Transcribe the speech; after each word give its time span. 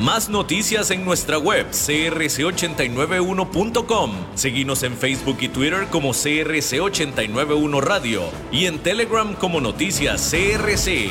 Más 0.00 0.28
noticias 0.30 0.90
en 0.92 1.04
nuestra 1.04 1.36
web 1.36 1.66
crc891.com. 1.72 4.12
Seguimos 4.34 4.82
en 4.82 4.96
Facebook 4.96 5.36
y 5.42 5.50
Twitter 5.50 5.88
como 5.90 6.14
CRC891 6.14 7.82
Radio 7.82 8.22
y 8.50 8.64
en 8.64 8.78
Telegram 8.78 9.34
como 9.34 9.60
Noticias 9.60 10.30
CRC. 10.30 11.10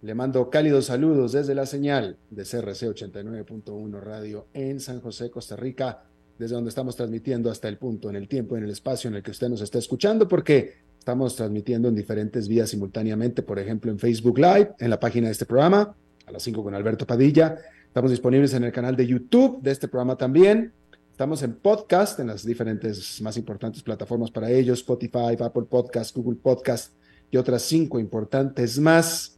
Le 0.00 0.14
mando 0.14 0.48
cálidos 0.48 0.86
saludos 0.86 1.32
desde 1.32 1.56
la 1.56 1.66
señal 1.66 2.18
de 2.30 2.44
CRC 2.44 2.86
89.1 2.86 4.00
Radio 4.00 4.46
en 4.54 4.78
San 4.78 5.00
José, 5.00 5.28
Costa 5.28 5.56
Rica, 5.56 6.04
desde 6.38 6.54
donde 6.54 6.68
estamos 6.68 6.94
transmitiendo 6.94 7.50
hasta 7.50 7.66
el 7.66 7.78
punto, 7.78 8.08
en 8.08 8.14
el 8.14 8.28
tiempo, 8.28 8.56
en 8.56 8.62
el 8.62 8.70
espacio 8.70 9.08
en 9.08 9.16
el 9.16 9.24
que 9.24 9.32
usted 9.32 9.48
nos 9.48 9.60
está 9.60 9.78
escuchando, 9.78 10.28
porque 10.28 10.74
estamos 10.96 11.34
transmitiendo 11.34 11.88
en 11.88 11.96
diferentes 11.96 12.46
vías 12.46 12.70
simultáneamente, 12.70 13.42
por 13.42 13.58
ejemplo, 13.58 13.90
en 13.90 13.98
Facebook 13.98 14.38
Live, 14.38 14.70
en 14.78 14.88
la 14.88 15.00
página 15.00 15.26
de 15.26 15.32
este 15.32 15.46
programa, 15.46 15.96
a 16.26 16.30
las 16.30 16.44
5 16.44 16.62
con 16.62 16.76
Alberto 16.76 17.04
Padilla. 17.04 17.56
Estamos 17.84 18.12
disponibles 18.12 18.54
en 18.54 18.62
el 18.62 18.72
canal 18.72 18.94
de 18.94 19.04
YouTube 19.04 19.60
de 19.62 19.72
este 19.72 19.88
programa 19.88 20.14
también. 20.14 20.72
Estamos 21.10 21.42
en 21.42 21.54
podcast, 21.54 22.20
en 22.20 22.28
las 22.28 22.46
diferentes 22.46 23.20
más 23.20 23.36
importantes 23.36 23.82
plataformas 23.82 24.30
para 24.30 24.48
ellos, 24.48 24.78
Spotify, 24.78 25.36
Apple 25.40 25.64
Podcast, 25.68 26.14
Google 26.14 26.38
Podcast 26.40 26.92
y 27.32 27.36
otras 27.36 27.62
cinco 27.62 27.98
importantes 27.98 28.78
más. 28.78 29.37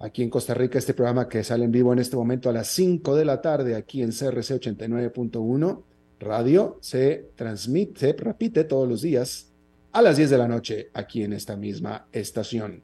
Aquí 0.00 0.22
en 0.22 0.30
Costa 0.30 0.54
Rica, 0.54 0.78
este 0.78 0.94
programa 0.94 1.28
que 1.28 1.44
sale 1.44 1.64
en 1.64 1.72
vivo 1.72 1.92
en 1.92 1.98
este 1.98 2.16
momento 2.16 2.50
a 2.50 2.52
las 2.52 2.68
5 2.68 3.14
de 3.16 3.24
la 3.24 3.40
tarde, 3.40 3.74
aquí 3.76 4.02
en 4.02 4.10
CRC 4.10 4.60
89.1 4.60 5.82
Radio, 6.20 6.78
se 6.80 7.30
transmite, 7.36 8.00
se 8.00 8.12
repite 8.12 8.64
todos 8.64 8.88
los 8.88 9.02
días 9.02 9.52
a 9.92 10.02
las 10.02 10.16
10 10.16 10.30
de 10.30 10.38
la 10.38 10.48
noche 10.48 10.90
aquí 10.94 11.22
en 11.22 11.32
esta 11.32 11.56
misma 11.56 12.06
estación. 12.12 12.82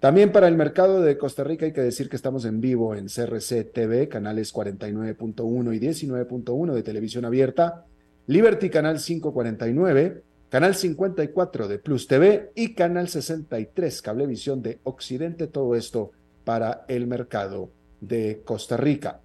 También 0.00 0.32
para 0.32 0.48
el 0.48 0.56
mercado 0.56 1.00
de 1.00 1.16
Costa 1.16 1.44
Rica 1.44 1.64
hay 1.64 1.72
que 1.72 1.80
decir 1.80 2.08
que 2.08 2.16
estamos 2.16 2.44
en 2.44 2.60
vivo 2.60 2.94
en 2.94 3.06
CRC 3.06 3.64
TV, 3.72 4.08
canales 4.08 4.52
49.1 4.52 5.76
y 5.76 5.78
19.1 5.78 6.74
de 6.74 6.82
televisión 6.82 7.24
abierta, 7.24 7.86
Liberty 8.26 8.68
Canal 8.68 8.98
549, 8.98 10.22
Canal 10.48 10.74
54 10.74 11.68
de 11.68 11.78
Plus 11.78 12.06
TV 12.08 12.50
y 12.54 12.74
Canal 12.74 13.08
63 13.08 14.02
Cablevisión 14.02 14.60
de 14.60 14.80
Occidente, 14.82 15.46
todo 15.46 15.76
esto 15.76 16.10
para 16.44 16.84
el 16.88 17.06
mercado 17.06 17.70
de 18.00 18.42
Costa 18.44 18.76
Rica. 18.76 19.20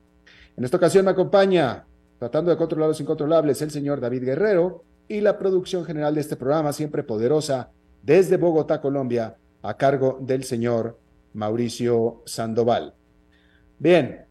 En 0.56 0.64
esta 0.64 0.78
ocasión 0.78 1.06
me 1.06 1.12
acompaña, 1.12 1.86
tratando 2.20 2.52
de 2.52 2.58
controlar 2.58 2.90
los 2.90 3.02
incontrolables, 3.02 3.62
el 3.62 3.72
señor 3.72 4.00
David 4.00 4.24
Guerrero 4.24 4.84
y 5.08 5.22
la 5.22 5.38
producción 5.38 5.86
general 5.86 6.16
de 6.16 6.22
este 6.22 6.36
programa, 6.36 6.74
siempre 6.74 7.04
poderosa, 7.04 7.72
desde 8.02 8.38
Bogotá, 8.38 8.82
Colombia, 8.82 9.36
a 9.62 9.78
cargo 9.78 10.18
del 10.22 10.44
señor 10.44 11.00
Mauricio 11.34 12.24
Sandoval. 12.26 12.94
Bien, 13.80 14.26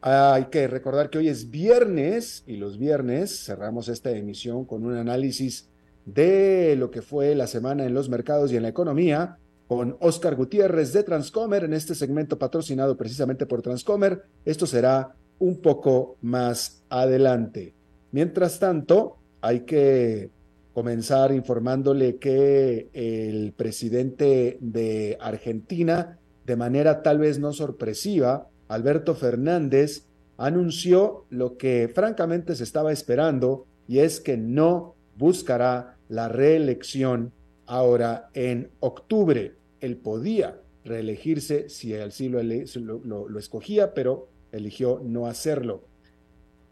hay 0.00 0.46
que 0.46 0.66
recordar 0.66 1.10
que 1.10 1.18
hoy 1.18 1.28
es 1.28 1.50
viernes 1.50 2.42
y 2.46 2.56
los 2.56 2.76
viernes 2.76 3.44
cerramos 3.44 3.88
esta 3.88 4.10
emisión 4.10 4.64
con 4.64 4.84
un 4.84 4.96
análisis 4.96 5.68
de 6.04 6.74
lo 6.76 6.90
que 6.90 7.02
fue 7.02 7.34
la 7.34 7.46
semana 7.46 7.84
en 7.84 7.94
los 7.94 8.08
mercados 8.08 8.52
y 8.52 8.56
en 8.56 8.62
la 8.62 8.68
economía 8.68 9.38
con 9.66 9.96
Oscar 10.00 10.36
Gutiérrez 10.36 10.92
de 10.92 11.02
Transcomer 11.02 11.64
en 11.64 11.72
este 11.72 11.94
segmento 11.94 12.38
patrocinado 12.38 12.96
precisamente 12.96 13.46
por 13.46 13.62
Transcomer. 13.62 14.22
Esto 14.44 14.66
será 14.66 15.14
un 15.38 15.60
poco 15.60 16.16
más 16.20 16.84
adelante. 16.88 17.74
Mientras 18.10 18.58
tanto, 18.58 19.16
hay 19.40 19.60
que 19.60 20.30
comenzar 20.74 21.32
informándole 21.32 22.16
que 22.16 22.88
el 22.92 23.52
presidente 23.52 24.58
de 24.60 25.18
Argentina, 25.20 26.18
de 26.46 26.56
manera 26.56 27.02
tal 27.02 27.18
vez 27.18 27.38
no 27.38 27.52
sorpresiva, 27.52 28.48
Alberto 28.68 29.14
Fernández, 29.14 30.06
anunció 30.36 31.26
lo 31.30 31.56
que 31.56 31.90
francamente 31.94 32.54
se 32.54 32.64
estaba 32.64 32.92
esperando 32.92 33.66
y 33.86 33.98
es 33.98 34.20
que 34.20 34.36
no 34.36 34.94
buscará 35.16 35.96
la 36.08 36.28
reelección 36.28 37.32
ahora 37.66 38.30
en 38.34 38.70
octubre. 38.80 39.54
Él 39.80 39.96
podía 39.96 40.60
reelegirse 40.84 41.68
si 41.68 41.94
lo, 42.28 42.42
lo, 42.42 43.28
lo, 43.28 43.38
escogía, 43.38 43.94
pero 43.94 44.28
eligió 44.52 45.00
no 45.04 45.26
hacerlo. 45.26 45.84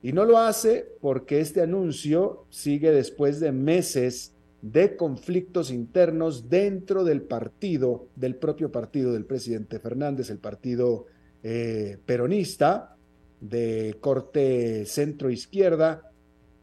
Y 0.03 0.13
no 0.13 0.25
lo 0.25 0.39
hace 0.39 0.87
porque 1.01 1.41
este 1.41 1.61
anuncio 1.61 2.47
sigue 2.51 2.91
después 2.91 3.39
de 3.41 3.53
meses 3.53 4.35
de 4.63 4.97
conflictos 4.97 5.71
internos 5.71 6.49
dentro 6.49 7.05
del 7.05 7.23
partido, 7.23 8.09
del 8.17 8.37
propio 8.37 8.71
partido 8.71 9.13
del 9.13 9.25
presidente 9.25 9.79
Fernández, 9.79 10.31
el 10.31 10.39
partido 10.39 11.07
eh, 11.43 11.99
peronista 12.05 12.97
de 13.41 13.97
corte 14.01 14.85
centro-izquierda, 14.85 16.10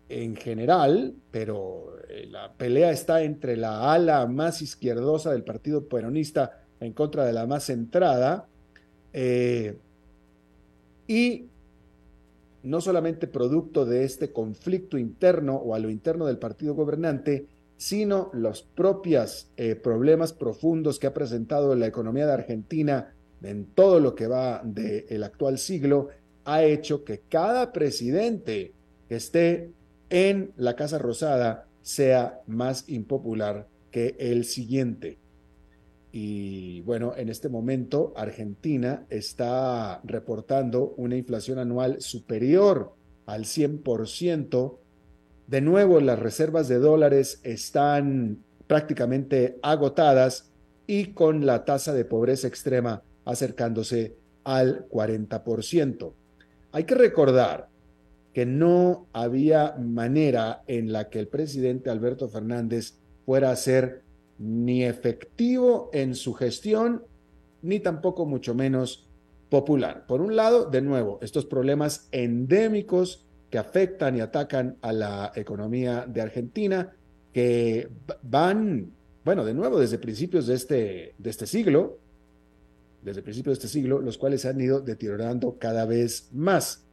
en 0.09 0.35
general, 0.35 1.13
pero 1.31 1.97
eh, 2.09 2.27
la 2.29 2.53
pelea 2.53 2.91
está 2.91 3.23
entre 3.23 3.57
la 3.57 3.91
ala 3.91 4.25
más 4.27 4.61
izquierdosa 4.61 5.31
del 5.31 5.43
partido 5.43 5.85
peronista 5.85 6.63
en 6.79 6.93
contra 6.93 7.25
de 7.25 7.33
la 7.33 7.45
más 7.45 7.65
centrada, 7.65 8.47
eh, 9.13 9.77
y 11.07 11.45
no 12.63 12.81
solamente 12.81 13.27
producto 13.27 13.85
de 13.85 14.03
este 14.03 14.31
conflicto 14.31 14.97
interno 14.97 15.55
o 15.55 15.73
a 15.73 15.79
lo 15.79 15.89
interno 15.89 16.25
del 16.25 16.37
partido 16.37 16.75
gobernante, 16.75 17.45
sino 17.77 18.29
los 18.33 18.63
propios 18.63 19.49
eh, 19.55 19.75
problemas 19.75 20.33
profundos 20.33 20.99
que 20.99 21.07
ha 21.07 21.13
presentado 21.13 21.75
la 21.75 21.87
economía 21.87 22.25
de 22.25 22.33
Argentina 22.33 23.13
en 23.41 23.65
todo 23.65 23.99
lo 23.99 24.15
que 24.15 24.27
va 24.27 24.61
del 24.63 25.23
actual 25.23 25.59
siglo, 25.59 26.09
ha 26.43 26.63
hecho 26.63 27.03
que 27.03 27.21
cada 27.29 27.71
presidente 27.71 28.73
esté 29.09 29.69
en 30.09 30.51
la 30.55 30.75
Casa 30.75 30.97
Rosada 30.97 31.67
sea 31.81 32.41
más 32.47 32.87
impopular 32.87 33.67
que 33.91 34.15
el 34.19 34.45
siguiente. 34.45 35.17
Y 36.11 36.81
bueno, 36.81 37.13
en 37.15 37.29
este 37.29 37.49
momento 37.49 38.13
Argentina 38.15 39.05
está 39.09 40.01
reportando 40.03 40.93
una 40.97 41.15
inflación 41.15 41.59
anual 41.59 42.01
superior 42.01 42.93
al 43.25 43.43
100%. 43.43 44.77
De 45.47 45.61
nuevo, 45.61 45.99
las 45.99 46.19
reservas 46.19 46.67
de 46.67 46.79
dólares 46.79 47.39
están 47.43 48.39
prácticamente 48.67 49.59
agotadas 49.61 50.51
y 50.87 51.13
con 51.13 51.45
la 51.45 51.65
tasa 51.65 51.93
de 51.93 52.05
pobreza 52.05 52.47
extrema 52.47 53.03
acercándose 53.25 54.15
al 54.43 54.87
40%. 54.89 56.13
Hay 56.71 56.83
que 56.85 56.95
recordar 56.95 57.69
que 58.37 58.45
no 58.45 59.07
había 59.13 59.75
manera 59.79 60.61
en 60.67 60.91
la 60.91 61.09
que 61.09 61.17
el 61.17 61.27
presidente 61.27 61.89
Alberto 61.89 62.29
Fernández 62.29 62.93
fuera 63.25 63.49
a 63.49 63.55
ser 63.55 64.03
ni 64.37 64.83
efectivo 64.83 65.89
en 65.91 66.13
su 66.13 66.35
gestión, 66.35 67.01
ni 67.63 67.79
tampoco 67.79 68.27
mucho 68.27 68.53
menos 68.53 69.07
popular. 69.49 70.05
Por 70.05 70.21
un 70.21 70.35
lado, 70.35 70.65
de 70.65 70.83
nuevo, 70.83 71.17
estos 71.23 71.47
problemas 71.47 72.09
endémicos 72.11 73.25
que 73.49 73.57
afectan 73.57 74.15
y 74.15 74.19
atacan 74.19 74.77
a 74.81 74.93
la 74.93 75.31
economía 75.33 76.05
de 76.07 76.21
Argentina, 76.21 76.93
que 77.33 77.89
van, 78.21 78.91
bueno, 79.25 79.45
de 79.45 79.55
nuevo, 79.55 79.79
desde 79.79 79.97
principios 79.97 80.45
de 80.45 80.53
este, 80.53 81.15
de 81.17 81.29
este 81.31 81.47
siglo, 81.47 81.97
desde 83.01 83.23
principios 83.23 83.57
de 83.57 83.65
este 83.65 83.79
siglo, 83.79 83.99
los 83.99 84.19
cuales 84.19 84.41
se 84.41 84.49
han 84.49 84.61
ido 84.61 84.79
deteriorando 84.79 85.57
cada 85.57 85.87
vez 85.87 86.29
más. 86.33 86.86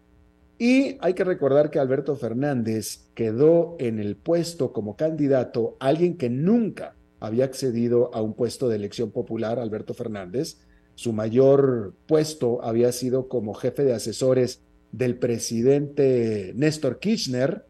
Y 0.59 0.99
hay 1.01 1.15
que 1.15 1.25
recordar 1.25 1.71
que 1.71 1.79
Alberto 1.79 2.15
Fernández 2.17 3.09
quedó 3.15 3.77
en 3.81 3.99
el 3.99 4.17
puesto 4.17 4.73
como 4.73 4.97
candidato, 4.97 5.77
alguien 5.81 6.17
que 6.17 6.31
nunca 6.31 6.95
había 7.21 7.45
accedido 7.45 8.15
a 8.15 8.23
un 8.23 8.35
puesto 8.35 8.69
de 8.69 8.77
elección 8.77 9.11
popular, 9.11 9.59
Alberto 9.59 9.95
Fernández. 9.95 10.59
Su 10.95 11.12
mayor 11.12 11.95
puesto 12.06 12.62
había 12.62 12.93
sido 12.93 13.29
como 13.29 13.55
jefe 13.55 13.85
de 13.85 13.95
asesores 13.95 14.61
del 14.93 15.17
presidente 15.17 16.53
Néstor 16.55 17.00
Kirchner, 17.00 17.65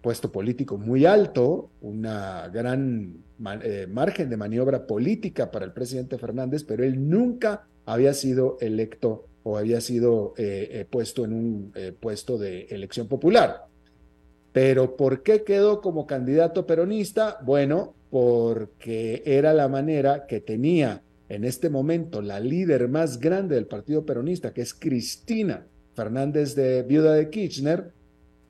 puesto 0.00 0.30
político 0.30 0.78
muy 0.78 1.06
alto, 1.06 1.70
una 1.80 2.48
gran 2.48 3.24
eh, 3.62 3.86
margen 3.90 4.30
de 4.30 4.36
maniobra 4.36 4.86
política 4.86 5.50
para 5.50 5.64
el 5.64 5.72
presidente 5.72 6.18
Fernández, 6.18 6.62
pero 6.62 6.84
él 6.84 7.08
nunca 7.08 7.66
había 7.84 8.14
sido 8.14 8.58
electo 8.60 9.27
o 9.48 9.56
había 9.56 9.80
sido 9.80 10.34
eh, 10.36 10.68
eh, 10.72 10.86
puesto 10.88 11.24
en 11.24 11.32
un 11.32 11.72
puesto 11.98 12.36
de 12.36 12.66
elección 12.70 13.08
popular. 13.08 13.64
Pero 14.52 14.96
¿por 14.96 15.22
qué 15.22 15.42
quedó 15.42 15.80
como 15.80 16.06
candidato 16.06 16.66
peronista? 16.66 17.38
Bueno, 17.42 17.94
porque 18.10 19.22
era 19.24 19.54
la 19.54 19.68
manera 19.68 20.26
que 20.26 20.40
tenía 20.40 21.02
en 21.28 21.44
este 21.44 21.70
momento 21.70 22.20
la 22.20 22.40
líder 22.40 22.88
más 22.88 23.18
grande 23.18 23.54
del 23.54 23.66
partido 23.66 24.04
peronista, 24.04 24.52
que 24.52 24.62
es 24.62 24.74
Cristina 24.74 25.66
Fernández 25.94 26.54
de 26.54 26.82
Viuda 26.82 27.14
de 27.14 27.30
Kirchner, 27.30 27.92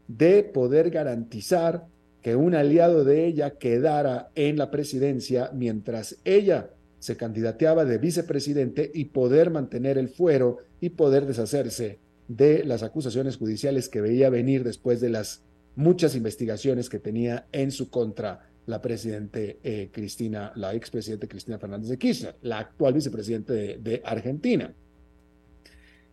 de 0.08 0.42
poder 0.42 0.90
garantizar 0.90 1.86
que 2.22 2.34
un 2.34 2.54
aliado 2.54 3.04
de 3.04 3.26
ella 3.26 3.52
quedara 3.58 4.30
en 4.34 4.56
la 4.56 4.70
presidencia 4.70 5.50
mientras 5.54 6.16
ella 6.24 6.70
se 6.98 7.16
candidateaba 7.16 7.84
de 7.84 7.98
vicepresidente 7.98 8.90
y 8.92 9.06
poder 9.06 9.50
mantener 9.50 9.98
el 9.98 10.08
fuero 10.08 10.58
y 10.80 10.90
poder 10.90 11.26
deshacerse 11.26 11.98
de 12.28 12.64
las 12.64 12.82
acusaciones 12.82 13.36
judiciales 13.36 13.88
que 13.88 14.00
veía 14.00 14.30
venir 14.30 14.64
después 14.64 15.00
de 15.00 15.10
las 15.10 15.42
muchas 15.76 16.14
investigaciones 16.14 16.88
que 16.88 16.98
tenía 16.98 17.46
en 17.52 17.70
su 17.70 17.88
contra 17.90 18.48
la 18.66 18.82
presidente 18.82 19.58
eh, 19.62 19.88
Cristina, 19.90 20.52
la 20.56 20.74
expresidente 20.74 21.26
Cristina 21.26 21.58
Fernández 21.58 21.88
de 21.88 21.98
Kirchner, 21.98 22.36
la 22.42 22.58
actual 22.58 22.92
vicepresidente 22.92 23.78
de, 23.78 24.02
Argentina. 24.04 24.74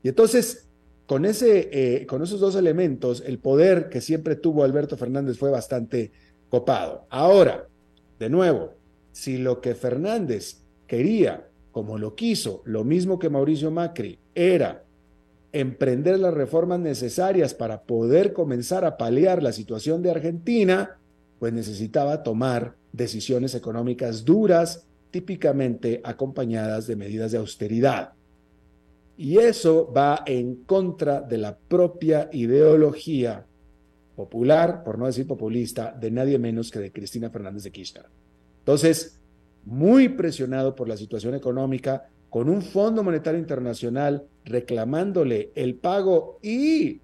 Y 0.01 0.07
entonces, 0.07 0.67
con, 1.05 1.25
ese, 1.25 1.69
eh, 1.71 2.05
con 2.05 2.23
esos 2.23 2.39
dos 2.39 2.55
elementos, 2.55 3.23
el 3.25 3.39
poder 3.39 3.89
que 3.89 3.99
siempre 3.99 4.35
tuvo 4.35 4.63
Alberto 4.63 4.95
Fernández 4.95 5.37
fue 5.37 5.51
bastante 5.51 6.11
copado. 6.49 7.05
Ahora, 7.09 7.67
de 8.19 8.29
nuevo, 8.29 8.73
si 9.11 9.37
lo 9.37 9.59
que 9.59 9.75
Fernández 9.75 10.61
quería, 10.87 11.49
como 11.71 11.97
lo 11.97 12.15
quiso, 12.15 12.61
lo 12.65 12.85
mismo 12.85 13.19
que 13.19 13.29
Mauricio 13.29 13.69
Macri, 13.71 14.19
era 14.35 14.83
emprender 15.53 16.19
las 16.19 16.33
reformas 16.33 16.79
necesarias 16.79 17.53
para 17.53 17.81
poder 17.83 18.33
comenzar 18.33 18.83
a 18.83 18.97
paliar 18.97 19.41
la 19.41 19.53
situación 19.53 20.03
de 20.03 20.11
Argentina, 20.11 20.97
pues 21.39 21.53
necesitaba 21.53 22.23
tomar 22.23 22.75
decisiones 22.91 23.55
económicas 23.55 24.25
duras, 24.25 24.85
típicamente 25.11 26.01
acompañadas 26.03 26.87
de 26.87 26.97
medidas 26.97 27.31
de 27.31 27.37
austeridad. 27.37 28.11
Y 29.17 29.37
eso 29.37 29.91
va 29.95 30.23
en 30.25 30.55
contra 30.65 31.21
de 31.21 31.37
la 31.37 31.55
propia 31.55 32.29
ideología 32.33 33.45
popular, 34.15 34.83
por 34.83 34.97
no 34.97 35.05
decir 35.05 35.25
populista, 35.25 35.95
de 35.97 36.11
nadie 36.11 36.37
menos 36.37 36.69
que 36.69 36.79
de 36.79 36.91
Cristina 36.91 37.29
Fernández 37.29 37.63
de 37.63 37.71
Kirchner. 37.71 38.05
Entonces, 38.59 39.19
muy 39.63 40.09
presionado 40.09 40.75
por 40.75 40.89
la 40.89 40.97
situación 40.97 41.33
económica, 41.33 42.09
con 42.35 42.49
un 42.49 42.61
Fondo 42.61 43.01
Monetario 43.01 43.39
Internacional 43.39 44.27
reclamándole 44.43 45.53
el 45.55 45.75
pago 45.75 46.37
y 46.43 46.99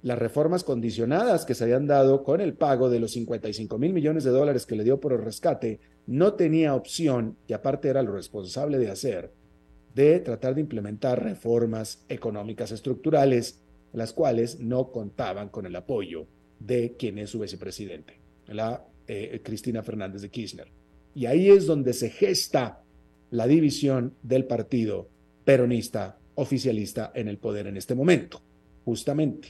las 0.00 0.18
reformas 0.18 0.64
condicionadas 0.64 1.44
que 1.44 1.54
se 1.54 1.64
habían 1.64 1.86
dado 1.86 2.24
con 2.24 2.40
el 2.40 2.54
pago 2.54 2.88
de 2.88 3.00
los 3.00 3.10
55 3.10 3.76
mil 3.76 3.92
millones 3.92 4.24
de 4.24 4.30
dólares 4.30 4.64
que 4.64 4.76
le 4.76 4.84
dio 4.84 4.98
por 4.98 5.12
el 5.12 5.20
rescate, 5.20 5.78
no 6.06 6.32
tenía 6.32 6.74
opción, 6.74 7.36
y 7.48 7.52
aparte 7.52 7.90
era 7.90 8.02
lo 8.02 8.12
responsable 8.12 8.78
de 8.78 8.90
hacer, 8.90 9.30
de 9.94 10.20
tratar 10.20 10.54
de 10.54 10.62
implementar 10.62 11.22
reformas 11.22 12.02
económicas 12.08 12.72
estructurales, 12.72 13.60
las 13.92 14.14
cuales 14.14 14.58
no 14.58 14.90
contaban 14.90 15.50
con 15.50 15.66
el 15.66 15.76
apoyo 15.76 16.24
de 16.58 16.96
quien 16.98 17.18
es 17.18 17.28
su 17.28 17.40
vicepresidente, 17.40 18.18
la 18.46 18.86
eh, 19.06 19.42
Cristina 19.44 19.82
Fernández 19.82 20.22
de 20.22 20.30
Kirchner. 20.30 20.68
Y 21.14 21.26
ahí 21.26 21.50
es 21.50 21.66
donde 21.66 21.92
se 21.92 22.08
gesta 22.08 22.84
la 23.30 23.46
división 23.46 24.14
del 24.22 24.44
partido 24.44 25.08
peronista 25.44 26.18
oficialista 26.34 27.12
en 27.14 27.28
el 27.28 27.38
poder 27.38 27.66
en 27.66 27.76
este 27.76 27.94
momento, 27.94 28.40
justamente. 28.84 29.48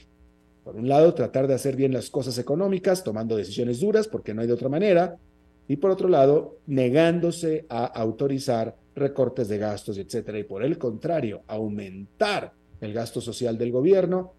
Por 0.63 0.75
un 0.75 0.87
lado, 0.87 1.13
tratar 1.13 1.47
de 1.47 1.55
hacer 1.55 1.75
bien 1.75 1.93
las 1.93 2.09
cosas 2.09 2.37
económicas, 2.37 3.03
tomando 3.03 3.35
decisiones 3.35 3.79
duras, 3.79 4.07
porque 4.07 4.33
no 4.33 4.41
hay 4.41 4.47
de 4.47 4.53
otra 4.53 4.69
manera, 4.69 5.17
y 5.67 5.77
por 5.77 5.91
otro 5.91 6.09
lado, 6.09 6.57
negándose 6.67 7.65
a 7.69 7.85
autorizar 7.85 8.75
recortes 8.95 9.47
de 9.47 9.57
gastos, 9.57 9.97
etcétera, 9.97 10.37
y 10.37 10.43
por 10.43 10.63
el 10.63 10.77
contrario, 10.77 11.43
aumentar 11.47 12.53
el 12.81 12.93
gasto 12.93 13.21
social 13.21 13.57
del 13.57 13.71
gobierno, 13.71 14.33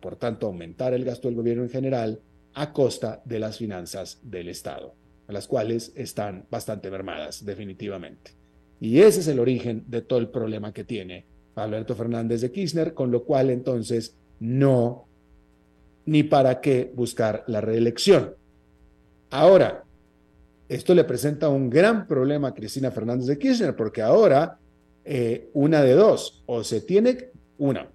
por 0.00 0.16
tanto, 0.16 0.46
aumentar 0.46 0.92
el 0.92 1.04
gasto 1.04 1.28
del 1.28 1.36
gobierno 1.36 1.62
en 1.62 1.70
general 1.70 2.20
a 2.54 2.72
costa 2.72 3.22
de 3.24 3.38
las 3.38 3.58
finanzas 3.58 4.20
del 4.22 4.48
Estado, 4.48 4.94
las 5.28 5.46
cuales 5.46 5.92
están 5.94 6.46
bastante 6.50 6.90
mermadas, 6.90 7.44
definitivamente. 7.44 8.41
Y 8.82 9.00
ese 9.00 9.20
es 9.20 9.28
el 9.28 9.38
origen 9.38 9.84
de 9.86 10.02
todo 10.02 10.18
el 10.18 10.28
problema 10.28 10.72
que 10.72 10.82
tiene 10.82 11.24
Alberto 11.54 11.94
Fernández 11.94 12.40
de 12.40 12.50
Kirchner, 12.50 12.94
con 12.94 13.12
lo 13.12 13.22
cual 13.22 13.50
entonces 13.50 14.16
no, 14.40 15.06
ni 16.04 16.24
para 16.24 16.60
qué 16.60 16.90
buscar 16.92 17.44
la 17.46 17.60
reelección. 17.60 18.34
Ahora, 19.30 19.84
esto 20.68 20.96
le 20.96 21.04
presenta 21.04 21.48
un 21.48 21.70
gran 21.70 22.08
problema 22.08 22.48
a 22.48 22.54
Cristina 22.54 22.90
Fernández 22.90 23.28
de 23.28 23.38
Kirchner, 23.38 23.76
porque 23.76 24.02
ahora 24.02 24.58
eh, 25.04 25.48
una 25.52 25.80
de 25.80 25.92
dos, 25.92 26.42
o 26.46 26.64
se 26.64 26.80
tiene, 26.80 27.30
una, 27.58 27.88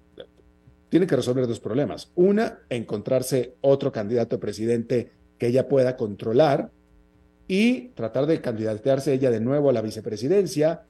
tiene 0.88 1.06
que 1.06 1.16
resolver 1.16 1.46
dos 1.46 1.60
problemas. 1.60 2.10
Una, 2.14 2.60
encontrarse 2.70 3.56
otro 3.60 3.92
candidato 3.92 4.36
a 4.36 4.40
presidente 4.40 5.10
que 5.36 5.48
ella 5.48 5.68
pueda 5.68 5.98
controlar, 5.98 6.70
y 7.48 7.88
tratar 7.88 8.26
de 8.26 8.40
candidatearse 8.40 9.14
ella 9.14 9.30
de 9.30 9.40
nuevo 9.40 9.70
a 9.70 9.72
la 9.72 9.80
vicepresidencia 9.80 10.82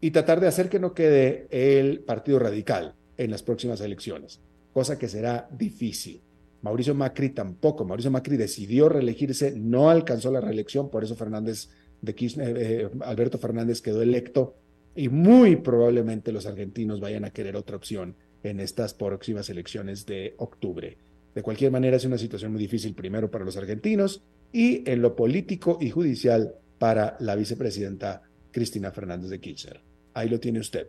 y 0.00 0.10
tratar 0.10 0.40
de 0.40 0.48
hacer 0.48 0.68
que 0.68 0.80
no 0.80 0.94
quede 0.94 1.46
el 1.50 2.00
Partido 2.00 2.38
Radical 2.38 2.94
en 3.18 3.30
las 3.30 3.42
próximas 3.42 3.80
elecciones, 3.82 4.40
cosa 4.72 4.98
que 4.98 5.06
será 5.06 5.48
difícil. 5.52 6.22
Mauricio 6.62 6.94
Macri 6.94 7.30
tampoco. 7.30 7.84
Mauricio 7.84 8.10
Macri 8.10 8.36
decidió 8.36 8.88
reelegirse, 8.88 9.52
no 9.56 9.90
alcanzó 9.90 10.32
la 10.32 10.40
reelección, 10.40 10.90
por 10.90 11.04
eso 11.04 11.14
Fernández 11.14 11.68
de 12.00 12.14
Kirchner, 12.14 12.56
eh, 12.58 12.90
Alberto 13.00 13.38
Fernández 13.38 13.80
quedó 13.80 14.02
electo 14.02 14.56
y 14.94 15.08
muy 15.08 15.56
probablemente 15.56 16.32
los 16.32 16.46
argentinos 16.46 17.00
vayan 17.00 17.24
a 17.24 17.30
querer 17.30 17.56
otra 17.56 17.76
opción 17.76 18.16
en 18.42 18.60
estas 18.60 18.94
próximas 18.94 19.48
elecciones 19.50 20.06
de 20.06 20.34
octubre. 20.38 20.96
De 21.34 21.42
cualquier 21.42 21.70
manera, 21.70 21.96
es 21.96 22.04
una 22.04 22.18
situación 22.18 22.52
muy 22.52 22.60
difícil 22.60 22.94
primero 22.94 23.30
para 23.30 23.44
los 23.44 23.56
argentinos 23.56 24.22
y 24.52 24.88
en 24.90 25.00
lo 25.00 25.16
político 25.16 25.78
y 25.80 25.90
judicial 25.90 26.54
para 26.78 27.16
la 27.20 27.34
vicepresidenta 27.36 28.22
Cristina 28.50 28.90
Fernández 28.90 29.30
de 29.30 29.40
Kirchner. 29.40 29.80
Ahí 30.14 30.28
lo 30.28 30.38
tiene 30.38 30.60
usted. 30.60 30.88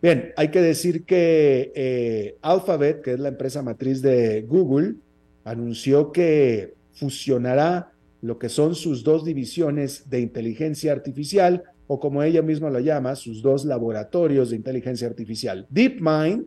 Bien, 0.00 0.32
hay 0.36 0.50
que 0.50 0.60
decir 0.60 1.04
que 1.04 1.72
eh, 1.74 2.36
Alphabet, 2.42 3.00
que 3.00 3.14
es 3.14 3.20
la 3.20 3.28
empresa 3.28 3.62
matriz 3.62 4.02
de 4.02 4.42
Google, 4.42 4.96
anunció 5.44 6.12
que 6.12 6.74
fusionará 6.92 7.92
lo 8.20 8.38
que 8.38 8.48
son 8.48 8.74
sus 8.74 9.02
dos 9.02 9.24
divisiones 9.24 10.08
de 10.08 10.20
inteligencia 10.20 10.92
artificial, 10.92 11.64
o 11.86 12.00
como 12.00 12.22
ella 12.22 12.42
misma 12.42 12.70
lo 12.70 12.80
llama, 12.80 13.16
sus 13.16 13.42
dos 13.42 13.64
laboratorios 13.64 14.50
de 14.50 14.56
inteligencia 14.56 15.08
artificial. 15.08 15.66
DeepMind, 15.70 16.46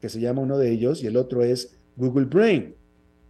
que 0.00 0.08
se 0.08 0.20
llama 0.20 0.42
uno 0.42 0.56
de 0.56 0.70
ellos, 0.70 1.02
y 1.02 1.06
el 1.06 1.16
otro 1.16 1.42
es 1.42 1.76
Google 1.96 2.26
Brain. 2.26 2.74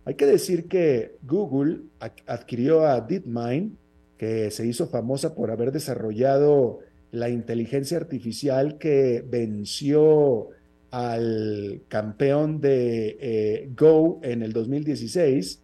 Hay 0.05 0.15
que 0.15 0.27
decir 0.27 0.67
que 0.67 1.17
Google 1.23 1.83
adquirió 2.27 2.87
a 2.87 3.01
DeepMind, 3.01 3.77
que 4.17 4.51
se 4.51 4.67
hizo 4.67 4.87
famosa 4.87 5.35
por 5.35 5.51
haber 5.51 5.73
desarrollado 5.73 6.81
la 7.13 7.29
inteligencia 7.29 7.97
artificial 7.97 8.79
que 8.79 9.25
venció 9.27 10.49
al 10.91 11.83
campeón 11.89 12.61
de 12.61 13.17
eh, 13.21 13.71
Go 13.77 14.21
en 14.23 14.43
el 14.43 14.53
2016, 14.53 15.61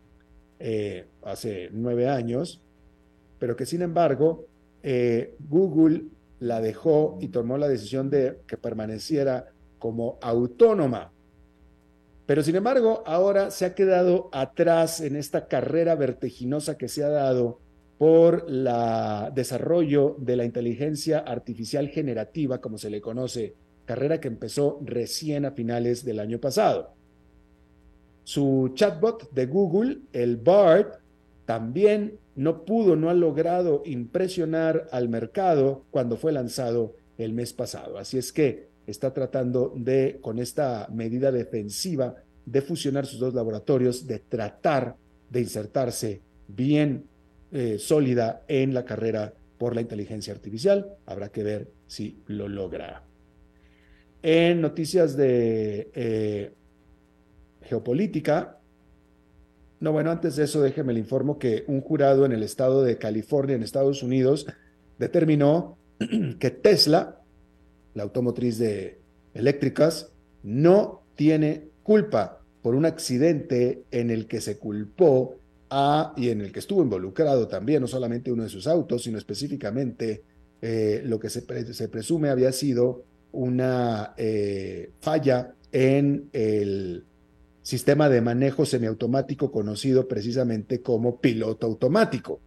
eh, 0.58 1.06
hace 1.22 1.68
nueve 1.72 2.08
años, 2.08 2.60
pero 3.38 3.56
que 3.56 3.66
sin 3.66 3.82
embargo 3.82 4.46
eh, 4.82 5.34
Google 5.48 6.04
la 6.40 6.60
dejó 6.60 7.18
y 7.20 7.28
tomó 7.28 7.58
la 7.58 7.68
decisión 7.68 8.10
de 8.10 8.38
que 8.46 8.56
permaneciera 8.56 9.46
como 9.78 10.18
autónoma 10.20 11.12
pero 12.26 12.42
sin 12.42 12.56
embargo, 12.56 13.04
ahora 13.06 13.52
se 13.52 13.64
ha 13.64 13.74
quedado 13.74 14.28
atrás 14.32 15.00
en 15.00 15.14
esta 15.14 15.46
carrera 15.46 15.94
vertiginosa 15.94 16.76
que 16.76 16.88
se 16.88 17.04
ha 17.04 17.08
dado 17.08 17.60
por 17.98 18.46
el 18.48 18.68
desarrollo 19.34 20.16
de 20.18 20.36
la 20.36 20.44
inteligencia 20.44 21.20
artificial 21.20 21.88
generativa, 21.88 22.60
como 22.60 22.78
se 22.78 22.90
le 22.90 23.00
conoce, 23.00 23.54
carrera 23.84 24.20
que 24.20 24.28
empezó 24.28 24.80
recién 24.82 25.44
a 25.44 25.52
finales 25.52 26.04
del 26.04 26.18
año 26.18 26.38
pasado. 26.40 26.94
Su 28.24 28.72
chatbot 28.74 29.30
de 29.30 29.46
Google, 29.46 29.98
el 30.12 30.36
BART, 30.36 30.96
también 31.46 32.18
no 32.34 32.64
pudo, 32.64 32.96
no 32.96 33.08
ha 33.08 33.14
logrado 33.14 33.82
impresionar 33.86 34.88
al 34.90 35.08
mercado 35.08 35.84
cuando 35.92 36.16
fue 36.16 36.32
lanzado 36.32 36.96
el 37.18 37.32
mes 37.32 37.52
pasado. 37.52 37.98
Así 37.98 38.18
es 38.18 38.32
que 38.32 38.68
está 38.86 39.12
tratando 39.12 39.72
de, 39.76 40.18
con 40.20 40.38
esta 40.38 40.88
medida 40.92 41.32
defensiva, 41.32 42.14
de 42.44 42.62
fusionar 42.62 43.06
sus 43.06 43.18
dos 43.18 43.34
laboratorios, 43.34 44.06
de 44.06 44.20
tratar 44.20 44.96
de 45.30 45.40
insertarse 45.40 46.22
bien 46.48 47.04
eh, 47.50 47.78
sólida 47.78 48.44
en 48.46 48.74
la 48.74 48.84
carrera 48.84 49.34
por 49.58 49.74
la 49.74 49.80
inteligencia 49.80 50.32
artificial. 50.32 50.96
Habrá 51.06 51.30
que 51.30 51.42
ver 51.42 51.70
si 51.86 52.22
lo 52.26 52.48
logra. 52.48 53.02
En 54.22 54.60
noticias 54.60 55.16
de 55.16 55.90
eh, 55.94 56.52
geopolítica, 57.62 58.58
no, 59.78 59.92
bueno, 59.92 60.10
antes 60.10 60.36
de 60.36 60.44
eso 60.44 60.62
déjeme 60.62 60.94
le 60.94 61.00
informo 61.00 61.38
que 61.38 61.64
un 61.66 61.80
jurado 61.80 62.24
en 62.24 62.32
el 62.32 62.42
estado 62.42 62.82
de 62.82 62.96
California, 62.98 63.56
en 63.56 63.62
Estados 63.62 64.02
Unidos, 64.02 64.46
determinó 64.98 65.76
que 66.38 66.50
Tesla, 66.50 67.20
la 67.96 68.02
automotriz 68.02 68.58
de 68.58 68.98
eléctricas, 69.34 70.12
no 70.42 71.02
tiene 71.16 71.70
culpa 71.82 72.40
por 72.62 72.74
un 72.74 72.84
accidente 72.84 73.84
en 73.90 74.10
el 74.10 74.26
que 74.26 74.40
se 74.40 74.58
culpó 74.58 75.36
a, 75.70 76.12
y 76.16 76.28
en 76.28 76.42
el 76.42 76.52
que 76.52 76.58
estuvo 76.58 76.82
involucrado 76.82 77.48
también, 77.48 77.80
no 77.80 77.88
solamente 77.88 78.30
uno 78.30 78.42
de 78.42 78.50
sus 78.50 78.66
autos, 78.66 79.02
sino 79.02 79.16
específicamente 79.16 80.22
eh, 80.60 81.02
lo 81.04 81.18
que 81.18 81.30
se, 81.30 81.72
se, 81.72 81.88
presume 81.88 82.28
había 82.28 82.52
sido 82.52 83.02
una 83.32 84.12
eh, 84.18 84.90
falla 85.00 85.54
en 85.72 86.28
el 86.32 87.04
sistema 87.62 88.10
de 88.10 88.20
manejo 88.20 88.66
semiautomático 88.66 89.50
conocido 89.50 90.06
precisamente 90.06 90.82
como 90.82 91.18
piloto 91.18 91.66
automático. 91.66 92.40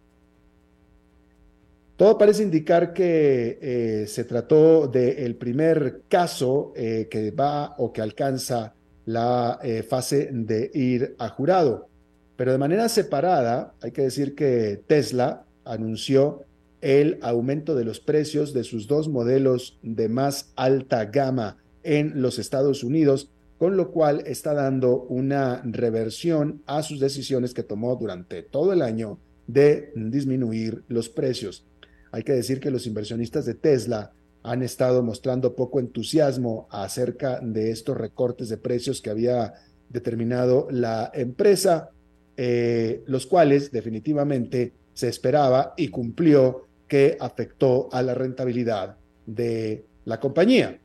Todo 2.00 2.16
parece 2.16 2.42
indicar 2.42 2.94
que 2.94 3.58
eh, 3.60 4.06
se 4.06 4.24
trató 4.24 4.88
del 4.88 5.36
primer 5.36 6.04
caso 6.08 6.72
eh, 6.74 7.08
que 7.10 7.30
va 7.30 7.74
o 7.76 7.92
que 7.92 8.00
alcanza 8.00 8.72
la 9.04 9.58
eh, 9.62 9.82
fase 9.82 10.30
de 10.32 10.70
ir 10.72 11.14
a 11.18 11.28
jurado. 11.28 11.90
Pero 12.36 12.52
de 12.52 12.56
manera 12.56 12.88
separada, 12.88 13.74
hay 13.82 13.92
que 13.92 14.00
decir 14.00 14.34
que 14.34 14.82
Tesla 14.86 15.44
anunció 15.66 16.44
el 16.80 17.18
aumento 17.20 17.74
de 17.74 17.84
los 17.84 18.00
precios 18.00 18.54
de 18.54 18.64
sus 18.64 18.86
dos 18.86 19.10
modelos 19.10 19.78
de 19.82 20.08
más 20.08 20.54
alta 20.56 21.04
gama 21.04 21.58
en 21.82 22.22
los 22.22 22.38
Estados 22.38 22.82
Unidos, 22.82 23.30
con 23.58 23.76
lo 23.76 23.90
cual 23.90 24.22
está 24.24 24.54
dando 24.54 25.02
una 25.02 25.60
reversión 25.66 26.62
a 26.64 26.82
sus 26.82 26.98
decisiones 26.98 27.52
que 27.52 27.62
tomó 27.62 27.94
durante 27.96 28.42
todo 28.42 28.72
el 28.72 28.80
año 28.80 29.18
de 29.46 29.92
disminuir 29.94 30.82
los 30.88 31.10
precios. 31.10 31.66
Hay 32.12 32.22
que 32.22 32.32
decir 32.32 32.60
que 32.60 32.70
los 32.70 32.86
inversionistas 32.86 33.46
de 33.46 33.54
Tesla 33.54 34.12
han 34.42 34.62
estado 34.62 35.02
mostrando 35.02 35.54
poco 35.54 35.80
entusiasmo 35.80 36.66
acerca 36.70 37.40
de 37.40 37.70
estos 37.70 37.96
recortes 37.96 38.48
de 38.48 38.56
precios 38.56 39.00
que 39.00 39.10
había 39.10 39.54
determinado 39.88 40.68
la 40.70 41.10
empresa, 41.14 41.90
eh, 42.36 43.02
los 43.06 43.26
cuales 43.26 43.70
definitivamente 43.70 44.72
se 44.94 45.08
esperaba 45.08 45.74
y 45.76 45.88
cumplió 45.88 46.66
que 46.88 47.16
afectó 47.20 47.88
a 47.92 48.02
la 48.02 48.14
rentabilidad 48.14 48.96
de 49.26 49.84
la 50.04 50.18
compañía. 50.18 50.80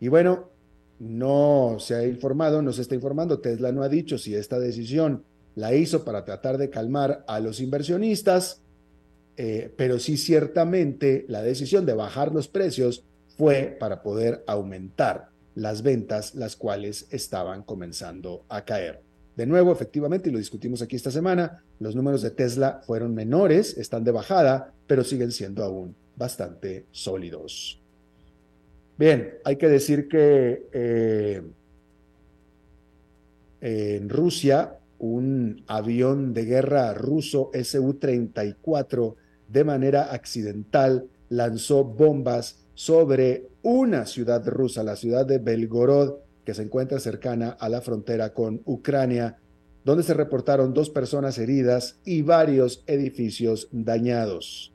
Y 0.00 0.08
bueno, 0.08 0.50
no 1.00 1.76
se 1.78 1.94
ha 1.94 2.06
informado, 2.06 2.62
no 2.62 2.72
se 2.72 2.82
está 2.82 2.94
informando, 2.94 3.40
Tesla 3.40 3.72
no 3.72 3.82
ha 3.82 3.88
dicho 3.88 4.18
si 4.18 4.34
esta 4.34 4.58
decisión 4.58 5.24
la 5.54 5.74
hizo 5.74 6.04
para 6.04 6.24
tratar 6.24 6.58
de 6.58 6.70
calmar 6.70 7.24
a 7.26 7.40
los 7.40 7.60
inversionistas, 7.60 8.62
eh, 9.36 9.72
pero 9.76 9.98
sí 9.98 10.16
ciertamente 10.16 11.24
la 11.28 11.42
decisión 11.42 11.86
de 11.86 11.94
bajar 11.94 12.32
los 12.32 12.48
precios 12.48 13.04
fue 13.36 13.76
para 13.78 14.02
poder 14.02 14.44
aumentar 14.46 15.28
las 15.54 15.82
ventas, 15.82 16.34
las 16.34 16.56
cuales 16.56 17.06
estaban 17.10 17.62
comenzando 17.62 18.44
a 18.48 18.64
caer. 18.64 19.00
De 19.36 19.46
nuevo, 19.46 19.72
efectivamente, 19.72 20.28
y 20.28 20.32
lo 20.32 20.38
discutimos 20.38 20.82
aquí 20.82 20.94
esta 20.94 21.10
semana, 21.10 21.64
los 21.80 21.96
números 21.96 22.22
de 22.22 22.30
Tesla 22.30 22.80
fueron 22.86 23.14
menores, 23.14 23.76
están 23.76 24.04
de 24.04 24.12
bajada, 24.12 24.72
pero 24.86 25.02
siguen 25.02 25.32
siendo 25.32 25.64
aún 25.64 25.96
bastante 26.16 26.86
sólidos. 26.92 27.80
Bien, 28.96 29.34
hay 29.44 29.56
que 29.56 29.68
decir 29.68 30.06
que 30.06 30.66
eh, 30.72 31.42
en 33.60 34.08
Rusia 34.08 34.78
un 34.98 35.64
avión 35.66 36.32
de 36.32 36.44
guerra 36.44 36.94
ruso 36.94 37.50
Su-34 37.52 39.14
de 39.48 39.64
manera 39.64 40.12
accidental 40.12 41.08
lanzó 41.28 41.84
bombas 41.84 42.64
sobre 42.74 43.48
una 43.62 44.06
ciudad 44.06 44.46
rusa, 44.46 44.82
la 44.82 44.96
ciudad 44.96 45.26
de 45.26 45.38
Belgorod, 45.38 46.16
que 46.44 46.54
se 46.54 46.62
encuentra 46.62 47.00
cercana 47.00 47.50
a 47.50 47.68
la 47.68 47.80
frontera 47.80 48.34
con 48.34 48.60
Ucrania, 48.64 49.38
donde 49.84 50.02
se 50.02 50.14
reportaron 50.14 50.74
dos 50.74 50.90
personas 50.90 51.38
heridas 51.38 51.98
y 52.04 52.22
varios 52.22 52.84
edificios 52.86 53.68
dañados. 53.70 54.72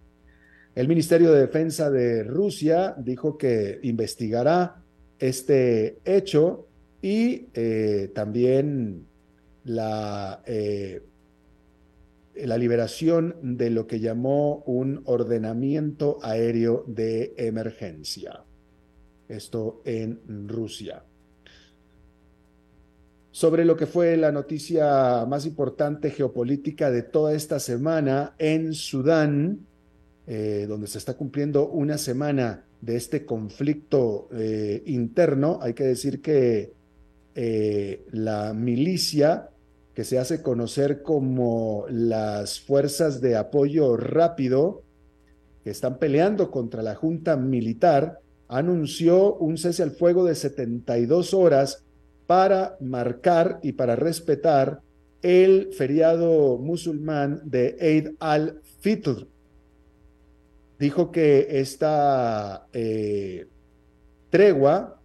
El 0.76 0.88
Ministerio 0.88 1.32
de 1.32 1.42
Defensa 1.42 1.90
de 1.90 2.24
Rusia 2.24 2.96
dijo 2.98 3.38
que 3.38 3.80
investigará 3.84 4.84
este 5.20 6.00
hecho 6.06 6.68
y 7.02 7.48
eh, 7.54 8.12
también 8.14 9.06
la, 9.64 10.42
eh, 10.46 11.02
la 12.46 12.58
liberación 12.58 13.36
de 13.42 13.70
lo 13.70 13.88
que 13.88 14.00
llamó 14.00 14.64
un 14.66 15.02
ordenamiento 15.06 16.20
aéreo 16.22 16.84
de 16.88 17.34
emergencia. 17.38 18.44
Esto 19.28 19.82
en 19.86 20.48
Rusia. 20.48 21.04
Sobre 23.32 23.64
lo 23.64 23.78
que 23.78 23.86
fue 23.86 24.18
la 24.18 24.32
noticia 24.32 25.26
más 25.26 25.46
importante 25.46 26.10
geopolítica 26.10 26.92
de 26.92 27.04
toda 27.04 27.34
esta 27.34 27.60
semana 27.60 28.34
en 28.38 28.74
Sudán, 28.74 29.66
eh, 30.28 30.66
donde 30.68 30.88
se 30.88 30.98
está 30.98 31.16
cumpliendo 31.16 31.70
una 31.70 31.98
semana 31.98 32.66
de 32.82 32.96
este 32.96 33.26
conflicto 33.26 34.30
eh, 34.34 34.82
interno, 34.88 35.60
hay 35.62 35.74
que 35.74 35.86
decir 35.86 36.22
que 36.22 36.74
eh, 37.36 38.06
la 38.12 38.54
milicia, 38.54 39.49
que 40.00 40.06
se 40.06 40.18
hace 40.18 40.42
conocer 40.42 41.02
como 41.02 41.86
las 41.90 42.62
fuerzas 42.62 43.20
de 43.20 43.36
apoyo 43.36 43.98
rápido, 43.98 44.82
que 45.62 45.72
están 45.72 45.98
peleando 46.00 46.52
contra 46.52 46.82
la 46.82 46.96
junta 46.96 47.36
militar, 47.36 48.22
anunció 48.48 49.36
un 49.36 49.58
cese 49.58 49.84
al 49.84 49.92
fuego 49.92 50.24
de 50.24 50.36
72 50.36 51.34
horas 51.34 51.84
para 52.28 52.78
marcar 52.80 53.60
y 53.62 53.74
para 53.74 53.98
respetar 53.98 54.80
el 55.22 55.74
feriado 55.74 56.58
musulmán 56.58 57.42
de 57.44 57.76
Eid 57.82 58.12
al-Fitr, 58.22 59.28
dijo 60.80 61.12
que 61.12 61.60
esta 61.60 62.68
eh, 62.72 63.48
tregua 64.30 64.98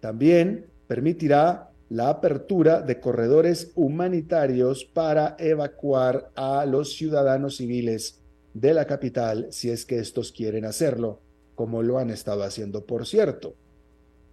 también 0.00 0.66
permitirá 0.86 1.69
la 1.90 2.08
apertura 2.08 2.82
de 2.82 3.00
corredores 3.00 3.72
humanitarios 3.74 4.84
para 4.84 5.34
evacuar 5.40 6.30
a 6.36 6.64
los 6.64 6.94
ciudadanos 6.94 7.56
civiles 7.56 8.20
de 8.54 8.74
la 8.74 8.86
capital 8.86 9.48
si 9.50 9.70
es 9.70 9.84
que 9.84 9.98
estos 9.98 10.30
quieren 10.30 10.64
hacerlo, 10.64 11.18
como 11.56 11.82
lo 11.82 11.98
han 11.98 12.10
estado 12.10 12.44
haciendo, 12.44 12.86
por 12.86 13.06
cierto. 13.06 13.54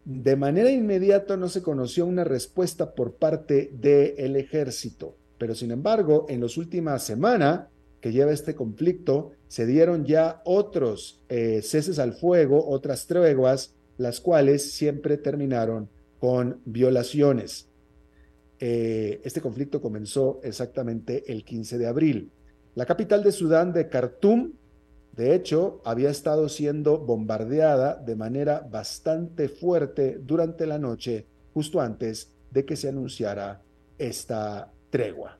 De 0.05 0.35
manera 0.35 0.69
inmediata 0.69 1.35
no 1.35 1.49
se 1.49 1.63
conoció 1.63 2.05
una 2.05 2.23
respuesta 2.23 2.93
por 2.93 3.15
parte 3.15 3.71
del 3.73 4.35
ejército, 4.35 5.15
pero 5.39 5.55
sin 5.55 5.71
embargo, 5.71 6.27
en 6.29 6.41
las 6.41 6.57
últimas 6.57 7.03
semanas 7.03 7.67
que 8.01 8.11
lleva 8.11 8.31
este 8.31 8.53
conflicto, 8.53 9.31
se 9.47 9.65
dieron 9.65 10.05
ya 10.05 10.43
otros 10.45 11.21
eh, 11.27 11.63
ceses 11.63 11.97
al 11.97 12.13
fuego, 12.13 12.69
otras 12.69 13.07
treguas, 13.07 13.73
las 13.97 14.21
cuales 14.21 14.71
siempre 14.73 15.17
terminaron 15.17 15.89
con 16.19 16.61
violaciones. 16.65 17.67
Eh, 18.59 19.21
este 19.23 19.41
conflicto 19.41 19.81
comenzó 19.81 20.39
exactamente 20.43 21.31
el 21.31 21.43
15 21.43 21.77
de 21.77 21.87
abril. 21.87 22.31
La 22.75 22.85
capital 22.85 23.23
de 23.23 23.31
Sudán, 23.31 23.73
de 23.73 23.89
Khartoum, 23.89 24.53
de 25.17 25.33
hecho, 25.33 25.81
había 25.83 26.11
estado 26.11 26.47
siendo 26.47 26.99
bombardeada 26.99 27.95
de 27.95 28.15
manera 28.15 28.59
bastante 28.59 29.49
fuerte 29.49 30.19
durante 30.21 30.67
la 30.67 30.77
noche, 30.77 31.25
justo 31.53 31.81
antes 31.81 32.31
de 32.51 32.65
que 32.65 32.75
se 32.75 32.89
anunciara 32.89 33.63
esta 33.97 34.71
tregua. 34.91 35.36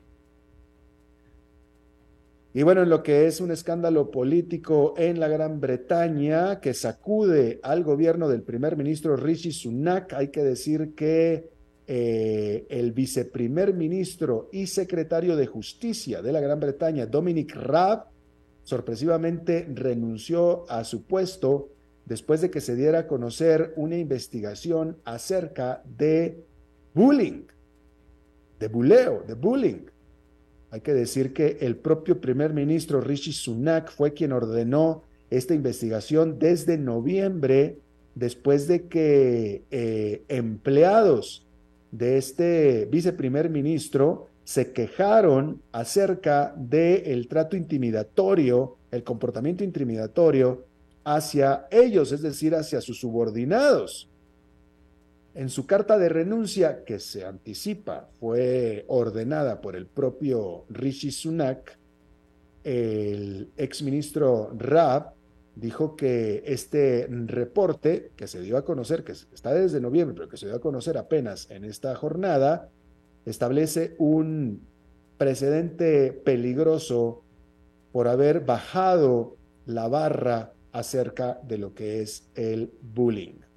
Y 2.54 2.62
bueno, 2.62 2.82
en 2.82 2.88
lo 2.88 3.02
que 3.02 3.26
es 3.26 3.40
un 3.40 3.50
escándalo 3.50 4.10
político 4.10 4.94
en 4.96 5.20
la 5.20 5.28
Gran 5.28 5.60
Bretaña 5.60 6.60
que 6.60 6.72
sacude 6.72 7.60
al 7.62 7.84
gobierno 7.84 8.28
del 8.28 8.42
primer 8.42 8.76
ministro 8.76 9.16
Rishi 9.16 9.52
Sunak, 9.52 10.14
hay 10.14 10.28
que 10.28 10.42
decir 10.42 10.94
que 10.94 11.50
eh, 11.86 12.66
el 12.68 12.92
viceprimer 12.92 13.74
ministro 13.74 14.48
y 14.52 14.66
secretario 14.66 15.36
de 15.36 15.46
Justicia 15.46 16.22
de 16.22 16.32
la 16.32 16.40
Gran 16.40 16.58
Bretaña, 16.58 17.06
Dominic 17.06 17.54
Raab, 17.54 18.06
sorpresivamente 18.64 19.66
renunció 19.72 20.70
a 20.70 20.84
su 20.84 21.04
puesto 21.04 21.70
después 22.04 22.40
de 22.40 22.50
que 22.50 22.60
se 22.60 22.76
diera 22.76 23.00
a 23.00 23.06
conocer 23.06 23.72
una 23.76 23.96
investigación 23.96 24.98
acerca 25.04 25.82
de 25.84 26.44
bullying, 26.94 27.44
de 28.58 28.68
buleo, 28.68 29.24
de 29.26 29.34
bullying. 29.34 29.86
Hay 30.70 30.80
que 30.80 30.92
decir 30.92 31.32
que 31.32 31.58
el 31.60 31.76
propio 31.76 32.20
primer 32.20 32.52
ministro 32.52 33.00
Rishi 33.00 33.32
Sunak 33.32 33.90
fue 33.90 34.12
quien 34.12 34.32
ordenó 34.32 35.02
esta 35.30 35.54
investigación 35.54 36.38
desde 36.38 36.78
noviembre, 36.78 37.78
después 38.14 38.66
de 38.68 38.86
que 38.86 39.62
eh, 39.70 40.22
empleados 40.28 41.46
de 41.90 42.18
este 42.18 42.88
viceprimer 42.90 43.48
ministro 43.48 44.28
se 44.44 44.72
quejaron 44.72 45.60
acerca 45.72 46.54
del 46.56 47.28
trato 47.28 47.56
intimidatorio, 47.56 48.76
el 48.90 49.04
comportamiento 49.04 49.64
intimidatorio 49.64 50.64
hacia 51.04 51.66
ellos, 51.70 52.12
es 52.12 52.22
decir, 52.22 52.54
hacia 52.54 52.80
sus 52.80 52.98
subordinados. 53.00 54.08
En 55.34 55.48
su 55.50 55.66
carta 55.66 55.98
de 55.98 56.08
renuncia, 56.08 56.84
que 56.84 56.98
se 56.98 57.24
anticipa, 57.24 58.08
fue 58.18 58.84
ordenada 58.88 59.60
por 59.60 59.76
el 59.76 59.86
propio 59.86 60.64
Rishi 60.68 61.10
Sunak, 61.10 61.78
el 62.64 63.50
exministro 63.56 64.50
Raab 64.56 65.12
dijo 65.54 65.96
que 65.96 66.42
este 66.46 67.06
reporte 67.08 68.12
que 68.16 68.26
se 68.26 68.40
dio 68.40 68.56
a 68.56 68.64
conocer, 68.64 69.04
que 69.04 69.12
está 69.12 69.52
desde 69.52 69.80
noviembre, 69.80 70.14
pero 70.14 70.28
que 70.28 70.36
se 70.36 70.46
dio 70.46 70.56
a 70.56 70.60
conocer 70.60 70.96
apenas 70.98 71.50
en 71.50 71.64
esta 71.64 71.94
jornada, 71.94 72.68
establece 73.26 73.94
un 73.98 74.62
precedente 75.16 76.12
peligroso 76.12 77.22
por 77.92 78.06
haber 78.06 78.40
bajado 78.40 79.36
la 79.66 79.88
barra 79.88 80.52
acerca 80.72 81.40
de 81.42 81.58
lo 81.58 81.74
que 81.74 82.02
es 82.02 82.28
el 82.34 82.72
bullying. 82.80 83.47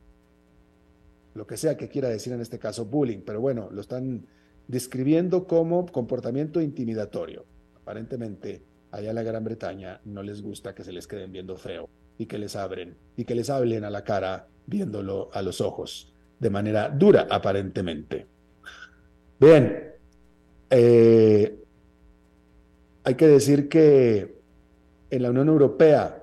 Lo 1.33 1.47
que 1.47 1.57
sea 1.57 1.77
que 1.77 1.87
quiera 1.87 2.09
decir 2.09 2.33
en 2.33 2.41
este 2.41 2.59
caso 2.59 2.85
bullying, 2.85 3.21
pero 3.25 3.39
bueno, 3.39 3.69
lo 3.71 3.81
están 3.81 4.25
describiendo 4.67 5.47
como 5.47 5.85
comportamiento 5.85 6.61
intimidatorio. 6.61 7.45
Aparentemente 7.75 8.61
allá 8.91 9.09
en 9.09 9.15
la 9.15 9.23
Gran 9.23 9.43
Bretaña 9.43 10.01
no 10.05 10.23
les 10.23 10.41
gusta 10.41 10.75
que 10.75 10.83
se 10.83 10.91
les 10.91 11.07
queden 11.07 11.31
viendo 11.31 11.57
feo 11.57 11.89
y 12.17 12.25
que 12.25 12.37
les 12.37 12.55
abren 12.55 12.95
y 13.15 13.25
que 13.25 13.35
les 13.35 13.49
hablen 13.49 13.83
a 13.83 13.89
la 13.89 14.03
cara 14.03 14.47
viéndolo 14.67 15.29
a 15.33 15.41
los 15.41 15.61
ojos 15.61 16.13
de 16.39 16.49
manera 16.49 16.89
dura 16.89 17.27
aparentemente. 17.29 18.25
Bien, 19.39 19.93
eh, 20.69 21.63
hay 23.03 23.15
que 23.15 23.27
decir 23.27 23.69
que 23.69 24.35
en 25.09 25.21
la 25.21 25.29
Unión 25.29 25.49
Europea 25.49 26.20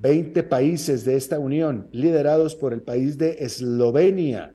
20 0.00 0.42
países 0.44 1.04
de 1.04 1.16
esta 1.16 1.38
unión, 1.38 1.88
liderados 1.92 2.54
por 2.54 2.72
el 2.72 2.82
país 2.82 3.18
de 3.18 3.38
Eslovenia, 3.40 4.54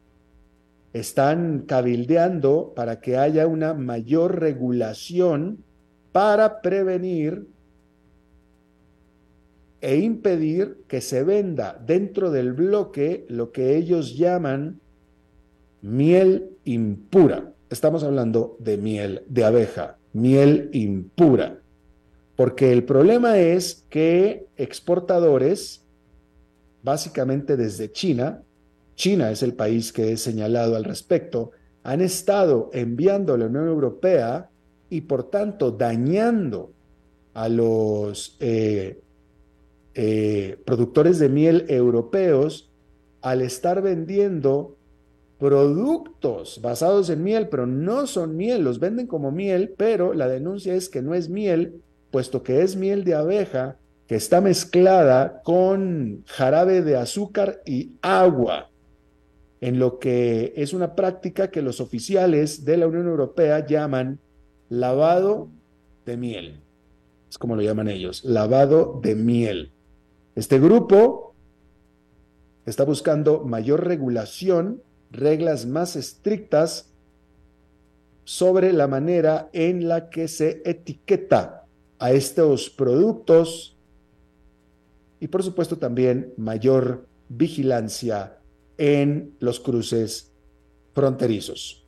están 0.93 1.63
cabildeando 1.67 2.73
para 2.75 2.99
que 2.99 3.17
haya 3.17 3.47
una 3.47 3.73
mayor 3.73 4.39
regulación 4.39 5.63
para 6.11 6.61
prevenir 6.61 7.47
e 9.81 9.97
impedir 9.97 10.77
que 10.87 11.01
se 11.01 11.23
venda 11.23 11.77
dentro 11.85 12.31
del 12.31 12.53
bloque 12.53 13.25
lo 13.27 13.51
que 13.51 13.75
ellos 13.75 14.15
llaman 14.15 14.79
miel 15.81 16.51
impura. 16.63 17.51
Estamos 17.69 18.03
hablando 18.03 18.55
de 18.59 18.77
miel 18.77 19.23
de 19.27 19.43
abeja, 19.43 19.97
miel 20.13 20.69
impura. 20.71 21.62
Porque 22.35 22.71
el 22.71 22.83
problema 22.83 23.37
es 23.37 23.85
que 23.89 24.47
exportadores, 24.57 25.83
básicamente 26.81 27.57
desde 27.57 27.91
China, 27.91 28.41
China 28.95 29.31
es 29.31 29.43
el 29.43 29.53
país 29.53 29.91
que 29.93 30.11
he 30.11 30.17
señalado 30.17 30.75
al 30.75 30.83
respecto, 30.83 31.51
han 31.83 32.01
estado 32.01 32.69
enviando 32.73 33.33
a 33.33 33.37
la 33.37 33.45
Unión 33.45 33.67
Europea 33.67 34.49
y 34.89 35.01
por 35.01 35.29
tanto 35.29 35.71
dañando 35.71 36.71
a 37.33 37.49
los 37.49 38.37
eh, 38.39 38.99
eh, 39.95 40.57
productores 40.65 41.19
de 41.19 41.29
miel 41.29 41.65
europeos 41.67 42.69
al 43.21 43.41
estar 43.41 43.81
vendiendo 43.81 44.75
productos 45.39 46.61
basados 46.61 47.09
en 47.09 47.23
miel, 47.23 47.49
pero 47.49 47.65
no 47.65 48.07
son 48.07 48.37
miel, 48.37 48.63
los 48.63 48.79
venden 48.79 49.07
como 49.07 49.31
miel, 49.31 49.73
pero 49.77 50.13
la 50.13 50.27
denuncia 50.27 50.73
es 50.73 50.89
que 50.89 51.01
no 51.01 51.15
es 51.15 51.29
miel, 51.29 51.81
puesto 52.13 52.43
que 52.43 52.61
es 52.61 52.75
miel 52.75 53.03
de 53.03 53.15
abeja 53.15 53.79
que 54.05 54.13
está 54.13 54.39
mezclada 54.39 55.41
con 55.41 56.23
jarabe 56.27 56.83
de 56.83 56.95
azúcar 56.95 57.63
y 57.65 57.93
agua, 58.03 58.69
en 59.61 59.79
lo 59.79 59.97
que 59.97 60.53
es 60.55 60.73
una 60.73 60.93
práctica 60.93 61.49
que 61.49 61.63
los 61.63 61.81
oficiales 61.81 62.65
de 62.65 62.77
la 62.77 62.85
Unión 62.85 63.07
Europea 63.07 63.65
llaman 63.65 64.19
lavado 64.69 65.49
de 66.05 66.17
miel. 66.17 66.61
Es 67.31 67.39
como 67.39 67.55
lo 67.55 67.63
llaman 67.63 67.87
ellos, 67.87 68.23
lavado 68.23 68.99
de 69.01 69.15
miel. 69.15 69.71
Este 70.35 70.59
grupo 70.59 71.33
está 72.67 72.83
buscando 72.83 73.43
mayor 73.43 73.87
regulación, 73.87 74.83
reglas 75.09 75.65
más 75.65 75.95
estrictas 75.95 76.93
sobre 78.23 78.71
la 78.71 78.87
manera 78.87 79.49
en 79.51 79.87
la 79.87 80.11
que 80.11 80.27
se 80.27 80.61
etiqueta 80.63 81.62
a 82.03 82.11
estos 82.11 82.69
productos 82.69 83.77
y 85.21 85.29
por 85.29 85.41
supuesto 85.41 85.77
también 85.77 86.33
mayor 86.35 87.07
vigilancia 87.29 88.39
en 88.77 89.37
los 89.39 89.61
cruces 89.61 90.33
fronterizos. 90.93 91.87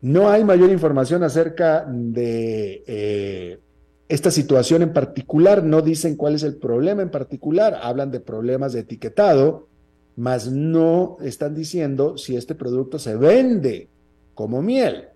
No 0.00 0.30
hay 0.30 0.42
mayor 0.42 0.70
información 0.70 1.22
acerca 1.22 1.84
de 1.86 2.82
eh, 2.86 3.60
esta 4.08 4.30
situación 4.30 4.80
en 4.80 4.94
particular, 4.94 5.62
no 5.62 5.82
dicen 5.82 6.16
cuál 6.16 6.36
es 6.36 6.42
el 6.42 6.56
problema 6.56 7.02
en 7.02 7.10
particular, 7.10 7.78
hablan 7.82 8.10
de 8.10 8.20
problemas 8.20 8.72
de 8.72 8.80
etiquetado, 8.80 9.68
mas 10.16 10.50
no 10.50 11.18
están 11.20 11.54
diciendo 11.54 12.16
si 12.16 12.36
este 12.36 12.54
producto 12.54 12.98
se 12.98 13.16
vende 13.16 13.90
como 14.34 14.62
miel. 14.62 15.08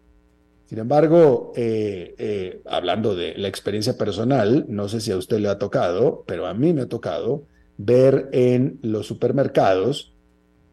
Sin 0.73 0.79
embargo, 0.79 1.53
eh, 1.55 2.15
eh, 2.17 2.63
hablando 2.65 3.15
de 3.15 3.35
la 3.37 3.49
experiencia 3.49 3.99
personal, 3.99 4.65
no 4.71 4.89
sé 4.89 5.03
si 5.03 5.13
a 5.13 5.19
usted 5.19 5.39
le 5.39 5.49
ha 5.49 5.59
tocado, 5.59 6.25
pero 6.27 6.47
a 6.47 6.55
mí 6.55 6.73
me 6.73 6.81
ha 6.81 6.89
tocado 6.89 7.43
ver 7.77 8.31
en 8.33 8.79
los 8.81 9.07
supermercados 9.07 10.15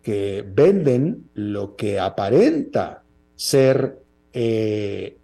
que 0.01 0.45
venden 0.55 1.29
lo 1.33 1.75
que 1.75 1.99
aparenta 1.99 3.03
ser 3.35 3.99
eh, 4.31 5.17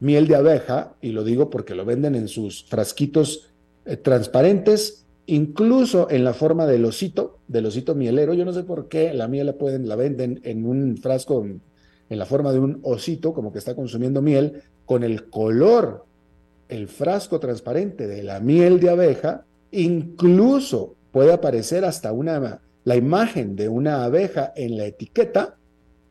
miel 0.00 0.26
de 0.26 0.36
abeja, 0.36 0.94
y 1.02 1.10
lo 1.10 1.22
digo 1.22 1.50
porque 1.50 1.74
lo 1.74 1.84
venden 1.84 2.14
en 2.14 2.28
sus 2.28 2.64
frasquitos 2.64 3.50
transparentes, 4.00 5.04
incluso 5.26 6.08
en 6.08 6.24
la 6.24 6.32
forma 6.32 6.64
del 6.64 6.86
osito, 6.86 7.40
del 7.46 7.66
osito 7.66 7.94
mielero. 7.94 8.32
Yo 8.32 8.46
no 8.46 8.54
sé 8.54 8.62
por 8.64 8.88
qué 8.88 9.12
la 9.12 9.28
miel 9.28 9.48
la, 9.48 9.58
pueden, 9.58 9.86
la 9.86 9.96
venden 9.96 10.40
en 10.44 10.64
un 10.64 10.96
frasco 10.96 11.44
en 12.12 12.18
la 12.18 12.26
forma 12.26 12.52
de 12.52 12.58
un 12.58 12.78
osito, 12.82 13.32
como 13.32 13.52
que 13.52 13.58
está 13.58 13.74
consumiendo 13.74 14.20
miel, 14.20 14.62
con 14.84 15.02
el 15.02 15.30
color, 15.30 16.04
el 16.68 16.86
frasco 16.86 17.40
transparente 17.40 18.06
de 18.06 18.22
la 18.22 18.38
miel 18.38 18.80
de 18.80 18.90
abeja, 18.90 19.46
incluso 19.70 20.94
puede 21.10 21.32
aparecer 21.32 21.86
hasta 21.86 22.12
una, 22.12 22.60
la 22.84 22.96
imagen 22.96 23.56
de 23.56 23.70
una 23.70 24.04
abeja 24.04 24.52
en 24.54 24.76
la 24.76 24.84
etiqueta, 24.84 25.56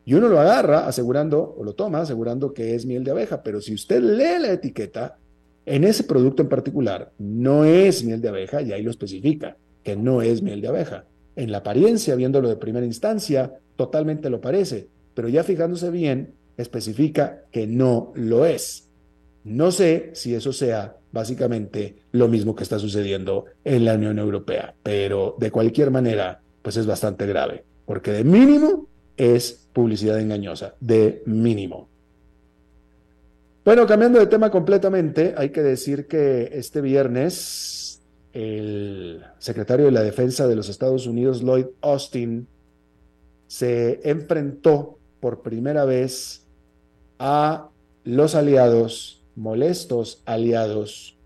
y 0.04 0.14
uno 0.14 0.26
lo 0.26 0.40
agarra 0.40 0.88
asegurando, 0.88 1.54
o 1.56 1.62
lo 1.62 1.74
toma 1.74 2.00
asegurando 2.00 2.52
que 2.52 2.74
es 2.74 2.84
miel 2.84 3.04
de 3.04 3.12
abeja, 3.12 3.40
pero 3.44 3.60
si 3.60 3.72
usted 3.72 4.02
lee 4.02 4.40
la 4.40 4.52
etiqueta, 4.52 5.18
en 5.64 5.84
ese 5.84 6.02
producto 6.02 6.42
en 6.42 6.48
particular 6.48 7.12
no 7.18 7.64
es 7.64 8.02
miel 8.02 8.20
de 8.20 8.28
abeja, 8.28 8.60
y 8.60 8.72
ahí 8.72 8.82
lo 8.82 8.90
especifica, 8.90 9.56
que 9.84 9.94
no 9.94 10.20
es 10.20 10.42
miel 10.42 10.60
de 10.60 10.68
abeja. 10.68 11.04
En 11.36 11.52
la 11.52 11.58
apariencia, 11.58 12.16
viéndolo 12.16 12.48
de 12.48 12.56
primera 12.56 12.84
instancia, 12.84 13.52
totalmente 13.76 14.28
lo 14.30 14.40
parece, 14.40 14.88
pero 15.14 15.28
ya 15.28 15.44
fijándose 15.44 15.90
bien, 15.90 16.34
especifica 16.56 17.44
que 17.50 17.66
no 17.66 18.12
lo 18.14 18.46
es. 18.46 18.88
No 19.44 19.72
sé 19.72 20.10
si 20.14 20.34
eso 20.34 20.52
sea 20.52 20.96
básicamente 21.10 21.96
lo 22.12 22.28
mismo 22.28 22.54
que 22.54 22.62
está 22.62 22.78
sucediendo 22.78 23.46
en 23.64 23.84
la 23.84 23.94
Unión 23.94 24.18
Europea, 24.18 24.74
pero 24.82 25.36
de 25.38 25.50
cualquier 25.50 25.90
manera, 25.90 26.40
pues 26.62 26.76
es 26.76 26.86
bastante 26.86 27.26
grave, 27.26 27.64
porque 27.84 28.12
de 28.12 28.24
mínimo 28.24 28.86
es 29.16 29.68
publicidad 29.72 30.20
engañosa, 30.20 30.74
de 30.80 31.22
mínimo. 31.26 31.88
Bueno, 33.64 33.86
cambiando 33.86 34.18
de 34.18 34.26
tema 34.26 34.50
completamente, 34.50 35.34
hay 35.36 35.50
que 35.50 35.62
decir 35.62 36.06
que 36.06 36.50
este 36.52 36.80
viernes 36.80 38.00
el 38.32 39.22
secretario 39.38 39.86
de 39.86 39.92
la 39.92 40.02
Defensa 40.02 40.46
de 40.46 40.56
los 40.56 40.68
Estados 40.68 41.06
Unidos, 41.06 41.42
Lloyd 41.42 41.66
Austin, 41.82 42.46
se 43.46 44.00
enfrentó 44.08 44.98
por 45.22 45.40
primera 45.40 45.84
vez 45.84 46.44
a 47.20 47.70
los 48.02 48.34
aliados, 48.34 49.22
molestos 49.36 50.20
aliados 50.26 51.16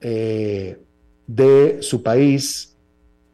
eh, 0.00 0.78
de 1.26 1.82
su 1.82 2.02
país, 2.02 2.78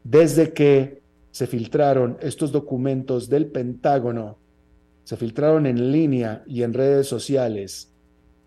desde 0.03 0.51
que 0.51 1.01
se 1.31 1.47
filtraron 1.47 2.17
estos 2.19 2.51
documentos 2.51 3.29
del 3.29 3.45
Pentágono, 3.45 4.39
se 5.05 5.15
filtraron 5.15 5.65
en 5.65 5.93
línea 5.93 6.43
y 6.45 6.63
en 6.63 6.73
redes 6.73 7.07
sociales, 7.07 7.93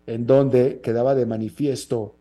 en 0.05 0.27
donde 0.27 0.79
quedaba 0.79 1.15
de 1.15 1.25
manifiesto 1.25 2.17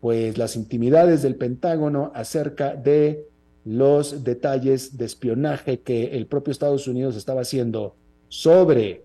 pues 0.00 0.36
las 0.38 0.56
intimidades 0.56 1.22
del 1.22 1.36
Pentágono 1.36 2.10
acerca 2.16 2.74
de 2.74 3.28
los 3.64 4.24
detalles 4.24 4.98
de 4.98 5.04
espionaje 5.04 5.82
que 5.82 6.16
el 6.16 6.26
propio 6.26 6.50
Estados 6.50 6.88
Unidos 6.88 7.14
estaba 7.14 7.42
haciendo 7.42 7.94
sobre 8.30 9.04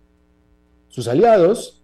sus 0.88 1.10
aliados, 1.10 1.82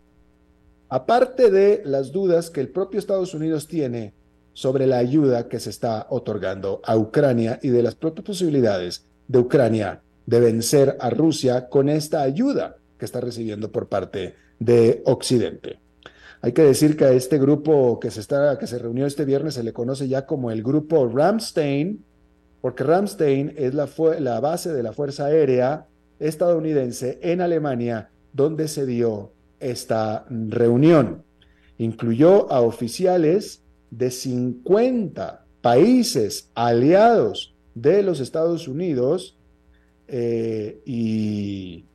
aparte 0.87 1.51
de 1.51 1.81
las 1.83 2.13
dudas 2.13 2.49
que 2.49 2.61
el 2.61 2.69
propio 2.69 2.99
Estados 2.99 3.33
Unidos 3.33 3.67
tiene 3.67 4.13
sobre 4.53 4.87
la 4.87 4.99
ayuda 4.99 5.49
que 5.49 5.59
se 5.59 5.69
está 5.69 6.07
otorgando 6.09 6.81
a 6.85 6.95
Ucrania 6.95 7.59
y 7.61 7.69
de 7.69 7.83
las 7.83 7.95
propias 7.95 8.25
posibilidades 8.25 9.05
de 9.27 9.39
Ucrania 9.39 10.01
de 10.25 10.39
vencer 10.39 10.95
a 10.99 11.09
Rusia 11.09 11.67
con 11.67 11.89
esta 11.89 12.21
ayuda 12.21 12.77
que 12.97 13.05
está 13.05 13.19
recibiendo 13.19 13.71
por 13.71 13.89
parte 13.89 14.35
de 14.59 15.01
Occidente. 15.05 15.79
Hay 16.41 16.51
que 16.53 16.61
decir 16.61 16.95
que 16.95 17.05
a 17.05 17.11
este 17.11 17.39
grupo 17.39 17.99
que 17.99 18.11
se, 18.11 18.19
está, 18.19 18.57
que 18.59 18.67
se 18.67 18.77
reunió 18.77 19.05
este 19.05 19.25
viernes 19.25 19.55
se 19.55 19.63
le 19.63 19.73
conoce 19.73 20.07
ya 20.07 20.25
como 20.25 20.51
el 20.51 20.61
grupo 20.61 21.07
Ramstein, 21.07 22.03
porque 22.61 22.83
Ramstein 22.83 23.55
es 23.57 23.73
la, 23.73 23.89
la 24.19 24.39
base 24.39 24.71
de 24.73 24.83
la 24.83 24.93
Fuerza 24.93 25.25
Aérea 25.25 25.87
estadounidense 26.21 27.19
en 27.21 27.41
Alemania, 27.41 28.09
donde 28.31 28.67
se 28.67 28.85
dio 28.85 29.33
esta 29.59 30.25
reunión. 30.29 31.23
Incluyó 31.77 32.51
a 32.51 32.61
oficiales 32.61 33.63
de 33.89 34.11
50 34.11 35.45
países 35.61 36.49
aliados 36.55 37.53
de 37.73 38.03
los 38.03 38.19
Estados 38.19 38.67
Unidos 38.67 39.37
eh, 40.07 40.81
y 40.85 41.85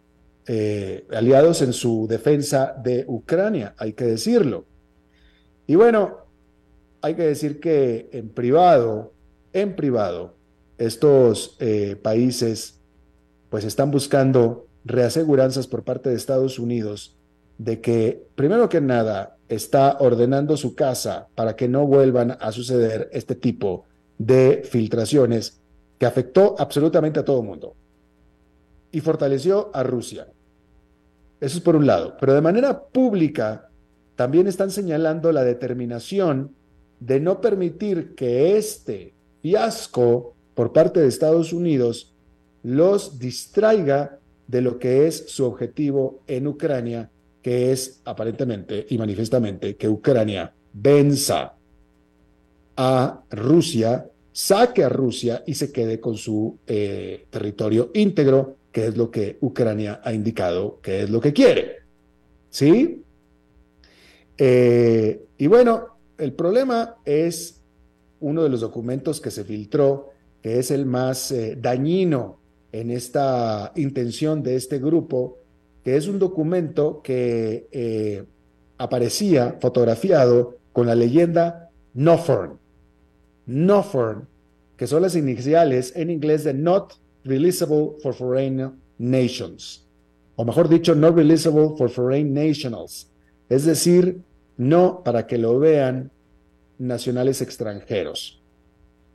eh, 0.47 1.07
aliados 1.13 1.63
en 1.63 1.73
su 1.73 2.07
defensa 2.09 2.75
de 2.83 3.05
Ucrania, 3.07 3.75
hay 3.79 3.93
que 3.93 4.05
decirlo. 4.05 4.65
Y 5.67 5.75
bueno, 5.75 6.19
hay 7.03 7.15
que 7.15 7.25
decir 7.25 7.61
que 7.61 8.09
en 8.13 8.29
privado, 8.29 9.13
en 9.53 9.75
privado, 9.75 10.35
estos 10.79 11.57
eh, 11.59 11.97
países 12.01 12.76
pues 13.51 13.65
están 13.65 13.91
buscando 13.91 14.67
reaseguranzas 14.85 15.67
por 15.67 15.83
parte 15.83 16.11
de 16.11 16.17
Estados 16.17 16.59
Unidos 16.59 17.17
de 17.59 17.81
que, 17.81 18.27
primero 18.35 18.69
que 18.69 18.81
nada, 18.81 19.37
está 19.49 19.97
ordenando 20.01 20.57
su 20.57 20.75
casa 20.75 21.29
para 21.35 21.57
que 21.57 21.69
no 21.69 21.87
vuelvan 21.87 22.37
a 22.41 22.53
suceder 22.53 23.09
este 23.13 23.35
tipo 23.35 23.85
de 24.19 24.63
filtraciones 24.69 25.61
que 25.99 26.07
afectó 26.07 26.55
absolutamente 26.59 27.21
a 27.21 27.25
todo 27.25 27.41
el 27.41 27.47
mundo 27.47 27.75
y 28.93 29.01
fortaleció 29.01 29.71
a 29.73 29.83
Rusia. 29.83 30.27
Eso 31.41 31.59
es 31.59 31.63
por 31.63 31.77
un 31.77 31.87
lado. 31.87 32.17
Pero 32.19 32.35
de 32.35 32.41
manera 32.41 32.85
pública 32.85 33.69
también 34.15 34.47
están 34.47 34.71
señalando 34.71 35.33
la 35.33 35.45
determinación 35.45 36.55
de 37.01 37.21
no 37.21 37.41
permitir 37.41 38.15
que 38.15 38.57
este 38.57 39.15
fiasco 39.43 40.35
por 40.55 40.73
parte 40.73 41.01
de 41.01 41.09
Estados 41.09 41.53
Unidos 41.53 42.16
los 42.67 43.17
distraiga 43.21 44.19
de 44.49 44.61
lo 44.61 44.77
que 44.77 45.07
es 45.07 45.27
su 45.29 45.45
objetivo 45.45 46.23
en 46.27 46.49
Ucrania, 46.49 47.09
que 47.41 47.71
es 47.71 48.01
aparentemente 48.05 48.87
y 48.91 48.99
manifiestamente 48.99 49.77
que 49.77 49.89
Ucrania 49.89 50.53
venza 50.73 51.55
a 52.77 53.23
Rusia, 53.31 54.09
saque 54.33 54.83
a 54.83 54.89
Rusia 54.89 55.45
y 55.47 55.55
se 55.55 55.71
quede 55.71 56.01
con 56.01 56.17
su 56.17 56.59
eh, 56.67 57.27
territorio 57.31 57.93
íntegro 57.95 58.57
que 58.73 58.89
es 58.89 58.97
lo 58.97 59.13
que 59.13 59.39
Ucrania 59.43 60.01
ha 60.03 60.13
indicado 60.13 60.81
que 60.83 61.05
es 61.05 61.11
lo 61.11 61.21
que 61.21 61.33
quiere. 61.33 61.77
¿Sí? 62.51 63.01
Eh, 64.37 65.25
y 65.39 65.47
bueno, 65.47 65.99
el 66.19 66.33
problema 66.33 66.97
es 67.05 67.61
uno 68.19 68.43
de 68.43 68.49
los 68.49 68.61
documentos 68.61 69.21
que 69.21 69.31
se 69.31 69.45
filtró, 69.45 70.11
que 70.43 70.59
es 70.59 70.73
el 70.73 70.85
más 70.85 71.31
eh, 71.31 71.57
dañino 71.57 72.45
en 72.81 72.91
esta 72.91 73.73
intención 73.77 74.43
de 74.43 74.57
este 74.57 74.79
grupo, 74.79 75.39
que 75.83 75.97
es 75.97 76.09
un 76.09 76.19
documento 76.19 77.01
que 77.03 77.69
eh, 77.73 78.25
aparecía 78.77 79.57
fotografiado 79.61 80.59
con 80.73 80.87
la 80.87 80.95
leyenda 80.95 81.71
Nothorn. 81.95 82.59
Nothorn, 83.47 84.27
que 84.77 84.87
son 84.87 85.03
las 85.03 85.17
iniciales 85.17 85.93
en 85.97 86.11
inglés 86.11 86.45
de 86.45 86.53
Not 86.53 86.95
releasable 87.25 87.93
for 88.03 88.15
foreign 88.15 88.73
nations, 88.99 89.87
o 90.37 90.45
mejor 90.45 90.69
dicho, 90.69 90.95
no 90.95 91.11
releasable 91.11 91.77
for 91.79 91.89
foreign 91.89 92.35
nationals, 92.35 93.09
es 93.49 93.65
decir, 93.65 94.21
no 94.57 95.03
para 95.03 95.27
que 95.27 95.39
lo 95.39 95.59
vean 95.59 96.11
nacionales 96.79 97.41
extranjeros. 97.41 98.43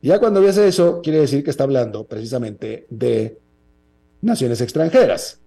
Ya 0.02 0.18
cuando 0.18 0.40
ves 0.40 0.56
eso, 0.56 1.00
quiere 1.00 1.20
decir 1.20 1.44
que 1.44 1.50
está 1.50 1.62
hablando 1.62 2.04
precisamente 2.04 2.86
de 2.90 3.38
naciones 4.22 4.60
extranjeras. 4.60 5.40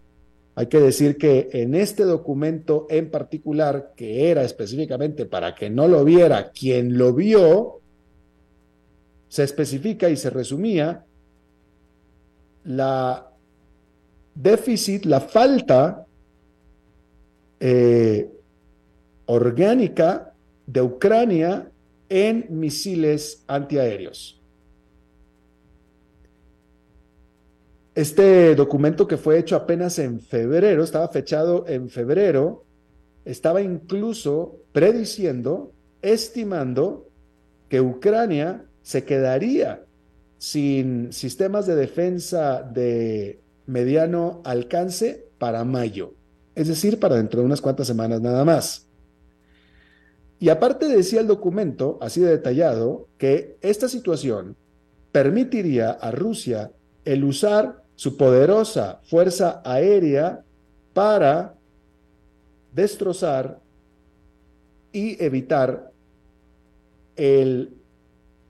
Hay 0.53 0.67
que 0.67 0.79
decir 0.79 1.17
que 1.17 1.49
en 1.51 1.75
este 1.75 2.03
documento 2.03 2.87
en 2.89 3.09
particular, 3.09 3.93
que 3.95 4.29
era 4.29 4.43
específicamente 4.43 5.25
para 5.25 5.53
que 5.55 5.69
no 5.69 5.87
lo 5.87 6.05
viera 6.05 6.51
quien 6.51 6.97
lo 6.97 7.13
vio, 7.13 7.81
se 9.27 9.43
especifica 9.43 10.09
y 10.09 10.15
se 10.15 10.29
resumía 10.29 11.03
la 12.63 13.31
déficit, 14.33 15.05
la 15.05 15.19
falta 15.19 16.05
eh, 17.59 18.29
orgánica 19.25 20.33
de 20.65 20.81
Ucrania 20.81 21.69
en 22.07 22.45
misiles 22.49 23.43
antiaéreos. 23.47 24.41
Este 27.95 28.55
documento 28.55 29.07
que 29.07 29.15
fue 29.15 29.39
hecho 29.39 29.55
apenas 29.55 29.99
en 29.99 30.19
febrero, 30.19 30.83
estaba 30.83 31.07
fechado 31.07 31.65
en 31.65 31.89
febrero, 31.89 32.65
estaba 33.23 33.61
incluso 33.61 34.57
prediciendo, 34.73 35.71
estimando 36.01 37.07
que 37.69 37.79
Ucrania 37.79 38.65
se 38.81 39.05
quedaría 39.05 39.85
sin 40.37 41.13
sistemas 41.13 41.65
de 41.67 41.75
defensa 41.75 42.63
de 42.63 43.39
mediano 43.65 44.41
alcance 44.43 45.29
para 45.37 45.63
mayo, 45.63 46.15
es 46.53 46.67
decir, 46.67 46.99
para 46.99 47.15
dentro 47.15 47.39
de 47.39 47.45
unas 47.45 47.61
cuantas 47.61 47.87
semanas 47.87 48.19
nada 48.19 48.43
más. 48.43 48.87
Y 50.37 50.49
aparte 50.49 50.89
decía 50.89 51.21
el 51.21 51.27
documento, 51.27 51.97
así 52.01 52.19
de 52.19 52.31
detallado, 52.31 53.07
que 53.17 53.57
esta 53.61 53.87
situación 53.87 54.57
permitiría 55.13 55.91
a 55.91 56.11
Rusia 56.11 56.73
el 57.05 57.23
usar 57.23 57.84
su 57.95 58.17
poderosa 58.17 58.99
fuerza 59.03 59.61
aérea 59.63 60.43
para 60.93 61.55
destrozar 62.73 63.59
y 64.91 65.21
evitar 65.23 65.91
el 67.15 67.73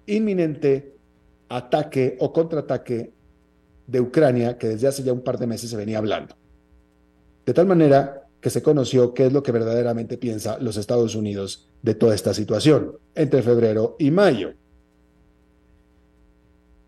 inminente 0.08 0.96
ataque 1.50 2.18
o 2.20 2.34
contraataque 2.34 3.12
de 3.88 4.02
Ucrania 4.02 4.58
que 4.58 4.70
desde 4.70 4.88
hace 4.88 5.04
ya 5.04 5.14
un 5.14 5.22
par 5.22 5.38
de 5.38 5.48
meses 5.48 5.70
se 5.70 5.78
venía 5.78 6.00
hablando. 6.00 6.36
De 7.46 7.54
tal 7.54 7.68
manera 7.68 8.28
que 8.42 8.50
se 8.50 8.62
conoció 8.62 9.14
qué 9.14 9.28
es 9.28 9.34
lo 9.34 9.44
que 9.44 9.52
verdaderamente 9.52 10.18
piensa 10.18 10.58
los 10.60 10.78
Estados 10.78 11.16
Unidos 11.16 11.68
de 11.82 11.96
toda 11.96 12.16
esta 12.16 12.34
situación 12.34 12.98
entre 13.14 13.42
febrero 13.42 13.96
y 14.00 14.12
mayo. 14.12 14.54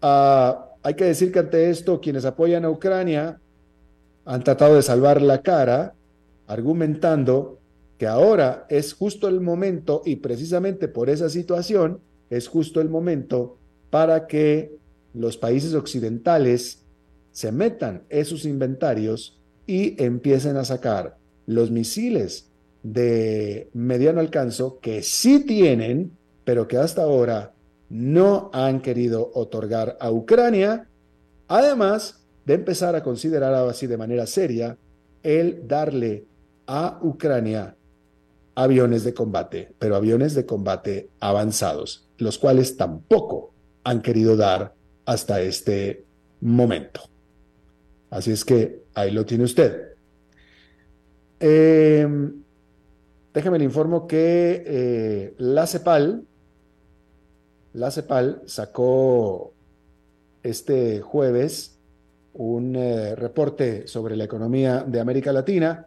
Ah, 0.01 0.66
hay 0.83 0.93
que 0.93 1.05
decir 1.05 1.31
que 1.31 1.39
ante 1.39 1.69
esto 1.69 1.99
quienes 1.99 2.25
apoyan 2.25 2.65
a 2.65 2.69
Ucrania 2.69 3.39
han 4.25 4.43
tratado 4.43 4.75
de 4.75 4.81
salvar 4.81 5.21
la 5.21 5.41
cara 5.41 5.93
argumentando 6.47 7.59
que 7.97 8.07
ahora 8.07 8.65
es 8.69 8.93
justo 8.93 9.27
el 9.27 9.41
momento 9.41 10.01
y 10.05 10.17
precisamente 10.17 10.87
por 10.87 11.09
esa 11.09 11.29
situación 11.29 11.99
es 12.29 12.47
justo 12.47 12.81
el 12.81 12.89
momento 12.89 13.57
para 13.89 14.27
que 14.27 14.75
los 15.13 15.37
países 15.37 15.73
occidentales 15.73 16.83
se 17.31 17.51
metan 17.51 18.03
esos 18.09 18.45
inventarios 18.45 19.39
y 19.65 20.01
empiecen 20.01 20.57
a 20.57 20.65
sacar 20.65 21.17
los 21.45 21.71
misiles 21.71 22.49
de 22.83 23.69
mediano 23.73 24.19
alcance 24.19 24.63
que 24.81 25.01
sí 25.01 25.41
tienen, 25.41 26.11
pero 26.43 26.67
que 26.67 26.77
hasta 26.77 27.03
ahora 27.03 27.53
no 27.89 28.49
han 28.53 28.81
querido 28.81 29.31
otorgar 29.33 29.97
a 29.99 30.11
Ucrania, 30.11 30.87
además 31.47 32.25
de 32.45 32.53
empezar 32.55 32.95
a 32.95 33.03
considerar 33.03 33.53
así 33.53 33.87
de 33.87 33.97
manera 33.97 34.25
seria 34.25 34.77
el 35.23 35.67
darle 35.67 36.25
a 36.65 36.99
Ucrania 37.01 37.75
aviones 38.55 39.03
de 39.03 39.13
combate, 39.13 39.73
pero 39.77 39.95
aviones 39.95 40.33
de 40.33 40.45
combate 40.45 41.09
avanzados, 41.19 42.07
los 42.17 42.37
cuales 42.37 42.75
tampoco 42.75 43.53
han 43.83 44.01
querido 44.01 44.35
dar 44.35 44.73
hasta 45.05 45.41
este 45.41 46.05
momento. 46.41 47.01
Así 48.09 48.31
es 48.31 48.43
que 48.43 48.83
ahí 48.93 49.11
lo 49.11 49.25
tiene 49.25 49.43
usted. 49.43 49.93
Eh, 51.39 52.07
déjeme 53.33 53.59
le 53.59 53.65
informo 53.65 54.07
que 54.07 54.63
eh, 54.65 55.33
la 55.37 55.67
CEPAL, 55.67 56.23
la 57.77 57.91
CEPAL 57.91 58.41
sacó 58.45 59.53
este 60.41 60.99
jueves 61.01 61.77
un 62.33 62.75
eh, 62.75 63.15
reporte 63.15 63.87
sobre 63.87 64.15
la 64.15 64.23
economía 64.23 64.83
de 64.83 64.99
América 64.99 65.31
Latina, 65.31 65.85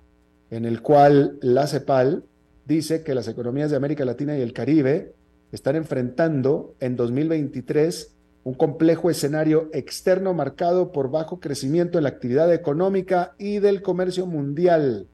en 0.51 0.67
el 0.67 0.83
cual 0.83 1.39
la 1.43 1.67
CEPAL 1.67 2.23
dice 2.65 3.03
que 3.03 3.13
las 3.13 3.27
economías 3.27 3.71
de 3.71 3.77
América 3.77 4.05
Latina 4.05 4.39
y 4.39 4.41
el 4.41 4.53
Caribe 4.53 5.15
están 5.51 5.75
enfrentando 5.75 6.77
en 6.79 6.95
2023 6.95 8.15
un 8.45 8.55
complejo 8.55 9.11
escenario 9.11 9.69
externo 9.73 10.33
marcado 10.33 10.93
por 10.93 11.11
bajo 11.11 11.41
crecimiento 11.41 11.99
en 11.99 12.05
la 12.05 12.11
actividad 12.11 12.55
económica 12.55 13.35
y 13.37 13.59
del 13.59 13.83
comercio 13.83 14.27
mundial. 14.27 15.09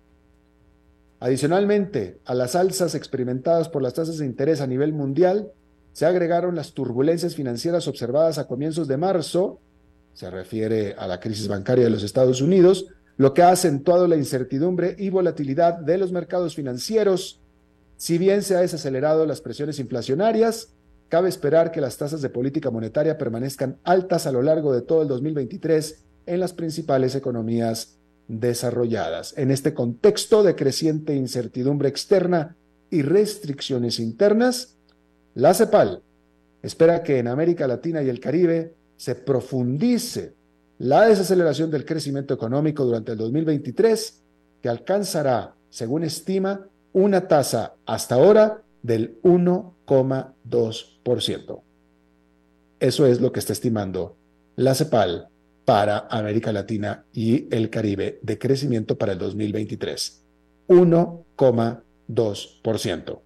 Adicionalmente, 1.20 2.18
a 2.26 2.34
las 2.34 2.54
alzas 2.54 2.94
experimentadas 2.94 3.70
por 3.70 3.80
las 3.80 3.94
tasas 3.94 4.18
de 4.18 4.26
interés 4.26 4.60
a 4.60 4.66
nivel 4.66 4.92
mundial, 4.92 5.52
se 5.96 6.04
agregaron 6.04 6.54
las 6.54 6.74
turbulencias 6.74 7.34
financieras 7.34 7.88
observadas 7.88 8.36
a 8.36 8.46
comienzos 8.46 8.86
de 8.86 8.98
marzo, 8.98 9.60
se 10.12 10.28
refiere 10.30 10.94
a 10.98 11.06
la 11.06 11.20
crisis 11.20 11.48
bancaria 11.48 11.84
de 11.84 11.90
los 11.90 12.02
Estados 12.02 12.42
Unidos, 12.42 12.88
lo 13.16 13.32
que 13.32 13.40
ha 13.40 13.48
acentuado 13.48 14.06
la 14.06 14.16
incertidumbre 14.16 14.94
y 14.98 15.08
volatilidad 15.08 15.78
de 15.78 15.96
los 15.96 16.12
mercados 16.12 16.54
financieros. 16.54 17.40
Si 17.96 18.18
bien 18.18 18.42
se 18.42 18.54
ha 18.54 18.60
desacelerado 18.60 19.24
las 19.24 19.40
presiones 19.40 19.78
inflacionarias, 19.78 20.68
cabe 21.08 21.30
esperar 21.30 21.72
que 21.72 21.80
las 21.80 21.96
tasas 21.96 22.20
de 22.20 22.28
política 22.28 22.70
monetaria 22.70 23.16
permanezcan 23.16 23.78
altas 23.82 24.26
a 24.26 24.32
lo 24.32 24.42
largo 24.42 24.74
de 24.74 24.82
todo 24.82 25.00
el 25.00 25.08
2023 25.08 26.04
en 26.26 26.40
las 26.40 26.52
principales 26.52 27.14
economías 27.14 27.96
desarrolladas. 28.28 29.32
En 29.38 29.50
este 29.50 29.72
contexto 29.72 30.42
de 30.42 30.56
creciente 30.56 31.16
incertidumbre 31.16 31.88
externa 31.88 32.54
y 32.90 33.00
restricciones 33.00 33.98
internas, 33.98 34.75
la 35.36 35.54
CEPAL 35.54 36.02
espera 36.62 37.02
que 37.02 37.18
en 37.18 37.28
América 37.28 37.66
Latina 37.66 38.02
y 38.02 38.08
el 38.08 38.20
Caribe 38.20 38.72
se 38.96 39.14
profundice 39.14 40.32
la 40.78 41.06
desaceleración 41.06 41.70
del 41.70 41.84
crecimiento 41.84 42.32
económico 42.32 42.86
durante 42.86 43.12
el 43.12 43.18
2023, 43.18 44.22
que 44.62 44.70
alcanzará, 44.70 45.54
según 45.68 46.04
estima, 46.04 46.66
una 46.94 47.28
tasa 47.28 47.74
hasta 47.84 48.14
ahora 48.14 48.62
del 48.82 49.20
1,2%. 49.22 51.60
Eso 52.80 53.06
es 53.06 53.20
lo 53.20 53.30
que 53.32 53.40
está 53.40 53.52
estimando 53.52 54.16
la 54.56 54.74
CEPAL 54.74 55.28
para 55.66 56.06
América 56.10 56.50
Latina 56.50 57.04
y 57.12 57.54
el 57.54 57.68
Caribe 57.68 58.20
de 58.22 58.38
crecimiento 58.38 58.96
para 58.96 59.12
el 59.12 59.18
2023. 59.18 60.22
1,2%. 60.68 63.25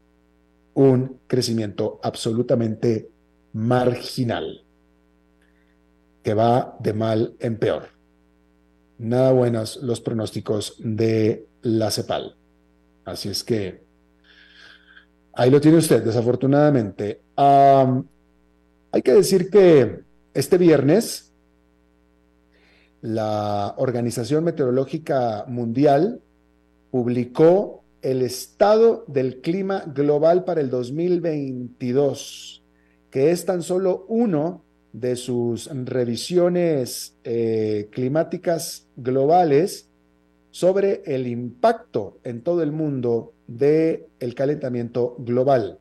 Un 0.74 1.20
crecimiento 1.26 2.00
absolutamente 2.02 3.10
marginal 3.52 4.64
que 6.22 6.34
va 6.34 6.76
de 6.80 6.92
mal 6.92 7.34
en 7.40 7.58
peor. 7.58 7.88
Nada 8.98 9.32
buenos 9.32 9.76
los 9.82 10.00
pronósticos 10.00 10.76
de 10.78 11.46
la 11.62 11.90
CEPAL. 11.90 12.36
Así 13.04 13.28
es 13.30 13.42
que 13.42 13.82
ahí 15.32 15.50
lo 15.50 15.60
tiene 15.60 15.78
usted, 15.78 16.02
desafortunadamente. 16.04 17.22
hay 17.36 19.02
que 19.02 19.12
decir 19.12 19.50
que 19.50 20.00
este 20.34 20.58
viernes 20.58 21.32
la 23.02 23.74
Organización 23.78 24.44
Meteorológica 24.44 25.44
Mundial 25.48 26.20
publicó 26.90 27.79
el 28.02 28.22
estado 28.22 29.04
del 29.06 29.40
clima 29.40 29.84
global 29.86 30.44
para 30.44 30.60
el 30.60 30.70
2022, 30.70 32.62
que 33.10 33.30
es 33.30 33.44
tan 33.44 33.62
solo 33.62 34.06
uno 34.08 34.62
de 34.92 35.16
sus 35.16 35.70
revisiones 35.86 37.14
eh, 37.24 37.88
climáticas 37.92 38.86
globales 38.96 39.88
sobre 40.50 41.02
el 41.06 41.26
impacto 41.26 42.18
en 42.24 42.42
todo 42.42 42.62
el 42.62 42.72
mundo 42.72 43.32
del 43.46 44.06
el 44.18 44.34
calentamiento 44.34 45.16
global. 45.18 45.78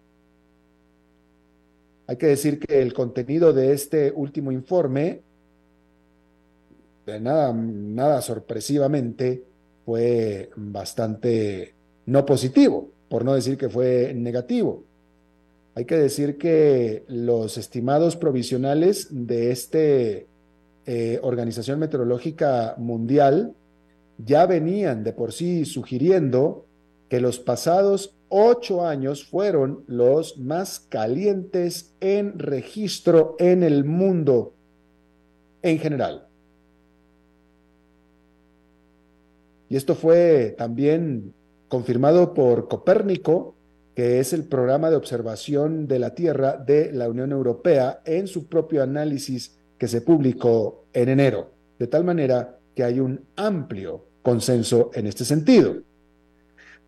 Hay 2.07 2.17
que 2.17 2.27
decir 2.27 2.59
que 2.59 2.81
el 2.81 2.93
contenido 2.93 3.53
de 3.53 3.73
este 3.73 4.11
último 4.11 4.51
informe 4.51 5.21
nada, 7.19 7.53
nada 7.53 8.21
sorpresivamente, 8.21 9.43
fue 9.85 10.51
bastante 10.55 11.73
no 12.09 12.25
positivo, 12.25 12.89
por 13.07 13.23
no 13.23 13.33
decir 13.33 13.57
que 13.57 13.69
fue 13.69 14.13
negativo. 14.15 14.83
Hay 15.75 15.85
que 15.85 15.97
decir 15.97 16.37
que 16.37 17.03
los 17.07 17.57
estimados 17.57 18.15
provisionales 18.15 19.07
de 19.11 19.51
esta 19.51 19.79
eh, 19.79 21.19
Organización 21.21 21.79
Meteorológica 21.79 22.75
Mundial 22.77 23.53
ya 24.17 24.45
venían 24.45 25.03
de 25.03 25.13
por 25.13 25.31
sí 25.31 25.65
sugiriendo 25.65 26.65
que 27.07 27.21
los 27.21 27.39
pasados 27.39 28.15
ocho 28.27 28.85
años 28.85 29.23
fueron 29.23 29.83
los 29.87 30.37
más 30.37 30.79
calientes 30.79 31.93
en 31.99 32.37
registro 32.37 33.35
en 33.39 33.63
el 33.63 33.85
mundo 33.85 34.53
en 35.61 35.79
general. 35.79 36.27
Y 39.69 39.75
esto 39.75 39.95
fue 39.95 40.55
también 40.57 41.33
confirmado 41.69 42.33
por 42.33 42.67
Copérnico, 42.67 43.55
que 43.95 44.19
es 44.19 44.33
el 44.33 44.43
programa 44.43 44.89
de 44.89 44.97
observación 44.97 45.87
de 45.87 45.99
la 45.99 46.13
Tierra 46.13 46.57
de 46.57 46.91
la 46.91 47.07
Unión 47.07 47.31
Europea, 47.31 48.01
en 48.03 48.27
su 48.27 48.47
propio 48.47 48.83
análisis 48.83 49.55
que 49.77 49.87
se 49.87 50.01
publicó 50.01 50.83
en 50.91 51.07
enero. 51.07 51.51
De 51.79 51.87
tal 51.87 52.03
manera 52.03 52.59
que 52.75 52.83
hay 52.83 52.99
un 52.99 53.23
amplio 53.37 54.05
consenso 54.21 54.91
en 54.93 55.07
este 55.07 55.23
sentido. 55.23 55.75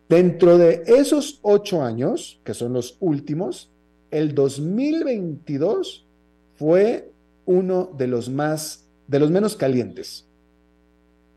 Dentro 0.08 0.58
de 0.58 0.82
esos 0.86 1.38
ocho 1.40 1.82
años, 1.82 2.40
que 2.44 2.52
son 2.52 2.74
los 2.74 2.98
últimos, 3.00 3.70
el 4.10 4.34
2022 4.34 6.06
fue 6.56 7.10
uno 7.46 7.90
de 7.96 8.06
los 8.06 8.28
más, 8.28 8.84
de 9.06 9.18
los 9.18 9.30
menos 9.30 9.56
calientes 9.56 10.26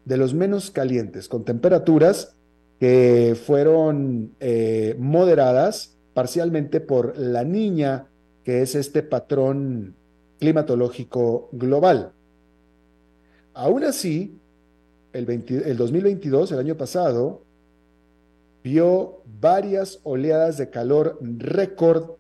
de 0.06 0.18
los 0.18 0.34
menos 0.34 0.72
calientes, 0.72 1.28
con 1.28 1.44
temperaturas 1.44 2.36
que 2.80 3.38
fueron 3.46 4.36
eh, 4.40 4.96
moderadas 5.00 5.98
parcialmente 6.14 6.80
por 6.80 7.18
la 7.18 7.44
niña, 7.44 8.08
que 8.44 8.62
es 8.62 8.76
este 8.76 9.04
patrón 9.04 9.96
climatológico 10.40 11.50
global. 11.52 12.12
Aún 13.54 13.84
así, 13.84 14.38
el, 15.14 15.30
el 15.30 15.78
2022, 15.78 16.52
el 16.52 16.60
año 16.60 16.76
pasado, 16.76 17.42
vio 18.64 19.22
varias 19.40 20.00
oleadas 20.04 20.58
de 20.58 20.70
calor 20.70 21.20
récord 21.22 22.16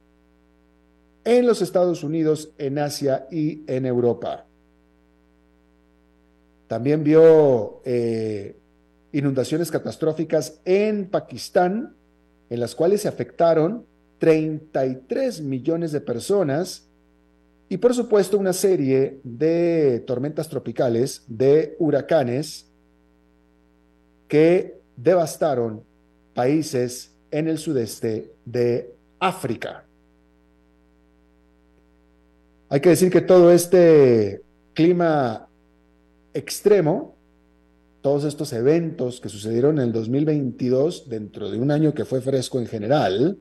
en 1.23 1.47
los 1.47 1.61
Estados 1.61 2.03
Unidos, 2.03 2.51
en 2.57 2.77
Asia 2.77 3.27
y 3.31 3.63
en 3.67 3.85
Europa. 3.85 4.45
También 6.67 7.03
vio 7.03 7.81
eh, 7.83 8.55
inundaciones 9.15 9.71
catastróficas 9.71 10.59
en 10.65 11.09
Pakistán, 11.09 11.95
en 12.49 12.59
las 12.59 12.75
cuales 12.75 13.01
se 13.01 13.07
afectaron 13.07 13.85
33 14.19 15.41
millones 15.41 15.93
de 15.93 16.01
personas 16.01 16.85
y 17.69 17.77
por 17.77 17.93
supuesto 17.93 18.37
una 18.37 18.51
serie 18.51 19.21
de 19.23 20.03
tormentas 20.05 20.49
tropicales, 20.49 21.23
de 21.27 21.77
huracanes 21.79 22.67
que 24.27 24.79
devastaron 24.97 25.81
países 26.33 27.13
en 27.31 27.47
el 27.47 27.57
sudeste 27.57 28.33
de 28.43 28.93
África. 29.19 29.85
Hay 32.67 32.81
que 32.81 32.89
decir 32.89 33.09
que 33.09 33.21
todo 33.21 33.49
este 33.49 34.41
clima 34.73 35.47
extremo, 36.33 37.14
todos 38.05 38.23
estos 38.23 38.53
eventos 38.53 39.19
que 39.19 39.29
sucedieron 39.29 39.79
en 39.79 39.85
el 39.85 39.91
2022, 39.91 41.09
dentro 41.09 41.49
de 41.49 41.57
un 41.57 41.71
año 41.71 41.95
que 41.95 42.05
fue 42.05 42.21
fresco 42.21 42.59
en 42.59 42.67
general, 42.67 43.39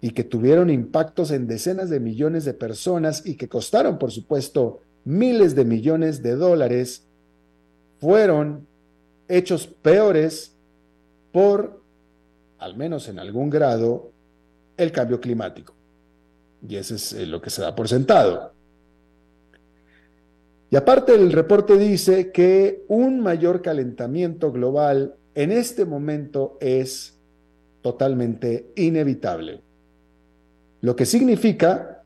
y 0.00 0.10
que 0.10 0.22
tuvieron 0.22 0.70
impactos 0.70 1.32
en 1.32 1.48
decenas 1.48 1.90
de 1.90 1.98
millones 1.98 2.44
de 2.44 2.54
personas 2.54 3.26
y 3.26 3.36
que 3.36 3.48
costaron, 3.48 3.98
por 3.98 4.12
supuesto, 4.12 4.82
miles 5.04 5.56
de 5.56 5.64
millones 5.64 6.22
de 6.22 6.36
dólares, 6.36 7.02
fueron 8.00 8.64
hechos 9.26 9.66
peores 9.66 10.54
por, 11.32 11.82
al 12.60 12.76
menos 12.76 13.08
en 13.08 13.18
algún 13.18 13.50
grado, 13.50 14.12
el 14.76 14.92
cambio 14.92 15.20
climático. 15.20 15.74
Y 16.62 16.76
eso 16.76 16.94
es 16.94 17.12
eh, 17.12 17.26
lo 17.26 17.42
que 17.42 17.50
se 17.50 17.62
da 17.62 17.74
por 17.74 17.88
sentado. 17.88 18.52
Y 20.70 20.76
aparte 20.76 21.14
el 21.14 21.32
reporte 21.32 21.78
dice 21.78 22.30
que 22.30 22.84
un 22.88 23.20
mayor 23.20 23.62
calentamiento 23.62 24.52
global 24.52 25.14
en 25.34 25.52
este 25.52 25.84
momento 25.84 26.58
es 26.60 27.18
totalmente 27.80 28.72
inevitable. 28.76 29.62
Lo 30.80 30.94
que 30.94 31.06
significa 31.06 32.02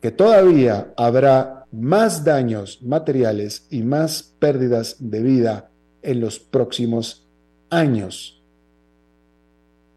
que 0.00 0.10
todavía 0.10 0.92
habrá 0.96 1.66
más 1.70 2.24
daños 2.24 2.82
materiales 2.82 3.66
y 3.70 3.82
más 3.82 4.34
pérdidas 4.38 4.96
de 4.98 5.22
vida 5.22 5.70
en 6.02 6.20
los 6.20 6.38
próximos 6.38 7.26
años. 7.68 8.42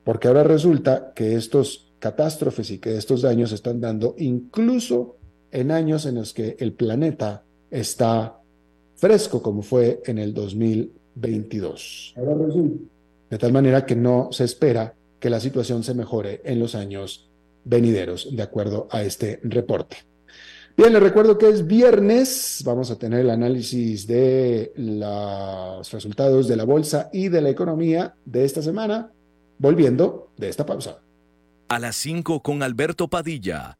Porque 0.04 0.28
ahora 0.28 0.44
resulta 0.44 1.14
que 1.14 1.36
estos 1.36 1.94
catástrofes 2.00 2.72
y 2.72 2.80
que 2.80 2.98
estos 2.98 3.22
daños 3.22 3.50
se 3.50 3.56
están 3.56 3.82
dando 3.82 4.16
incluso 4.18 5.18
en 5.52 5.72
años 5.72 6.06
en 6.06 6.16
los 6.16 6.34
que 6.34 6.56
el 6.60 6.74
planeta 6.74 7.44
está 7.72 8.40
fresco 8.96 9.42
como 9.42 9.62
fue 9.62 10.02
en 10.06 10.18
el 10.18 10.34
2022. 10.34 12.16
De 13.30 13.38
tal 13.38 13.54
manera 13.54 13.86
que 13.86 13.96
no 13.96 14.30
se 14.32 14.44
espera 14.44 14.94
que 15.20 15.30
la 15.30 15.40
situación 15.40 15.84
se 15.84 15.94
mejore 15.94 16.42
en 16.46 16.60
los 16.60 16.76
años 16.76 17.30
venideros, 17.64 18.36
de 18.36 18.44
acuerdo 18.44 18.88
a 18.92 19.04
este 19.04 19.40
reporte. 19.44 19.98
Bien, 20.78 20.94
les 20.94 21.02
recuerdo 21.02 21.40
que 21.40 21.50
es 21.50 21.66
viernes, 21.66 22.62
vamos 22.64 22.92
a 22.92 23.00
tener 23.00 23.22
el 23.22 23.32
análisis 23.32 24.06
de 24.06 24.74
los 24.76 25.92
resultados 25.92 26.48
de 26.48 26.56
la 26.56 26.66
bolsa 26.66 27.10
y 27.12 27.30
de 27.30 27.42
la 27.42 27.50
economía 27.50 28.14
de 28.26 28.46
esta 28.46 28.62
semana, 28.62 29.12
volviendo 29.58 30.30
de 30.38 30.50
esta 30.50 30.68
pausa. 30.68 31.00
A 31.70 31.80
las 31.80 31.96
5 31.96 32.44
con 32.44 32.62
Alberto 32.62 33.08
Padilla, 33.08 33.80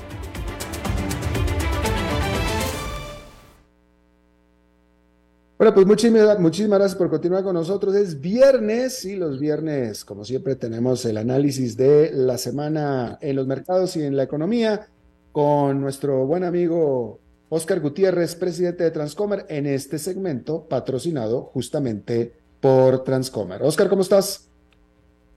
Bueno, 5.61 5.75
pues 5.75 5.85
muchísimas, 5.85 6.39
muchísimas 6.39 6.79
gracias 6.79 6.97
por 6.97 7.11
continuar 7.11 7.43
con 7.43 7.53
nosotros. 7.53 7.93
Es 7.93 8.19
viernes 8.19 9.05
y 9.05 9.15
los 9.15 9.39
viernes, 9.39 10.03
como 10.03 10.25
siempre, 10.25 10.55
tenemos 10.55 11.05
el 11.05 11.17
análisis 11.17 11.77
de 11.77 12.09
la 12.11 12.39
semana 12.39 13.19
en 13.21 13.35
los 13.35 13.45
mercados 13.45 13.95
y 13.95 14.01
en 14.01 14.17
la 14.17 14.23
economía 14.23 14.87
con 15.31 15.79
nuestro 15.79 16.25
buen 16.25 16.43
amigo 16.43 17.19
Oscar 17.49 17.79
Gutiérrez, 17.79 18.33
presidente 18.33 18.83
de 18.83 18.89
Transcomer, 18.89 19.45
en 19.49 19.67
este 19.67 19.99
segmento 19.99 20.63
patrocinado 20.67 21.51
justamente 21.53 22.33
por 22.59 23.03
Transcomer. 23.03 23.61
Oscar, 23.61 23.87
¿cómo 23.87 24.01
estás? 24.01 24.49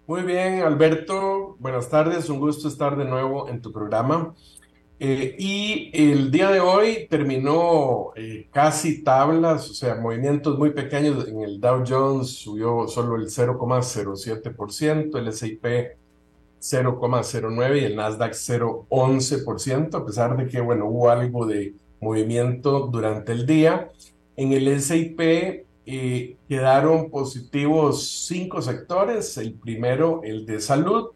Muy 0.07 0.23
bien, 0.23 0.63
Alberto. 0.63 1.57
Buenas 1.59 1.91
tardes. 1.91 2.31
Un 2.31 2.41
gusto 2.41 2.69
estar 2.69 2.97
de 2.97 3.05
nuevo 3.05 3.51
en 3.51 3.61
tu 3.61 3.73
programa. 3.73 4.35
Eh, 5.07 5.37
y 5.38 5.90
el 5.93 6.31
día 6.31 6.51
de 6.51 6.61
hoy 6.61 7.07
terminó 7.11 8.12
eh, 8.17 8.49
casi 8.51 9.05
tablas, 9.05 9.69
o 9.69 9.75
sea, 9.75 9.97
movimientos 9.97 10.59
muy 10.59 10.71
pequeños. 10.71 11.29
En 11.29 11.43
el 11.43 11.61
Dow 11.61 11.85
Jones 11.87 12.31
subió 12.31 12.88
solo 12.88 13.17
el 13.17 13.27
0,07%, 13.27 15.19
el 15.19 15.29
S&P 15.29 15.99
0,09% 16.59 17.79
y 17.79 17.85
el 17.85 17.97
Nasdaq 17.97 18.33
0,11%, 18.33 19.95
a 19.95 20.07
pesar 20.07 20.38
de 20.38 20.49
que, 20.49 20.62
bueno, 20.62 20.87
hubo 20.87 21.11
algo 21.11 21.45
de 21.45 21.75
movimiento 22.01 22.87
durante 22.87 23.33
el 23.33 23.45
día. 23.45 23.90
En 24.38 24.55
el 24.55 24.67
S&P 24.69 25.67
eh, 25.85 26.37
quedaron 26.49 27.11
positivos 27.11 28.27
cinco 28.27 28.62
sectores. 28.62 29.37
El 29.37 29.53
primero, 29.53 30.23
el 30.25 30.47
de 30.47 30.61
salud, 30.62 31.11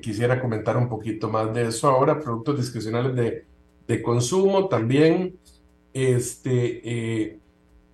quisiera 0.00 0.40
comentar 0.40 0.76
un 0.76 0.88
poquito 0.88 1.28
más 1.28 1.52
de 1.54 1.68
eso 1.68 1.88
ahora, 1.88 2.20
productos 2.20 2.58
discrecionales 2.58 3.14
de, 3.14 3.44
de 3.86 4.02
consumo 4.02 4.68
también, 4.68 5.38
este, 5.92 6.80
eh, 6.84 7.38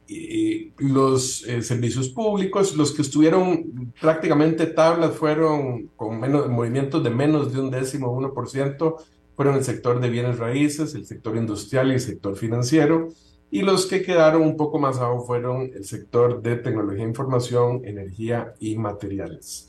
eh, 0.08 0.72
los 0.78 1.46
eh, 1.46 1.62
servicios 1.62 2.08
públicos, 2.08 2.76
los 2.76 2.92
que 2.92 3.02
estuvieron 3.02 3.92
prácticamente 4.00 4.66
tablas 4.66 5.14
fueron 5.14 5.88
con 5.96 6.18
menos, 6.18 6.48
movimientos 6.48 7.04
de 7.04 7.10
menos 7.10 7.52
de 7.52 7.60
un 7.60 7.70
décimo, 7.70 8.12
1%, 8.18 8.96
fueron 9.36 9.56
el 9.56 9.64
sector 9.64 10.00
de 10.00 10.10
bienes 10.10 10.38
raíces, 10.38 10.94
el 10.94 11.06
sector 11.06 11.36
industrial 11.36 11.90
y 11.90 11.94
el 11.94 12.00
sector 12.00 12.36
financiero, 12.36 13.08
y 13.50 13.62
los 13.62 13.86
que 13.86 14.02
quedaron 14.02 14.42
un 14.42 14.56
poco 14.56 14.78
más 14.78 14.98
abajo 14.98 15.24
fueron 15.24 15.70
el 15.74 15.84
sector 15.84 16.40
de 16.40 16.56
tecnología, 16.56 17.04
información, 17.04 17.82
energía 17.84 18.54
y 18.60 18.76
materiales. 18.76 19.68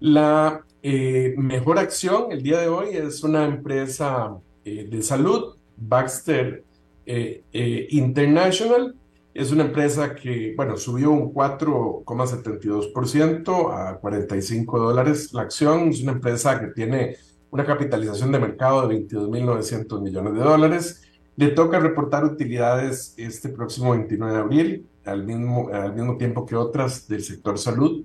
La 0.00 0.64
eh, 0.88 1.34
mejor 1.36 1.80
acción 1.80 2.30
el 2.30 2.44
día 2.44 2.60
de 2.60 2.68
hoy 2.68 2.90
es 2.92 3.24
una 3.24 3.44
empresa 3.44 4.38
eh, 4.64 4.86
de 4.88 5.02
salud, 5.02 5.56
Baxter 5.76 6.62
eh, 7.04 7.42
International. 7.90 8.94
Es 9.34 9.50
una 9.50 9.64
empresa 9.64 10.14
que, 10.14 10.54
bueno, 10.56 10.76
subió 10.76 11.10
un 11.10 11.34
4,72% 11.34 13.74
a 13.74 13.98
45 13.98 14.78
dólares 14.78 15.32
la 15.32 15.42
acción. 15.42 15.88
Es 15.88 16.02
una 16.02 16.12
empresa 16.12 16.60
que 16.60 16.68
tiene 16.68 17.16
una 17.50 17.66
capitalización 17.66 18.30
de 18.30 18.38
mercado 18.38 18.86
de 18.86 19.08
22.900 19.08 20.00
millones 20.00 20.34
de 20.34 20.40
dólares. 20.40 21.02
Le 21.34 21.48
toca 21.48 21.80
reportar 21.80 22.24
utilidades 22.24 23.12
este 23.16 23.48
próximo 23.48 23.90
29 23.90 24.32
de 24.32 24.38
abril, 24.38 24.86
al 25.04 25.24
mismo, 25.24 25.68
al 25.72 25.96
mismo 25.96 26.16
tiempo 26.16 26.46
que 26.46 26.54
otras 26.54 27.08
del 27.08 27.24
sector 27.24 27.58
salud. 27.58 28.04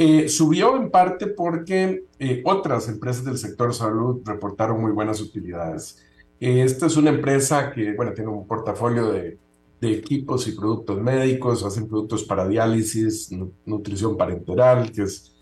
Eh, 0.00 0.28
subió 0.28 0.76
en 0.76 0.92
parte 0.92 1.26
porque 1.26 2.04
eh, 2.20 2.40
otras 2.44 2.88
empresas 2.88 3.24
del 3.24 3.36
sector 3.36 3.74
salud 3.74 4.22
reportaron 4.24 4.80
muy 4.80 4.92
buenas 4.92 5.20
utilidades. 5.20 5.98
Eh, 6.38 6.62
esta 6.62 6.86
es 6.86 6.96
una 6.96 7.10
empresa 7.10 7.72
que, 7.72 7.94
bueno, 7.94 8.12
tiene 8.12 8.30
un 8.30 8.46
portafolio 8.46 9.10
de, 9.10 9.36
de 9.80 9.90
equipos 9.90 10.46
y 10.46 10.52
productos 10.52 11.02
médicos, 11.02 11.64
hacen 11.64 11.88
productos 11.88 12.22
para 12.22 12.46
diálisis, 12.46 13.28
nutrición 13.66 14.16
parenteral, 14.16 14.92
que 14.92 15.02
es 15.02 15.34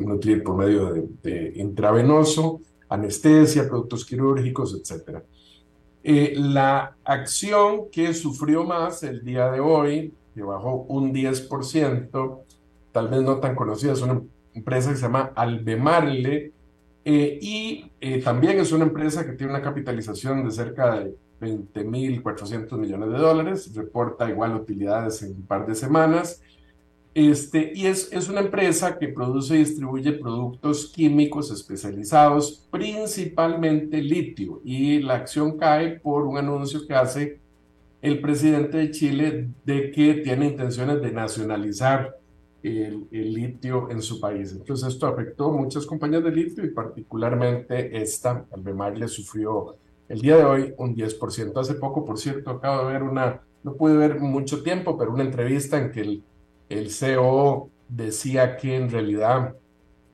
nutrir 0.00 0.42
por 0.42 0.56
medio 0.56 0.90
de, 0.90 1.04
de, 1.22 1.52
intravenoso, 1.56 2.62
anestesia, 2.88 3.68
productos 3.68 4.06
quirúrgicos, 4.06 4.74
etc. 4.74 5.18
la 6.38 6.96
acción 7.04 7.90
que 7.92 8.14
sufrió 8.14 8.64
más 8.64 9.02
el 9.02 9.22
día 9.22 9.50
de 9.50 9.60
hoy, 9.60 10.14
que 10.34 10.40
bajó 10.40 10.86
un 10.88 11.12
10%, 11.12 12.46
tal 12.98 13.06
vez 13.06 13.22
no 13.22 13.38
tan 13.38 13.54
conocida, 13.54 13.92
es 13.92 14.02
una 14.02 14.20
empresa 14.52 14.90
que 14.90 14.96
se 14.96 15.02
llama 15.02 15.30
Albemarle 15.36 16.52
eh, 17.04 17.38
y 17.40 17.92
eh, 18.00 18.20
también 18.22 18.58
es 18.58 18.72
una 18.72 18.86
empresa 18.86 19.24
que 19.24 19.34
tiene 19.34 19.52
una 19.52 19.62
capitalización 19.62 20.44
de 20.44 20.50
cerca 20.50 20.98
de 20.98 21.14
20.400 21.40 22.76
millones 22.76 23.10
de 23.10 23.18
dólares, 23.18 23.72
reporta 23.72 24.28
igual 24.28 24.56
utilidades 24.56 25.22
en 25.22 25.36
un 25.36 25.46
par 25.46 25.64
de 25.64 25.76
semanas. 25.76 26.42
Este, 27.14 27.70
y 27.72 27.86
es, 27.86 28.12
es 28.12 28.28
una 28.28 28.40
empresa 28.40 28.98
que 28.98 29.06
produce 29.06 29.54
y 29.54 29.58
distribuye 29.58 30.10
productos 30.14 30.92
químicos 30.92 31.52
especializados, 31.52 32.66
principalmente 32.68 34.02
litio, 34.02 34.60
y 34.64 34.98
la 35.02 35.14
acción 35.14 35.56
cae 35.56 36.00
por 36.00 36.26
un 36.26 36.36
anuncio 36.36 36.84
que 36.84 36.94
hace 36.94 37.38
el 38.02 38.20
presidente 38.20 38.78
de 38.78 38.90
Chile 38.90 39.48
de 39.64 39.92
que 39.92 40.14
tiene 40.14 40.46
intenciones 40.46 41.00
de 41.00 41.12
nacionalizar 41.12 42.17
el, 42.62 43.08
litio 43.10 43.90
en 43.90 44.02
su 44.02 44.20
país. 44.20 44.52
Entonces 44.52 44.88
esto 44.88 45.06
afectó 45.06 45.50
muchas 45.50 45.86
compañías 45.86 46.24
de 46.24 46.30
litio 46.30 46.64
y 46.64 46.70
particularmente 46.70 48.00
esta, 48.00 48.46
Albemar, 48.50 48.96
le 48.96 49.08
sufrió 49.08 49.76
el 50.08 50.20
día 50.20 50.36
de 50.36 50.44
hoy 50.44 50.74
un 50.78 50.94
10%. 50.94 51.58
Hace 51.58 51.74
poco, 51.74 52.04
por 52.04 52.18
cierto, 52.18 52.50
acabo 52.50 52.86
de 52.86 52.92
ver 52.92 53.02
una, 53.02 53.42
no 53.62 53.74
pude 53.74 53.96
ver 53.96 54.20
mucho 54.20 54.62
tiempo, 54.62 54.96
pero 54.98 55.12
una 55.12 55.24
entrevista 55.24 55.78
en 55.78 55.92
que 55.92 56.00
el, 56.00 56.24
el 56.68 56.90
CEO 56.90 57.70
decía 57.88 58.56
que 58.56 58.76
en 58.76 58.90
realidad 58.90 59.54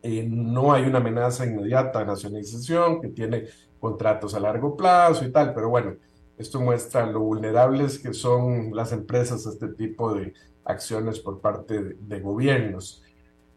eh, 0.03 0.27
no 0.29 0.73
hay 0.73 0.85
una 0.85 0.99
amenaza 0.99 1.47
inmediata 1.47 2.01
de 2.01 2.07
nacionalización, 2.07 3.01
que 3.01 3.09
tiene 3.09 3.45
contratos 3.81 4.35
a 4.35 4.41
largo 4.41 4.77
plazo 4.77 5.25
y 5.25 5.33
tal, 5.33 5.55
pero 5.55 5.71
bueno, 5.71 5.95
esto 6.37 6.61
muestra 6.61 7.07
lo 7.07 7.21
vulnerables 7.21 7.99
que 7.99 8.13
son 8.13 8.75
las 8.75 8.93
empresas 8.93 9.47
a 9.47 9.51
este 9.51 9.69
tipo 9.69 10.13
de 10.15 10.35
acciones 10.65 11.21
por 11.21 11.41
parte 11.41 11.97
de, 11.99 12.21
gobiernos. 12.21 13.03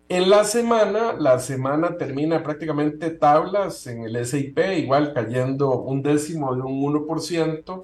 En 0.09 0.29
la 0.29 0.45
semana, 0.45 1.13
la 1.13 1.39
semana 1.39 1.97
termina 1.97 2.41
prácticamente 2.41 3.09
tablas 3.09 3.87
en 3.87 4.03
el 4.03 4.25
SIP, 4.25 4.57
igual 4.77 5.13
cayendo 5.13 5.81
un 5.81 6.01
décimo 6.01 6.55
de 6.55 6.61
un 6.61 6.81
1%. 6.93 7.83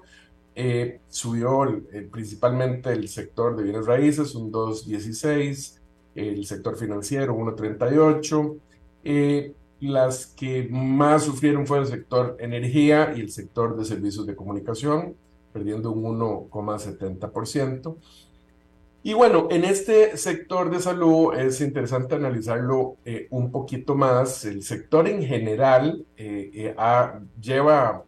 Eh, 0.55 0.99
subió 1.09 1.65
principalmente 2.11 2.91
el 2.91 3.09
sector 3.09 3.57
de 3.57 3.63
bienes 3.63 3.86
raíces, 3.86 4.36
un 4.36 4.51
2,16, 4.51 5.80
el 6.15 6.45
sector 6.45 6.78
financiero 6.78 7.36
1.38. 7.36 8.57
Eh, 9.03 9.53
las 9.80 10.28
que 10.28 10.69
más 10.71 11.24
sufrieron 11.24 11.67
fue 11.67 11.80
el 11.80 11.88
sector 11.88 12.38
energía 12.39 13.13
y 13.15 13.21
el 13.21 13.32
sector 13.32 13.76
de 13.76 13.84
servicios 13.84 14.26
de 14.26 14.36
comunicación, 14.36 15.15
perdiendo 15.51 15.91
un 15.91 16.19
1,70%. 16.19 17.97
Y 19.03 19.13
bueno, 19.13 19.49
en 19.51 19.65
este 19.65 20.15
sector 20.15 20.71
de 20.71 20.79
salud 20.79 21.35
es 21.35 21.59
interesante 21.59 22.15
analizarlo 22.15 22.95
eh, 23.03 23.27
un 23.31 23.51
poquito 23.51 23.95
más. 23.95 24.45
El 24.45 24.63
sector 24.63 25.07
en 25.09 25.21
general 25.21 26.05
eh, 26.15 26.73
ha, 26.77 27.19
lleva 27.39 28.05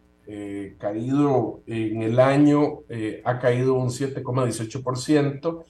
caído 0.78 1.60
en 1.66 2.02
el 2.02 2.18
año, 2.18 2.80
ha 3.22 3.38
caído 3.38 3.74
un 3.74 3.90
7,18%. 3.90 5.64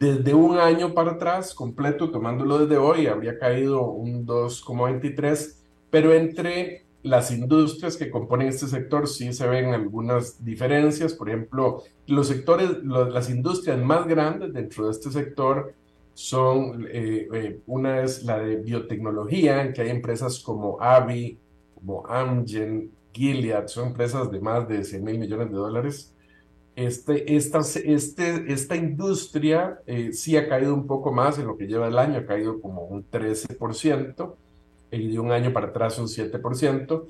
Desde 0.00 0.34
un 0.34 0.58
año 0.58 0.94
para 0.94 1.12
atrás, 1.12 1.54
completo, 1.54 2.10
tomándolo 2.10 2.66
desde 2.66 2.76
hoy, 2.76 3.06
habría 3.06 3.38
caído 3.38 3.84
un 3.84 4.26
2,23, 4.26 5.54
pero 5.90 6.12
entre 6.12 6.81
las 7.02 7.30
industrias 7.30 7.96
que 7.96 8.10
componen 8.10 8.48
este 8.48 8.66
sector 8.66 9.08
sí 9.08 9.32
se 9.32 9.46
ven 9.46 9.74
algunas 9.74 10.44
diferencias. 10.44 11.14
Por 11.14 11.28
ejemplo, 11.28 11.82
los 12.06 12.28
sectores, 12.28 12.82
las 12.84 13.30
industrias 13.30 13.78
más 13.78 14.06
grandes 14.06 14.52
dentro 14.52 14.86
de 14.86 14.92
este 14.92 15.10
sector 15.10 15.74
son, 16.14 16.86
eh, 16.90 17.28
eh, 17.32 17.60
una 17.66 18.02
es 18.02 18.22
la 18.24 18.38
de 18.38 18.56
biotecnología, 18.56 19.62
en 19.62 19.72
que 19.72 19.82
hay 19.82 19.90
empresas 19.90 20.40
como 20.40 20.80
Avi, 20.80 21.38
como 21.74 22.06
Amgen, 22.06 22.90
Gilead, 23.12 23.66
son 23.68 23.88
empresas 23.88 24.30
de 24.30 24.40
más 24.40 24.68
de 24.68 24.84
100 24.84 25.04
mil 25.04 25.18
millones 25.18 25.50
de 25.50 25.56
dólares 25.56 26.12
este, 26.74 27.36
esta, 27.36 27.60
este, 27.60 28.52
esta 28.52 28.76
industria 28.76 29.80
eh, 29.86 30.12
sí 30.12 30.36
ha 30.36 30.48
caído 30.48 30.74
un 30.74 30.86
poco 30.86 31.12
más 31.12 31.38
en 31.38 31.46
lo 31.46 31.56
que 31.56 31.66
lleva 31.66 31.88
el 31.88 31.98
año, 31.98 32.18
ha 32.18 32.26
caído 32.26 32.60
como 32.60 32.84
un 32.84 33.08
13%, 33.10 34.34
y 34.92 35.12
de 35.12 35.18
un 35.18 35.32
año 35.32 35.52
para 35.52 35.68
atrás 35.68 35.98
un 35.98 36.06
7%. 36.06 37.06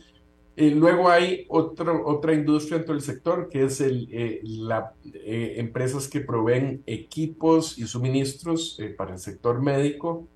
Y 0.55 0.71
luego 0.71 1.09
hay 1.09 1.47
otro, 1.49 2.07
otra 2.07 2.35
industria 2.35 2.79
dentro 2.79 2.95
del 2.95 3.03
sector 3.03 3.49
que 3.49 3.65
es 3.65 3.81
el, 3.81 4.09
eh, 4.13 4.41
la, 4.45 4.93
eh, 5.05 5.55
empresas 5.57 6.09
que 6.09 6.21
proveen 6.21 6.83
equipos 6.87 7.79
y 7.79 7.87
suministros 7.87 8.79
para 8.97 9.15
el 9.15 9.19
sector 9.19 9.63
médico, 9.63 10.27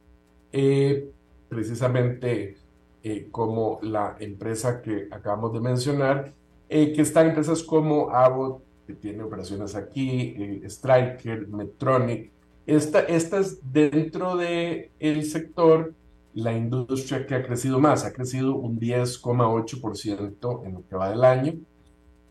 precisamente 1.49 2.57
como 3.30 3.78
la 3.82 4.16
empresa 4.18 4.80
que 4.80 5.07
acabamos 5.11 5.53
de 5.53 5.61
mencionar, 5.61 6.32
que 6.68 7.01
están 7.01 7.28
empresas 7.28 7.62
como 7.62 8.11
Abbott, 8.11 8.62
que 8.86 8.94
tiene 8.94 9.22
operaciones 9.22 9.74
aquí, 9.74 10.34
eh, 10.38 10.61
Striker, 10.66 11.49
Medtronic. 11.49 12.30
Esta, 12.66 13.01
esta 13.01 13.38
es 13.38 13.61
dentro 13.72 14.36
del 14.36 14.90
el 14.99 15.24
sector 15.24 15.92
la 16.37 16.57
industria 16.57 17.26
que 17.26 17.34
ha 17.34 17.43
crecido 17.43 17.80
más, 17.80 18.05
ha 18.05 18.12
crecido 18.12 18.55
un 18.57 18.78
10,8% 18.78 20.66
en 20.66 20.72
lo 20.74 20.87
que 20.87 20.97
va 20.97 21.11
del 21.11 21.24
año. 21.24 21.55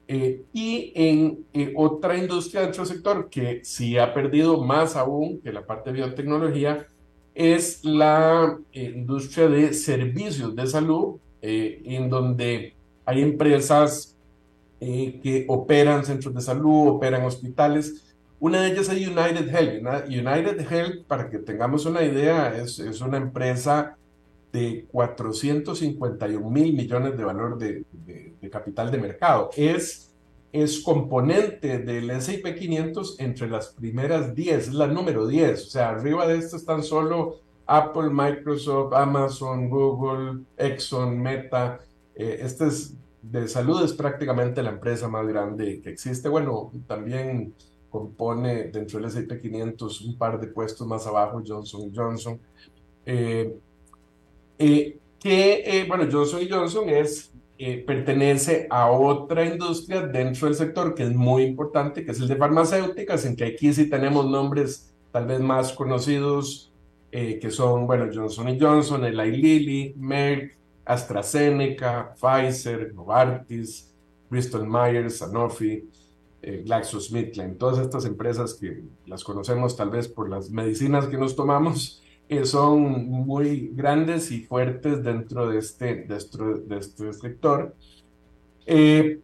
Eh, 0.07 0.43
y 0.53 0.91
en 0.93 1.45
eh, 1.51 1.73
otra 1.75 2.15
industria 2.15 2.61
dentro 2.61 2.83
del 2.83 2.93
sector 2.93 3.29
que 3.29 3.61
sí 3.63 3.97
ha 3.97 4.13
perdido 4.13 4.63
más 4.63 4.95
aún 4.95 5.41
que 5.41 5.51
la 5.51 5.65
parte 5.65 5.91
de 5.91 5.97
biotecnología 5.97 6.85
es 7.33 7.83
la 7.83 8.59
industria 8.71 9.47
de 9.47 9.73
servicios 9.73 10.55
de 10.55 10.67
salud, 10.67 11.17
en 11.41 12.09
donde 12.09 12.73
hay 13.05 13.21
empresas 13.21 14.15
eh, 14.79 15.19
que 15.23 15.45
operan 15.47 16.05
centros 16.05 16.33
de 16.33 16.41
salud, 16.41 16.89
operan 16.89 17.23
hospitales. 17.23 18.04
Una 18.39 18.61
de 18.61 18.71
ellas 18.71 18.89
es 18.89 19.07
United 19.07 19.49
Health. 19.49 20.07
United 20.07 20.71
Health, 20.71 21.05
para 21.07 21.29
que 21.29 21.39
tengamos 21.39 21.85
una 21.85 22.03
idea, 22.03 22.55
es, 22.55 22.79
es 22.79 23.01
una 23.01 23.17
empresa 23.17 23.97
de 24.51 24.85
451 24.91 26.49
mil 26.49 26.73
millones 26.73 27.17
de 27.17 27.23
valor 27.23 27.57
de, 27.57 27.83
capital 28.51 28.91
de 28.91 28.97
mercado. 28.97 29.49
Es, 29.55 30.13
es 30.51 30.79
componente 30.81 31.79
del 31.79 32.09
S&P 32.09 32.55
500 32.55 33.19
entre 33.19 33.49
las 33.49 33.67
primeras 33.67 34.33
10, 34.33 34.67
es 34.67 34.73
la 34.73 34.87
número 34.87 35.27
10. 35.27 35.61
O 35.61 35.69
sea, 35.69 35.89
arriba 35.89 36.27
de 36.27 36.37
esto 36.37 36.57
están 36.57 36.83
solo 36.83 37.39
Apple, 37.65 38.09
Microsoft, 38.11 38.93
Amazon, 38.93 39.69
Google, 39.69 40.43
Exxon, 40.57 41.19
Meta. 41.19 41.79
Eh, 42.15 42.39
este 42.41 42.67
es 42.67 42.95
de 43.31 43.47
salud 43.47 43.83
es 43.83 43.93
prácticamente 43.93 44.61
la 44.61 44.69
empresa 44.69 45.07
más 45.07 45.27
grande 45.27 45.81
que 45.81 45.89
existe. 45.89 46.29
Bueno, 46.29 46.71
también 46.87 47.53
compone 47.95 48.65
dentro 48.65 48.99
del 48.99 49.07
S&P 49.07 49.39
500 49.39 50.01
un 50.01 50.17
par 50.17 50.37
de 50.39 50.47
puestos 50.47 50.85
más 50.85 51.07
abajo 51.07 51.41
Johnson 51.45 51.91
Johnson. 51.95 52.39
Eh, 53.05 53.55
eh, 54.59 54.97
que, 55.17 55.63
eh, 55.65 55.85
bueno, 55.87 56.05
Johnson 56.11 56.41
Johnson 56.49 56.89
es, 56.89 57.31
pertenece 57.87 58.67
a 58.69 58.91
otra 58.91 59.45
industria 59.45 60.01
dentro 60.01 60.47
del 60.47 60.55
sector 60.55 60.93
que 60.93 61.03
es 61.03 61.15
muy 61.15 61.43
importante, 61.43 62.03
que 62.03 62.11
es 62.11 62.19
el 62.19 62.27
de 62.27 62.35
farmacéuticas, 62.35 63.25
en 63.25 63.37
que 63.37 63.45
aquí 63.45 63.73
sí 63.73 63.89
tenemos 63.89 64.29
nombres 64.29 64.93
tal 65.13 65.25
vez 65.25 65.39
más 65.39 65.71
conocidos, 65.71 66.73
que 67.11 67.49
son, 67.49 67.87
bueno, 67.87 68.09
Johnson 68.13 68.59
Johnson, 68.59 69.05
Eli 69.05 69.37
Lilly, 69.37 69.93
Merck, 69.95 70.57
AstraZeneca, 70.83 72.13
Pfizer, 72.13 72.93
Novartis, 72.93 73.95
Bristol 74.29 74.67
Myers, 74.67 75.19
Sanofi, 75.19 75.87
eh, 76.47 76.61
GlaxoSmithKline, 76.63 77.57
todas 77.57 77.79
estas 77.79 78.05
empresas 78.05 78.53
que 78.53 78.83
las 79.07 79.23
conocemos 79.23 79.75
tal 79.75 79.89
vez 79.89 80.07
por 80.07 80.29
las 80.29 80.51
medicinas 80.51 81.07
que 81.07 81.17
nos 81.17 81.35
tomamos, 81.35 82.03
eh, 82.29 82.45
son 82.45 83.09
muy 83.09 83.71
grandes 83.73 84.29
y 84.31 84.43
fuertes 84.43 85.03
dentro 85.03 85.49
de 85.49 85.57
este, 85.57 86.05
de 86.05 86.77
este, 86.77 87.13
sector. 87.13 87.75
Eh, 88.67 89.21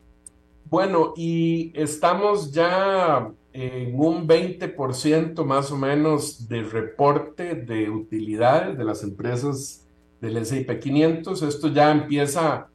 bueno, 0.66 1.14
y 1.16 1.72
estamos 1.76 2.52
ya 2.52 3.32
en 3.54 4.00
un 4.00 4.28
20% 4.28 5.46
más 5.46 5.72
o 5.72 5.78
menos 5.78 6.48
de 6.48 6.64
reporte 6.64 7.54
de 7.54 7.88
utilidades 7.88 8.76
de 8.76 8.84
las 8.84 9.04
empresas 9.04 9.88
del 10.20 10.38
S&P 10.38 10.80
500. 10.80 11.44
Esto 11.44 11.68
ya 11.68 11.92
empieza 11.92 12.68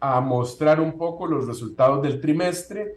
a 0.00 0.20
mostrar 0.20 0.80
un 0.80 0.98
poco 0.98 1.28
los 1.28 1.46
resultados 1.46 2.02
del 2.02 2.20
trimestre. 2.20 2.96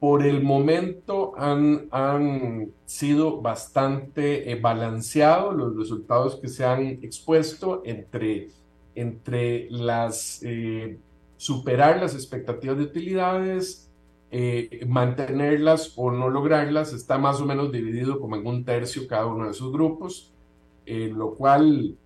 Por 0.00 0.24
el 0.24 0.42
momento 0.42 1.32
han, 1.36 1.88
han 1.90 2.72
sido 2.84 3.40
bastante 3.40 4.50
eh, 4.50 4.60
balanceados 4.60 5.56
los 5.56 5.76
resultados 5.76 6.36
que 6.36 6.48
se 6.48 6.64
han 6.64 6.86
expuesto 7.02 7.82
entre, 7.84 8.50
entre 8.94 9.68
las, 9.70 10.40
eh, 10.44 10.98
superar 11.36 12.00
las 12.00 12.14
expectativas 12.14 12.78
de 12.78 12.84
utilidades, 12.84 13.90
eh, 14.30 14.84
mantenerlas 14.86 15.94
o 15.96 16.12
no 16.12 16.28
lograrlas, 16.30 16.92
está 16.92 17.18
más 17.18 17.40
o 17.40 17.46
menos 17.46 17.72
dividido 17.72 18.20
como 18.20 18.36
en 18.36 18.46
un 18.46 18.64
tercio 18.64 19.08
cada 19.08 19.26
uno 19.26 19.46
de 19.46 19.50
esos 19.50 19.72
grupos, 19.72 20.32
lo 20.86 21.34
cual 21.34 21.98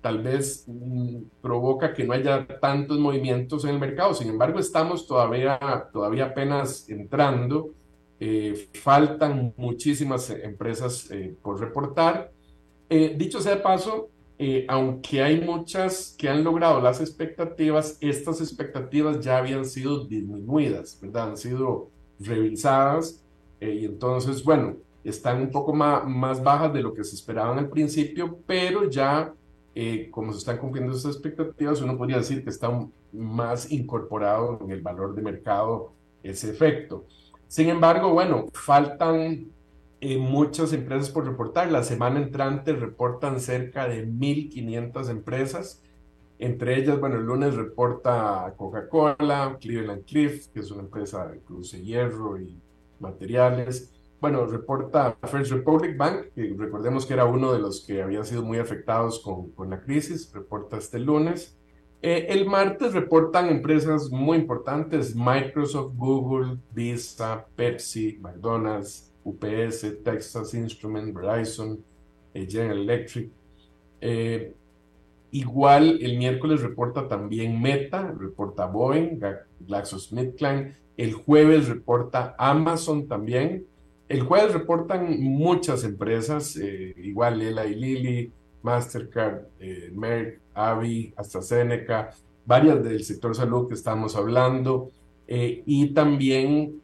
tal 0.00 0.22
vez 0.22 0.64
mm, 0.66 1.16
provoca 1.40 1.92
que 1.92 2.04
no 2.04 2.12
haya 2.12 2.46
tantos 2.60 2.98
movimientos 2.98 3.64
en 3.64 3.70
el 3.70 3.78
mercado. 3.78 4.14
Sin 4.14 4.28
embargo, 4.28 4.58
estamos 4.58 5.06
todavía, 5.06 5.58
todavía 5.92 6.26
apenas 6.26 6.88
entrando. 6.88 7.70
Eh, 8.20 8.68
faltan 8.74 9.54
muchísimas 9.56 10.30
empresas 10.30 11.10
eh, 11.10 11.36
por 11.42 11.60
reportar. 11.60 12.32
Eh, 12.88 13.14
dicho 13.16 13.40
sea 13.40 13.56
de 13.56 13.60
paso, 13.60 14.10
aunque 14.68 15.20
hay 15.20 15.40
muchas 15.40 16.14
que 16.16 16.28
han 16.28 16.44
logrado 16.44 16.80
las 16.80 17.00
expectativas, 17.00 17.98
estas 18.00 18.40
expectativas 18.40 19.18
ya 19.18 19.38
habían 19.38 19.64
sido 19.64 20.04
disminuidas, 20.06 20.96
¿verdad? 21.02 21.30
Han 21.30 21.36
sido 21.36 21.90
revisadas. 22.20 23.24
y 23.60 23.84
entonces, 23.84 24.44
bueno, 24.44 24.76
están 25.02 25.40
un 25.42 25.50
poco 25.50 25.74
más, 25.74 26.06
más 26.06 26.42
bajas 26.42 26.72
de 26.72 26.82
lo 26.82 26.94
que 26.94 27.02
se 27.02 27.16
esperaban 27.16 27.58
al 27.58 27.68
principio, 27.68 28.38
pero 28.46 28.88
ya 28.88 29.34
eh, 29.80 30.10
como 30.10 30.32
se 30.32 30.38
están 30.38 30.58
cumpliendo 30.58 30.92
esas 30.92 31.14
expectativas, 31.14 31.80
uno 31.80 31.96
podría 31.96 32.16
decir 32.16 32.42
que 32.42 32.50
está 32.50 32.68
más 33.12 33.70
incorporado 33.70 34.58
en 34.60 34.72
el 34.72 34.82
valor 34.82 35.14
de 35.14 35.22
mercado 35.22 35.92
ese 36.20 36.50
efecto. 36.50 37.06
Sin 37.46 37.68
embargo, 37.68 38.12
bueno, 38.12 38.46
faltan 38.52 39.46
eh, 40.00 40.18
muchas 40.18 40.72
empresas 40.72 41.10
por 41.10 41.26
reportar. 41.26 41.70
La 41.70 41.84
semana 41.84 42.18
entrante 42.18 42.72
reportan 42.72 43.38
cerca 43.38 43.86
de 43.86 44.04
1.500 44.04 45.10
empresas. 45.10 45.80
Entre 46.40 46.76
ellas, 46.76 46.98
bueno, 46.98 47.14
el 47.14 47.22
lunes 47.22 47.54
reporta 47.54 48.52
Coca-Cola, 48.56 49.58
Cleveland 49.60 50.04
Cliff, 50.06 50.48
que 50.48 50.58
es 50.58 50.72
una 50.72 50.82
empresa 50.82 51.28
de 51.28 51.38
cruce 51.38 51.80
hierro 51.84 52.36
y 52.36 52.60
materiales 52.98 53.92
bueno, 54.20 54.46
reporta 54.46 55.16
First 55.22 55.52
Republic 55.52 55.96
Bank, 55.96 56.32
que 56.34 56.54
recordemos 56.56 57.06
que 57.06 57.14
era 57.14 57.24
uno 57.24 57.52
de 57.52 57.60
los 57.60 57.84
que 57.86 58.02
había 58.02 58.24
sido 58.24 58.42
muy 58.42 58.58
afectados 58.58 59.20
con, 59.20 59.50
con 59.52 59.70
la 59.70 59.80
crisis, 59.80 60.32
reporta 60.32 60.76
este 60.76 60.98
lunes. 60.98 61.58
Eh, 62.00 62.26
el 62.28 62.46
martes 62.46 62.92
reportan 62.92 63.48
empresas 63.48 64.10
muy 64.10 64.38
importantes, 64.38 65.16
Microsoft, 65.16 65.94
Google, 65.96 66.58
Visa, 66.72 67.46
Pepsi, 67.56 68.18
McDonald's, 68.20 69.12
UPS, 69.24 70.02
Texas 70.04 70.54
Instruments, 70.54 71.12
Verizon, 71.12 71.84
eh, 72.34 72.46
General 72.48 72.78
Electric. 72.78 73.30
Eh, 74.00 74.54
igual 75.32 75.98
el 76.00 76.18
miércoles 76.18 76.62
reporta 76.62 77.08
también 77.08 77.60
Meta, 77.60 78.14
reporta 78.16 78.66
Boeing, 78.66 79.18
GlaxoSmithKline. 79.66 80.74
El 80.96 81.14
jueves 81.14 81.68
reporta 81.68 82.36
Amazon 82.38 83.08
también. 83.08 83.66
El 84.08 84.22
jueves 84.22 84.54
reportan 84.54 85.20
muchas 85.22 85.84
empresas, 85.84 86.56
eh, 86.56 86.94
igual 86.96 87.42
Eli 87.42 87.74
Lilly, 87.74 88.32
Mastercard, 88.62 89.42
eh, 89.60 89.90
Merck, 89.94 90.40
Avi, 90.54 91.12
AstraZeneca, 91.14 92.10
varias 92.46 92.82
del 92.82 93.04
sector 93.04 93.36
salud 93.36 93.68
que 93.68 93.74
estamos 93.74 94.16
hablando. 94.16 94.90
Eh, 95.26 95.62
y 95.66 95.88
también, 95.88 96.80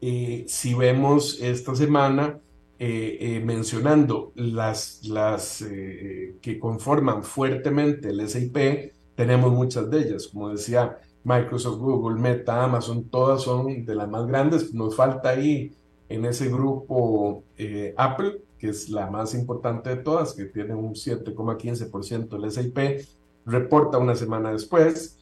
si 0.00 0.74
vemos 0.74 1.40
esta 1.40 1.74
semana, 1.74 2.38
mencionando 2.78 4.32
las, 4.36 5.04
las 5.08 5.64
que 6.40 6.58
conforman 6.60 7.24
fuertemente 7.24 8.10
el 8.10 8.28
SIP, 8.28 8.92
tenemos 9.16 9.52
muchas 9.52 9.90
de 9.90 9.98
ellas, 9.98 10.28
como 10.28 10.50
decía 10.50 10.98
Microsoft, 11.24 11.78
Google, 11.78 12.20
Meta, 12.20 12.62
Amazon, 12.62 13.08
todas 13.10 13.42
son 13.42 13.84
de 13.84 13.94
las 13.96 14.08
más 14.08 14.26
grandes. 14.26 14.72
Nos 14.72 14.94
falta 14.94 15.30
ahí 15.30 15.72
en 16.08 16.24
ese 16.24 16.48
grupo 16.48 17.44
eh, 17.56 17.94
Apple, 17.96 18.40
que 18.58 18.70
es 18.70 18.88
la 18.88 19.10
más 19.10 19.34
importante 19.34 19.90
de 19.90 19.96
todas, 19.96 20.34
que 20.34 20.46
tiene 20.46 20.74
un 20.74 20.94
7,15% 20.94 22.40
del 22.40 22.50
SIP, 22.50 23.06
reporta 23.44 23.98
una 23.98 24.16
semana 24.16 24.52
después, 24.52 25.18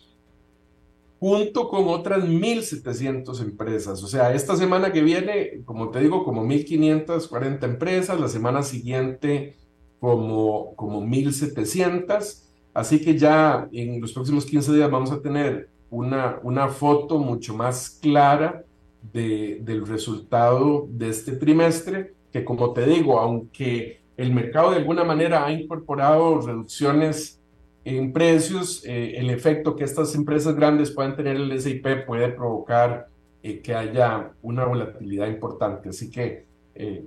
junto 1.18 1.68
con 1.68 1.88
otras 1.88 2.24
1.700 2.24 3.40
empresas. 3.40 4.02
O 4.02 4.06
sea, 4.06 4.34
esta 4.34 4.56
semana 4.56 4.92
que 4.92 5.02
viene, 5.02 5.62
como 5.64 5.90
te 5.90 6.00
digo, 6.00 6.24
como 6.24 6.44
1.540 6.44 7.64
empresas, 7.64 8.20
la 8.20 8.28
semana 8.28 8.62
siguiente 8.62 9.56
como, 10.00 10.74
como 10.76 11.02
1.700. 11.02 12.42
Así 12.74 13.00
que 13.00 13.18
ya 13.18 13.68
en 13.72 14.00
los 14.00 14.12
próximos 14.12 14.44
15 14.44 14.74
días 14.74 14.90
vamos 14.90 15.10
a 15.10 15.20
tener 15.20 15.70
una, 15.90 16.38
una 16.42 16.68
foto 16.68 17.18
mucho 17.18 17.54
más 17.54 17.98
clara 18.02 18.65
del 19.12 19.86
resultado 19.86 20.86
de 20.90 21.08
este 21.08 21.32
trimestre, 21.36 22.14
que 22.32 22.44
como 22.44 22.72
te 22.72 22.86
digo, 22.86 23.18
aunque 23.18 24.00
el 24.16 24.32
mercado 24.32 24.70
de 24.70 24.76
alguna 24.76 25.04
manera 25.04 25.44
ha 25.44 25.52
incorporado 25.52 26.40
reducciones 26.40 27.40
en 27.84 28.12
precios, 28.12 28.82
eh, 28.84 29.14
el 29.16 29.30
efecto 29.30 29.76
que 29.76 29.84
estas 29.84 30.14
empresas 30.14 30.56
grandes 30.56 30.90
puedan 30.90 31.16
tener 31.16 31.36
en 31.36 31.50
el 31.50 31.60
SIP 31.60 31.86
puede 32.04 32.30
provocar 32.30 33.08
eh, 33.42 33.60
que 33.60 33.74
haya 33.74 34.32
una 34.42 34.64
volatilidad 34.64 35.28
importante. 35.28 35.90
Así 35.90 36.10
que 36.10 36.46
eh, 36.74 37.04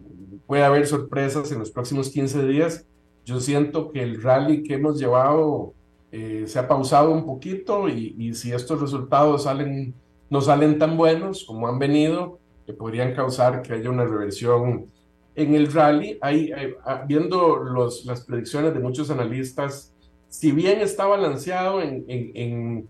puede 0.47 0.63
haber 0.63 0.87
sorpresas 0.87 1.51
en 1.51 1.59
los 1.59 1.69
próximos 1.69 2.09
15 2.09 2.47
días. 2.47 2.85
Yo 3.25 3.41
siento 3.41 3.91
que 3.91 4.01
el 4.01 4.21
rally 4.21 4.63
que 4.63 4.75
hemos 4.75 4.99
llevado 4.99 5.73
se 6.11 6.57
ha 6.57 6.67
pausado 6.67 7.11
un 7.11 7.23
poquito 7.23 7.87
y, 7.87 8.15
y 8.17 8.33
si 8.33 8.51
estos 8.51 8.81
resultados 8.81 9.43
salen 9.43 9.93
no 10.29 10.41
salen 10.41 10.77
tan 10.77 10.97
buenos 10.97 11.43
como 11.45 11.67
han 11.67 11.79
venido, 11.79 12.39
que 12.65 12.73
podrían 12.73 13.13
causar 13.13 13.61
que 13.61 13.73
haya 13.73 13.89
una 13.89 14.05
reversión 14.05 14.85
en 15.35 15.55
el 15.55 15.71
rally. 15.71 16.19
Ah, 16.21 17.03
viendo 17.07 17.63
las 17.63 18.21
predicciones 18.25 18.73
de 18.73 18.79
muchos 18.79 19.09
analistas, 19.09 19.93
si 20.27 20.51
bien 20.51 20.79
está 20.81 21.05
balanceado 21.07 21.81
en, 21.81 22.05
en, 22.07 22.87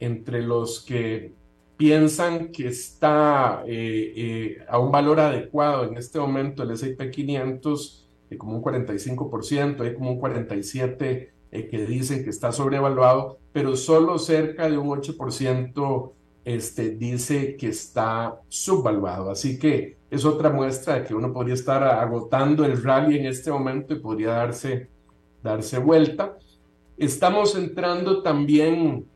entre 0.00 0.42
los 0.42 0.80
que 0.80 1.32
piensan 1.76 2.48
que 2.48 2.68
está 2.68 3.62
eh, 3.66 4.12
eh, 4.16 4.64
a 4.68 4.78
un 4.78 4.90
valor 4.92 5.20
adecuado 5.20 5.84
en 5.84 5.96
este 5.96 6.18
momento 6.18 6.62
el 6.62 6.72
S&P 6.72 7.10
500 7.10 8.08
de 8.28 8.36
como 8.36 8.58
un 8.58 8.62
45%, 8.62 9.80
hay 9.80 9.94
como 9.94 10.12
un 10.12 10.20
47% 10.20 11.28
eh, 11.52 11.68
que 11.68 11.86
dicen 11.86 12.22
que 12.22 12.30
está 12.30 12.52
sobrevaluado, 12.52 13.38
pero 13.52 13.76
solo 13.76 14.18
cerca 14.18 14.68
de 14.68 14.78
un 14.78 14.88
8% 14.88 16.12
este, 16.44 16.90
dice 16.90 17.56
que 17.56 17.68
está 17.68 18.40
subvaluado. 18.48 19.30
Así 19.30 19.58
que 19.58 19.96
es 20.10 20.24
otra 20.24 20.50
muestra 20.50 20.96
de 20.96 21.04
que 21.04 21.14
uno 21.14 21.32
podría 21.32 21.54
estar 21.54 21.82
agotando 21.82 22.64
el 22.64 22.82
rally 22.82 23.18
en 23.18 23.26
este 23.26 23.50
momento 23.50 23.94
y 23.94 24.00
podría 24.00 24.32
darse, 24.32 24.88
darse 25.42 25.78
vuelta. 25.78 26.36
Estamos 26.96 27.54
entrando 27.54 28.22
también 28.22 29.06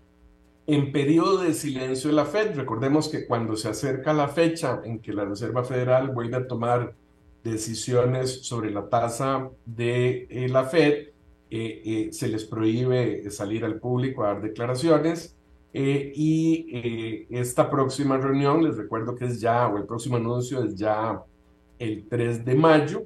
en 0.66 0.92
periodo 0.92 1.38
de 1.42 1.52
silencio 1.52 2.10
de 2.10 2.16
la 2.16 2.24
Fed. 2.24 2.54
Recordemos 2.54 3.08
que 3.08 3.26
cuando 3.26 3.56
se 3.56 3.68
acerca 3.68 4.12
la 4.12 4.28
fecha 4.28 4.80
en 4.84 5.00
que 5.00 5.12
la 5.12 5.24
Reserva 5.24 5.64
Federal 5.64 6.10
vuelve 6.10 6.36
a 6.36 6.46
tomar 6.46 6.94
decisiones 7.42 8.46
sobre 8.46 8.70
la 8.70 8.88
tasa 8.88 9.50
de 9.66 10.26
eh, 10.30 10.48
la 10.48 10.64
Fed, 10.64 11.08
eh, 11.50 11.82
eh, 11.84 12.08
se 12.12 12.28
les 12.28 12.44
prohíbe 12.44 13.30
salir 13.30 13.64
al 13.64 13.78
público 13.78 14.24
a 14.24 14.28
dar 14.28 14.42
declaraciones 14.42 15.33
eh, 15.76 16.12
y 16.14 16.68
eh, 16.72 17.26
esta 17.30 17.68
próxima 17.68 18.16
reunión, 18.16 18.62
les 18.62 18.76
recuerdo 18.76 19.16
que 19.16 19.24
es 19.24 19.40
ya, 19.40 19.66
o 19.66 19.76
el 19.76 19.86
próximo 19.86 20.16
anuncio 20.16 20.62
es 20.62 20.76
ya 20.76 21.20
el 21.80 22.06
3 22.08 22.44
de 22.44 22.54
mayo, 22.54 23.02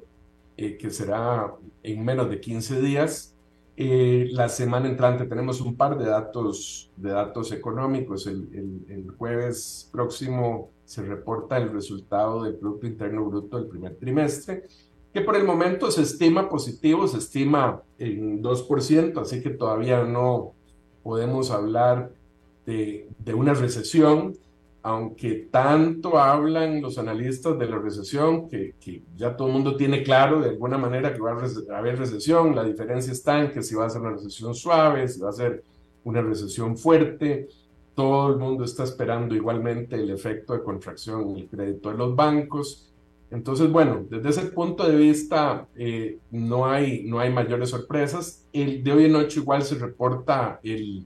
eh, 0.55 0.77
que 0.77 0.91
será 0.91 1.55
en 1.81 2.05
menos 2.05 2.29
de 2.29 2.39
15 2.39 2.79
días. 2.79 3.35
la 3.75 4.49
semana 4.49 4.87
entrante 4.87 5.25
tenemos 5.25 5.61
un 5.61 5.75
par 5.75 5.97
de 5.97 6.05
datos, 6.05 6.91
de 6.95 7.09
datos 7.09 7.51
económicos. 7.51 8.27
El, 8.27 8.47
el, 8.53 8.85
el, 8.87 9.11
jueves 9.17 9.89
próximo 9.91 10.69
se 10.85 11.01
reporta 11.01 11.57
el 11.57 11.71
resultado 11.71 12.43
del 12.43 12.55
Producto 12.55 12.85
Interno 12.85 13.25
Bruto 13.25 13.57
del 13.57 13.67
primer 13.67 13.95
trimestre, 13.95 14.63
que 15.11 15.21
por 15.21 15.35
el 15.35 15.43
momento 15.43 15.89
se 15.89 16.03
estima 16.03 16.47
positivo, 16.47 17.07
se 17.07 17.17
estima 17.17 17.81
en 17.97 18.43
2%, 18.43 19.21
así 19.21 19.41
que 19.41 19.49
todavía 19.49 20.03
no 20.03 20.53
podemos 21.01 21.49
hablar 21.49 22.11
de, 22.69 23.33
una 23.33 23.53
recesión, 23.53 24.35
aunque 24.81 25.47
tanto 25.51 26.17
hablan 26.19 26.81
los 26.81 26.97
analistas 26.97 27.57
de 27.57 27.67
la 27.67 27.77
recesión, 27.77 28.49
que, 28.49 28.73
ya 29.17 29.35
todo 29.35 29.47
el 29.47 29.53
mundo 29.53 29.75
tiene 29.75 30.03
claro 30.03 30.41
de 30.41 30.49
alguna 30.49 30.77
manera 30.77 31.13
que 31.13 31.19
va 31.19 31.31
a 31.31 31.77
haber 31.77 31.97
recesión, 31.97 32.55
la 32.55 32.63
diferencia 32.63 33.11
está 33.11 33.41
en 33.41 33.51
que 33.51 33.63
si 33.63 33.75
va 33.75 33.85
a 33.85 33.89
ser 33.89 34.01
una 34.01 34.11
recesión 34.11 34.53
suave, 34.53 35.07
si 35.07 35.19
va 35.19 35.29
a 35.29 35.33
ser 35.33 35.63
una 36.03 36.21
recesión 36.21 36.77
fuerte, 36.77 37.49
todo 37.95 38.29
el 38.29 38.37
mundo 38.37 38.63
está 38.63 38.83
esperando 38.83 39.35
igualmente 39.35 39.95
el 39.95 40.09
efecto 40.09 40.53
de 40.53 40.63
contracción 40.63 41.31
en 41.31 41.37
el 41.37 41.47
crédito 41.49 41.91
de 41.91 41.97
los 41.97 42.15
bancos. 42.15 42.89
Entonces, 43.29 43.69
bueno, 43.69 44.05
desde 44.09 44.29
ese 44.29 44.41
punto 44.51 44.87
de 44.89 44.95
vista 44.95 45.67
eh, 45.75 46.17
no, 46.31 46.65
hay, 46.65 47.03
no 47.03 47.19
hay 47.19 47.31
mayores 47.31 47.69
sorpresas. 47.69 48.45
El 48.53 48.83
de 48.83 48.91
hoy 48.91 49.05
en 49.05 49.11
noche 49.11 49.41
igual 49.41 49.63
se 49.63 49.75
reporta 49.75 50.59
el, 50.63 51.05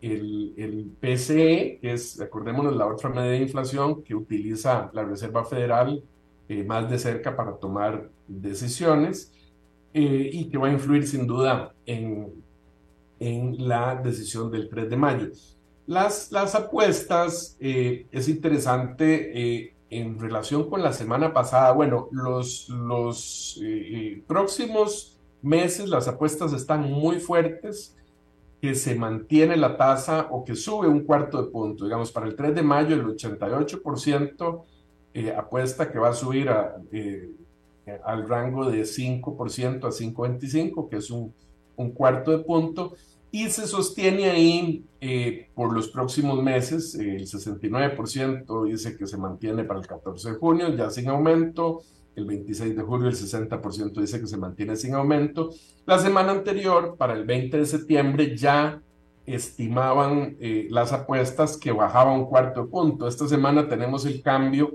el, 0.00 0.54
el, 0.56 0.92
PCE, 1.00 1.78
que 1.80 1.92
es, 1.92 2.20
acordémonos, 2.20 2.76
la 2.76 2.86
otra 2.86 3.10
medida 3.10 3.32
de 3.32 3.38
inflación 3.38 4.02
que 4.02 4.14
utiliza 4.14 4.90
la 4.92 5.04
Reserva 5.04 5.44
Federal 5.44 6.02
eh, 6.48 6.64
más 6.64 6.88
de 6.88 6.98
cerca 6.98 7.36
para 7.36 7.56
tomar 7.56 8.08
decisiones 8.26 9.32
eh, 9.92 10.30
y 10.32 10.48
que 10.48 10.58
va 10.58 10.68
a 10.68 10.72
influir 10.72 11.06
sin 11.06 11.26
duda 11.26 11.74
en, 11.84 12.32
en 13.18 13.68
la 13.68 13.96
decisión 13.96 14.50
del 14.50 14.68
3 14.68 14.90
de 14.90 14.96
mayo. 14.96 15.28
Las, 15.86 16.30
las 16.30 16.54
apuestas, 16.54 17.56
eh, 17.60 18.06
es 18.12 18.28
interesante 18.28 19.74
en 19.90 20.18
relación 20.18 20.68
con 20.68 20.82
la 20.82 20.92
semana 20.92 21.32
pasada, 21.32 21.72
bueno, 21.72 22.08
los, 22.12 22.68
los 22.68 23.58
próximos 24.26 25.18
meses 25.40 25.88
las 25.88 26.08
apuestas 26.08 26.52
están 26.52 26.90
muy 26.90 27.20
fuertes 27.20 27.97
que 28.60 28.74
se 28.74 28.94
mantiene 28.94 29.56
la 29.56 29.76
tasa 29.76 30.28
o 30.30 30.44
que 30.44 30.56
sube 30.56 30.88
un 30.88 31.04
cuarto 31.04 31.42
de 31.42 31.50
punto. 31.50 31.84
Digamos, 31.84 32.10
para 32.10 32.26
el 32.26 32.34
3 32.34 32.54
de 32.54 32.62
mayo 32.62 32.94
el 32.94 33.04
88% 33.04 34.64
eh, 35.14 35.32
apuesta 35.32 35.90
que 35.90 35.98
va 35.98 36.10
a 36.10 36.14
subir 36.14 36.48
a, 36.48 36.76
eh, 36.92 37.30
al 38.04 38.28
rango 38.28 38.70
de 38.70 38.82
5% 38.82 39.84
a 39.84 39.90
5,25, 39.90 40.88
que 40.88 40.96
es 40.96 41.10
un, 41.10 41.32
un 41.76 41.92
cuarto 41.92 42.32
de 42.32 42.38
punto, 42.38 42.94
y 43.30 43.48
se 43.50 43.66
sostiene 43.66 44.30
ahí 44.30 44.84
eh, 45.00 45.48
por 45.54 45.72
los 45.72 45.88
próximos 45.88 46.42
meses. 46.42 46.94
el 46.94 47.26
69% 47.26 48.64
dice 48.66 48.96
que 48.96 49.06
se 49.06 49.16
mantiene 49.16 49.64
para 49.64 49.80
el 49.80 49.86
14 49.86 50.32
de 50.32 50.36
junio, 50.36 50.74
ya 50.74 50.90
sin 50.90 51.08
aumento. 51.08 51.82
El 52.18 52.24
26 52.26 52.76
de 52.76 52.82
julio 52.82 53.08
el 53.08 53.14
60% 53.14 54.00
dice 54.00 54.20
que 54.20 54.26
se 54.26 54.36
mantiene 54.36 54.74
sin 54.74 54.94
aumento. 54.94 55.50
La 55.86 56.00
semana 56.00 56.32
anterior, 56.32 56.96
para 56.98 57.14
el 57.14 57.24
20 57.24 57.58
de 57.58 57.64
septiembre, 57.64 58.36
ya 58.36 58.82
estimaban 59.24 60.36
eh, 60.40 60.66
las 60.68 60.92
apuestas 60.92 61.56
que 61.56 61.70
bajaba 61.70 62.12
un 62.12 62.26
cuarto 62.26 62.68
punto. 62.68 63.06
Esta 63.06 63.28
semana 63.28 63.68
tenemos 63.68 64.04
el 64.04 64.20
cambio 64.20 64.74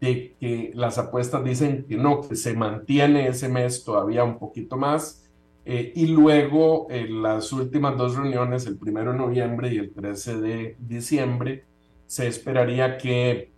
de 0.00 0.36
que 0.38 0.70
las 0.74 0.96
apuestas 0.98 1.42
dicen 1.42 1.84
que 1.88 1.96
no, 1.96 2.20
que 2.20 2.36
se 2.36 2.54
mantiene 2.54 3.26
ese 3.26 3.48
mes 3.48 3.82
todavía 3.82 4.22
un 4.22 4.38
poquito 4.38 4.76
más 4.76 5.24
eh, 5.64 5.92
y 5.96 6.06
luego 6.06 6.86
en 6.90 7.20
las 7.20 7.52
últimas 7.52 7.96
dos 7.96 8.14
reuniones, 8.14 8.66
el 8.66 8.78
1 8.80 9.12
de 9.12 9.18
noviembre 9.18 9.74
y 9.74 9.78
el 9.78 9.92
13 9.92 10.40
de 10.40 10.76
diciembre, 10.78 11.64
se 12.06 12.28
esperaría 12.28 12.96
que 12.96 13.55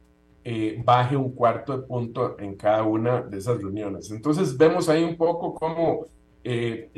eh, 0.50 0.80
baje 0.82 1.14
un 1.14 1.32
cuarto 1.32 1.76
de 1.76 1.86
punto 1.86 2.38
en 2.38 2.54
cada 2.54 2.82
una 2.82 3.20
de 3.20 3.36
esas 3.36 3.58
reuniones. 3.58 4.10
Entonces 4.10 4.56
vemos 4.56 4.88
ahí 4.88 5.04
un 5.04 5.14
poco 5.14 5.52
cómo 5.52 6.06
eh, 6.42 6.88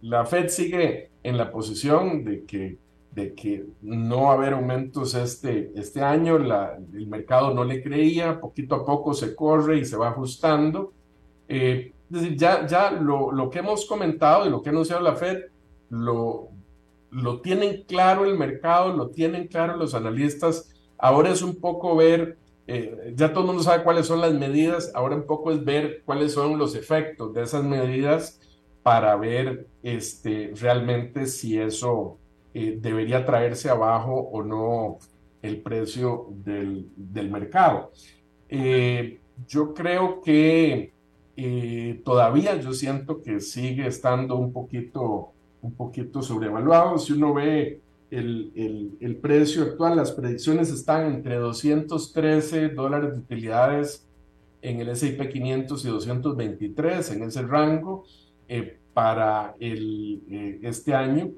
la 0.00 0.24
Fed 0.24 0.48
sigue 0.48 1.10
en 1.22 1.36
la 1.36 1.52
posición 1.52 2.24
de 2.24 2.46
que, 2.46 2.78
de 3.10 3.34
que 3.34 3.66
no 3.82 4.22
va 4.22 4.30
a 4.30 4.34
haber 4.36 4.54
aumentos 4.54 5.14
este, 5.14 5.70
este 5.76 6.00
año, 6.00 6.38
la, 6.38 6.78
el 6.94 7.06
mercado 7.08 7.52
no 7.52 7.62
le 7.62 7.82
creía, 7.82 8.40
poquito 8.40 8.76
a 8.76 8.86
poco 8.86 9.12
se 9.12 9.36
corre 9.36 9.76
y 9.76 9.84
se 9.84 9.98
va 9.98 10.08
ajustando. 10.08 10.94
Es 11.46 11.92
decir, 12.08 12.38
ya, 12.38 12.66
ya 12.66 12.90
lo, 12.90 13.32
lo, 13.32 13.50
que 13.50 13.58
hemos 13.58 13.84
comentado 13.84 14.46
y 14.46 14.50
lo 14.50 14.62
que 14.62 14.70
ha 14.70 14.72
anunciado 14.72 15.02
la 15.02 15.16
Fed, 15.16 15.42
lo, 15.90 16.48
lo 17.10 17.42
tienen 17.42 17.84
claro 17.86 18.24
el 18.24 18.38
mercado, 18.38 18.96
lo 18.96 19.10
tienen 19.10 19.46
claro 19.46 19.76
los 19.76 19.94
analistas. 19.94 20.72
Ahora 20.96 21.28
es 21.28 21.42
un 21.42 21.56
poco 21.60 21.94
ver, 21.96 22.38
eh, 22.66 23.12
ya 23.14 23.32
todo 23.32 23.42
el 23.42 23.46
mundo 23.46 23.62
sabe 23.62 23.84
cuáles 23.84 24.06
son 24.06 24.20
las 24.20 24.34
medidas, 24.34 24.90
ahora 24.94 25.14
un 25.14 25.26
poco 25.26 25.52
es 25.52 25.64
ver 25.64 26.02
cuáles 26.04 26.32
son 26.32 26.58
los 26.58 26.74
efectos 26.74 27.32
de 27.32 27.42
esas 27.42 27.62
medidas 27.62 28.40
para 28.82 29.14
ver 29.16 29.68
este, 29.82 30.52
realmente 30.60 31.26
si 31.26 31.58
eso 31.58 32.18
eh, 32.54 32.76
debería 32.80 33.24
traerse 33.24 33.70
abajo 33.70 34.14
o 34.14 34.42
no 34.42 34.98
el 35.42 35.62
precio 35.62 36.28
del, 36.30 36.88
del 36.96 37.30
mercado. 37.30 37.92
Eh, 38.48 39.20
yo 39.46 39.72
creo 39.74 40.20
que 40.20 40.92
todavía 42.02 42.56
yo 42.56 42.72
siento 42.72 43.20
que 43.20 43.40
sigue 43.40 43.86
estando 43.86 44.36
un 44.36 44.54
poquito, 44.54 45.32
un 45.60 45.74
poquito 45.74 46.22
sobrevaluado. 46.22 46.96
Si 46.96 47.12
uno 47.12 47.34
ve 47.34 47.82
el, 48.10 48.52
el, 48.54 48.96
el, 49.00 49.16
precio 49.16 49.62
actual, 49.62 49.96
las 49.96 50.12
predicciones 50.12 50.70
están 50.70 51.06
entre 51.06 51.36
213 51.36 52.70
dólares 52.70 53.12
de 53.12 53.18
utilidades 53.18 54.06
en 54.62 54.80
el 54.80 54.88
S&P 54.90 55.28
500 55.28 55.84
y 55.84 55.88
223 55.88 57.10
en 57.12 57.22
ese 57.22 57.42
rango 57.42 58.04
eh, 58.48 58.78
para 58.94 59.54
el, 59.58 60.22
eh, 60.30 60.60
este 60.62 60.94
año. 60.94 61.30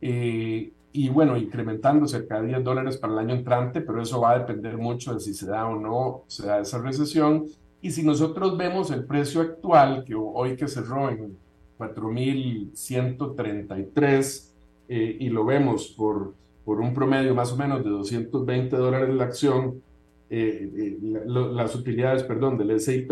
y 0.00 1.08
bueno, 1.10 1.36
incrementando 1.36 2.06
cerca 2.06 2.40
de 2.40 2.48
10 2.48 2.64
dólares 2.64 2.96
para 2.96 3.12
el 3.12 3.18
año 3.18 3.34
entrante, 3.34 3.80
pero 3.80 4.00
eso 4.00 4.20
va 4.20 4.32
a 4.32 4.38
depender 4.38 4.78
mucho 4.78 5.14
de 5.14 5.20
si 5.20 5.34
se 5.34 5.46
da 5.46 5.66
o 5.66 5.78
no 5.78 6.24
se 6.26 6.46
da 6.46 6.60
esa 6.60 6.78
recesión 6.78 7.46
y 7.86 7.92
si 7.92 8.02
nosotros 8.02 8.56
vemos 8.56 8.90
el 8.90 9.04
precio 9.04 9.40
actual, 9.40 10.02
que 10.04 10.16
hoy 10.16 10.56
que 10.56 10.66
cerró 10.66 11.08
en 11.08 11.38
4.133, 11.78 14.55
eh, 14.88 15.16
y 15.18 15.30
lo 15.30 15.44
vemos 15.44 15.88
por, 15.88 16.34
por 16.64 16.80
un 16.80 16.94
promedio 16.94 17.34
más 17.34 17.52
o 17.52 17.56
menos 17.56 17.82
de 17.84 17.90
220 17.90 18.76
dólares 18.76 19.12
la 19.14 19.24
acción, 19.24 19.82
eh, 20.30 20.70
eh, 20.76 20.96
las 21.26 21.74
utilidades, 21.74 22.22
perdón, 22.22 22.56
del 22.58 22.78
SIP, 22.80 23.10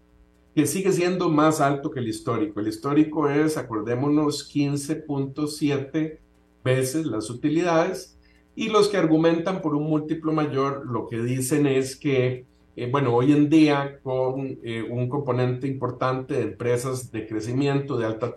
que 0.58 0.66
sigue 0.66 0.92
siendo 0.92 1.30
más 1.30 1.62
alto 1.62 1.92
que 1.92 2.00
el 2.00 2.08
histórico. 2.08 2.60
El 2.60 2.68
histórico 2.68 3.30
es, 3.30 3.58
acordémonos, 3.58 4.52
15.7 4.52 6.18
veces 6.64 7.06
las 7.06 7.30
utilidades 7.30 8.17
y 8.58 8.70
los 8.70 8.90
que 8.90 8.98
argumentan 8.98 9.62
por 9.62 9.76
un 9.76 9.84
múltiplo 9.84 10.34
mayor 10.34 10.84
lo 10.88 11.08
que 11.08 11.22
dicen 11.22 11.68
es 11.68 11.96
que, 11.96 12.48
eh, 12.76 12.90
bueno, 12.90 13.14
hoy 13.16 13.32
en 13.32 13.52
día 13.52 14.00
con 14.02 14.58
eh, 14.64 14.82
un 14.82 15.08
componente 15.10 15.68
importante 15.68 16.34
de 16.34 16.42
empresas 16.42 17.12
de 17.12 17.28
crecimiento, 17.28 17.98
de 17.98 18.08
alta 18.08 18.34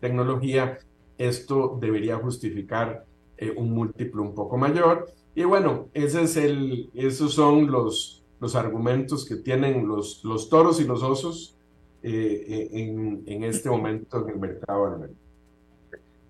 tecnología, 0.00 0.78
esto 1.18 1.78
debería 1.80 2.16
justificar 2.16 3.04
eh, 3.38 3.54
un 3.56 3.70
múltiplo 3.70 4.22
un 4.22 4.34
poco 4.34 4.58
mayor. 4.58 5.06
Y 5.36 5.44
bueno, 5.44 5.86
ese 5.94 6.22
es 6.22 6.36
el, 6.36 6.90
esos 6.92 7.32
son 7.34 7.70
los, 7.70 8.24
los 8.40 8.56
argumentos 8.56 9.24
que 9.24 9.36
tienen 9.36 9.86
los, 9.86 10.24
los 10.24 10.48
toros 10.48 10.80
y 10.80 10.84
los 10.84 11.04
osos 11.04 11.56
en, 12.02 13.22
en, 13.24 13.44
este 13.44 13.70
momento 13.70 14.20
en 14.20 14.30
el 14.30 14.40
mercado. 14.40 15.06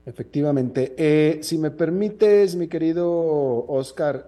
Efectivamente. 0.07 0.95
Eh, 0.97 1.41
si 1.43 1.59
me 1.59 1.71
permites, 1.71 2.57
mi 2.57 2.69
querido 2.69 3.09
Oscar, 3.69 4.27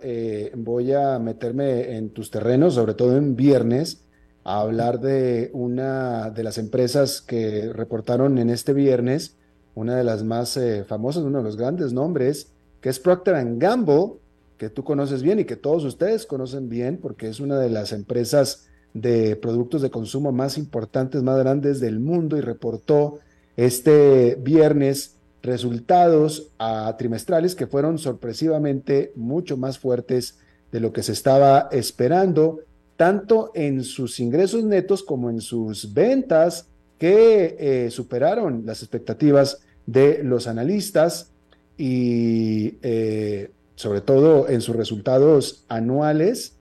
voy 0.55 0.93
a 0.93 1.18
meterme 1.18 1.97
en 1.97 2.11
tus 2.11 2.31
terrenos, 2.31 2.75
sobre 2.75 2.95
todo 2.95 3.16
en 3.16 3.37
viernes, 3.37 4.05
a 4.45 4.61
hablar 4.61 5.01
de 5.01 5.51
una 5.55 6.31
de 6.31 6.45
las 6.45 6.59
empresas 6.59 7.20
que 7.20 7.73
reportaron 7.73 8.39
en 8.39 8.51
este 8.51 8.73
viernes, 8.73 9.37
una 9.75 9.97
de 9.97 10.05
las 10.05 10.23
más 10.25 10.59
famosas, 10.87 11.23
uno 11.25 11.39
de 11.39 11.45
los 11.45 11.57
grandes 11.57 11.93
nombres, 11.93 12.53
que 12.81 12.91
es 12.91 12.99
Procter 12.99 13.37
Gamble, 13.57 14.14
que 14.62 14.70
tú 14.70 14.85
conoces 14.85 15.23
bien 15.23 15.41
y 15.41 15.45
que 15.45 15.57
todos 15.57 15.85
ustedes 15.85 16.25
conocen 16.25 16.68
bien, 16.68 16.99
porque 16.99 17.29
es 17.29 17.41
una 17.41 17.59
de 17.59 17.68
las 17.68 17.93
empresas 17.93 18.68
de 18.95 19.35
productos 19.35 19.83
de 19.83 19.91
consumo 19.91 20.31
más 20.31 20.57
importantes, 20.57 21.20
más 21.23 21.37
grandes 21.39 21.81
del 21.81 21.99
mundo 21.99 22.37
y 22.37 22.43
reportó 22.43 23.18
este 23.57 24.37
viernes 24.41 25.16
resultados 25.43 26.51
a 26.59 26.97
trimestrales 26.97 27.55
que 27.55 27.66
fueron 27.66 27.99
sorpresivamente 27.99 29.12
mucho 29.16 29.57
más 29.57 29.78
fuertes 29.78 30.38
de 30.70 30.80
lo 30.80 30.93
que 30.93 31.03
se 31.03 31.12
estaba 31.12 31.68
esperando, 31.72 32.61
tanto 32.97 33.51
en 33.55 33.82
sus 33.82 34.20
ingresos 34.20 34.64
netos 34.64 35.03
como 35.03 35.30
en 35.30 35.40
sus 35.40 35.93
ventas 35.93 36.68
que 36.99 37.57
eh, 37.59 37.90
superaron 37.90 38.62
las 38.64 38.82
expectativas 38.82 39.59
de 39.86 40.22
los 40.22 40.47
analistas 40.47 41.30
y 41.76 42.78
eh, 42.82 43.51
sobre 43.74 44.01
todo 44.01 44.49
en 44.49 44.61
sus 44.61 44.76
resultados 44.76 45.64
anuales, 45.68 46.57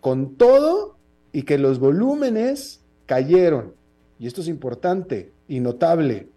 con 0.00 0.36
todo 0.36 0.96
y 1.32 1.42
que 1.42 1.58
los 1.58 1.78
volúmenes 1.78 2.80
cayeron. 3.06 3.74
Y 4.18 4.26
esto 4.26 4.40
es 4.40 4.48
importante 4.48 5.32
y 5.48 5.60
notable. 5.60 6.28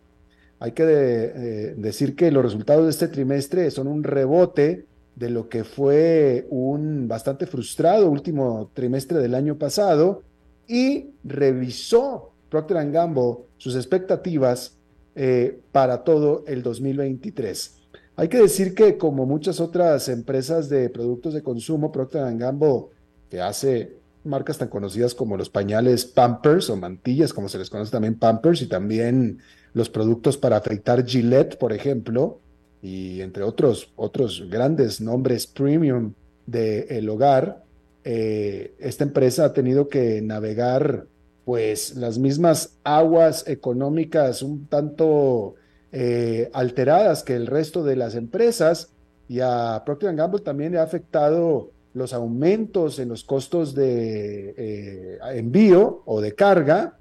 Hay 0.60 0.72
que 0.72 0.84
eh, 0.86 1.74
decir 1.78 2.16
que 2.16 2.32
los 2.32 2.44
resultados 2.44 2.86
de 2.86 2.92
este 2.92 3.08
trimestre 3.08 3.70
son 3.72 3.88
un 3.88 4.04
rebote 4.04 4.86
de 5.16 5.30
lo 5.30 5.50
que 5.50 5.64
fue 5.64 6.48
un 6.50 7.08
bastante 7.08 7.46
frustrado 7.46 8.10
último 8.10 8.70
trimestre 8.74 9.20
del 9.20 9.36
año 9.36 9.58
pasado 9.58 10.24
y 10.68 11.12
revisó 11.24 12.32
Procter 12.50 12.92
Gamble 12.92 13.38
sus 13.58 13.76
expectativas 13.76 14.78
eh, 15.16 15.60
para 15.72 16.04
todo 16.04 16.44
el 16.48 16.62
2023. 16.62 17.76
Hay 18.16 18.28
que 18.28 18.38
decir 18.40 18.74
que 18.74 18.98
como 18.98 19.26
muchas 19.26 19.60
otras 19.60 20.10
empresas 20.10 20.70
de 20.70 20.90
productos 20.90 21.34
de 21.34 21.44
consumo, 21.44 21.92
Procter 21.92 22.36
Gamble, 22.36 22.86
que 23.30 23.42
hace 23.42 23.98
marcas 24.24 24.58
tan 24.58 24.68
conocidas 24.68 25.16
como 25.16 25.38
los 25.38 25.50
pañales 25.50 26.06
Pampers 26.06 26.70
o 26.70 26.76
mantillas, 26.76 27.34
como 27.34 27.50
se 27.50 27.58
les 27.58 27.70
conoce 27.70 27.92
también 27.92 28.20
Pampers, 28.20 28.62
y 28.62 28.68
también 28.68 29.40
los 29.74 29.90
productos 29.90 30.38
para 30.38 30.58
afeitar 30.58 31.06
Gillette, 31.06 31.58
por 31.58 31.74
ejemplo, 31.74 32.40
y 32.82 33.22
entre 33.22 33.44
otros, 33.44 33.92
otros 33.96 34.44
grandes 34.50 35.02
nombres 35.02 35.48
premium 35.48 36.14
del 36.46 37.10
hogar, 37.10 37.64
eh, 38.04 38.74
esta 38.80 39.04
empresa 39.04 39.46
ha 39.46 39.54
tenido 39.54 39.90
que 39.90 40.22
navegar 40.22 41.08
pues 41.44 41.96
las 41.96 42.18
mismas 42.18 42.78
aguas 42.84 43.48
económicas 43.48 44.42
un 44.42 44.68
tanto 44.68 45.56
eh, 45.92 46.50
alteradas 46.54 47.24
que 47.24 47.36
el 47.36 47.48
resto 47.48 47.84
de 47.84 47.96
las 47.96 48.16
empresas 48.16 48.90
y 49.30 49.40
a 49.42 49.82
Procter 49.86 50.16
Gamble 50.16 50.42
también 50.42 50.74
le 50.74 50.80
ha 50.80 50.84
afectado 50.84 51.72
los 51.98 52.14
aumentos 52.14 53.00
en 53.00 53.10
los 53.10 53.24
costos 53.24 53.76
de 53.76 54.54
eh, 54.58 55.20
envío 55.34 56.04
o 56.06 56.22
de 56.22 56.36
carga 56.36 56.98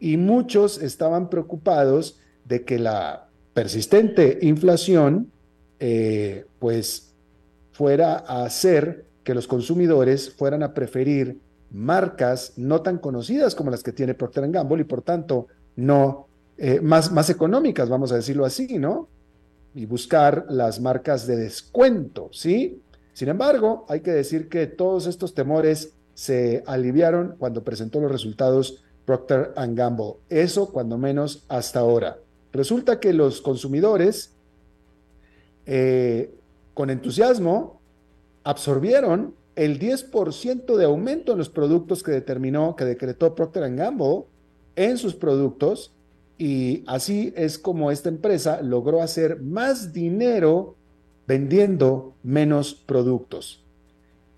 y 0.00 0.16
muchos 0.16 0.80
estaban 0.80 1.28
preocupados 1.28 2.18
de 2.44 2.64
que 2.64 2.78
la 2.78 3.28
persistente 3.52 4.38
inflación, 4.42 5.30
eh, 5.80 6.46
pues 6.58 7.12
fuera 7.72 8.24
a 8.26 8.44
hacer 8.44 9.04
que 9.24 9.34
los 9.34 9.46
consumidores 9.46 10.30
fueran 10.30 10.62
a 10.62 10.72
preferir 10.72 11.38
marcas 11.70 12.54
no 12.56 12.80
tan 12.80 12.98
conocidas 12.98 13.54
como 13.54 13.70
las 13.70 13.82
que 13.82 13.92
tiene 13.92 14.14
Procter 14.14 14.50
Gamble 14.50 14.80
y 14.80 14.84
por 14.84 15.02
tanto 15.02 15.48
no 15.76 16.26
eh, 16.56 16.80
más, 16.80 17.12
más 17.12 17.30
económicas, 17.30 17.88
vamos 17.88 18.10
a 18.10 18.16
decirlo 18.16 18.44
así, 18.44 18.78
¿no? 18.78 19.08
Y 19.74 19.86
buscar 19.86 20.46
las 20.48 20.80
marcas 20.80 21.26
de 21.26 21.36
descuento, 21.36 22.30
¿sí? 22.32 22.80
Sin 23.18 23.28
embargo, 23.28 23.84
hay 23.88 23.98
que 23.98 24.12
decir 24.12 24.48
que 24.48 24.68
todos 24.68 25.08
estos 25.08 25.34
temores 25.34 25.92
se 26.14 26.62
aliviaron 26.68 27.34
cuando 27.36 27.64
presentó 27.64 27.98
los 27.98 28.12
resultados 28.12 28.84
Procter 29.04 29.54
Gamble. 29.56 30.18
Eso 30.28 30.70
cuando 30.70 30.98
menos 30.98 31.44
hasta 31.48 31.80
ahora. 31.80 32.18
Resulta 32.52 33.00
que 33.00 33.12
los 33.12 33.42
consumidores, 33.42 34.36
eh, 35.66 36.32
con 36.74 36.90
entusiasmo, 36.90 37.80
absorbieron 38.44 39.34
el 39.56 39.80
10% 39.80 40.76
de 40.76 40.84
aumento 40.84 41.32
en 41.32 41.38
los 41.38 41.48
productos 41.48 42.04
que 42.04 42.12
determinó, 42.12 42.76
que 42.76 42.84
decretó 42.84 43.34
Procter 43.34 43.74
Gamble 43.74 44.26
en 44.76 44.96
sus 44.96 45.16
productos, 45.16 45.92
y 46.38 46.84
así 46.86 47.32
es 47.34 47.58
como 47.58 47.90
esta 47.90 48.10
empresa 48.10 48.62
logró 48.62 49.02
hacer 49.02 49.42
más 49.42 49.92
dinero 49.92 50.76
vendiendo 51.28 52.14
menos 52.22 52.72
productos. 52.74 53.62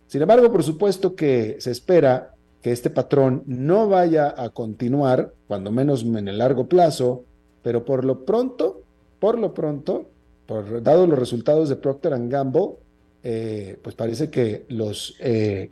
Sin 0.08 0.20
embargo, 0.20 0.50
por 0.50 0.64
supuesto 0.64 1.14
que 1.14 1.56
se 1.60 1.70
espera 1.70 2.34
que 2.60 2.72
este 2.72 2.90
patrón 2.90 3.44
no 3.46 3.88
vaya 3.88 4.34
a 4.36 4.50
continuar, 4.50 5.32
cuando 5.46 5.70
menos 5.70 6.02
en 6.02 6.26
el 6.26 6.38
largo 6.38 6.66
plazo, 6.66 7.24
pero 7.62 7.84
por 7.84 8.04
lo 8.04 8.24
pronto, 8.24 8.82
por 9.20 9.38
lo 9.38 9.54
pronto, 9.54 10.10
por 10.46 10.82
dado 10.82 11.06
los 11.06 11.16
resultados 11.16 11.68
de 11.68 11.76
Procter 11.76 12.12
Gamble, 12.26 12.70
eh, 13.22 13.78
pues 13.82 13.94
parece 13.94 14.28
que 14.28 14.66
los 14.68 15.14
eh, 15.20 15.70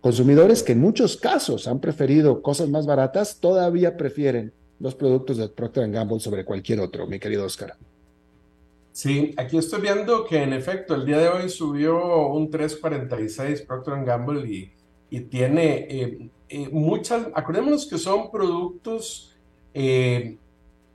consumidores 0.00 0.64
que 0.64 0.72
en 0.72 0.80
muchos 0.80 1.16
casos 1.16 1.68
han 1.68 1.78
preferido 1.78 2.42
cosas 2.42 2.68
más 2.68 2.84
baratas, 2.84 3.38
todavía 3.38 3.96
prefieren 3.96 4.52
los 4.80 4.96
productos 4.96 5.36
de 5.36 5.48
Procter 5.48 5.88
Gamble 5.88 6.18
sobre 6.18 6.44
cualquier 6.44 6.80
otro, 6.80 7.06
mi 7.06 7.20
querido 7.20 7.44
Oscar. 7.44 7.76
Sí, 8.96 9.34
aquí 9.36 9.58
estoy 9.58 9.82
viendo 9.82 10.24
que 10.24 10.42
en 10.42 10.54
efecto 10.54 10.94
el 10.94 11.04
día 11.04 11.18
de 11.18 11.28
hoy 11.28 11.50
subió 11.50 12.28
un 12.28 12.50
3.46 12.50 13.66
Procter 13.66 14.02
Gamble 14.04 14.48
y 14.48 14.72
y 15.10 15.20
tiene 15.20 15.86
eh, 15.88 16.30
eh, 16.48 16.68
muchas, 16.70 17.28
acordémonos 17.34 17.86
que 17.86 17.98
son 17.98 18.30
productos 18.30 19.34
eh, 19.74 20.38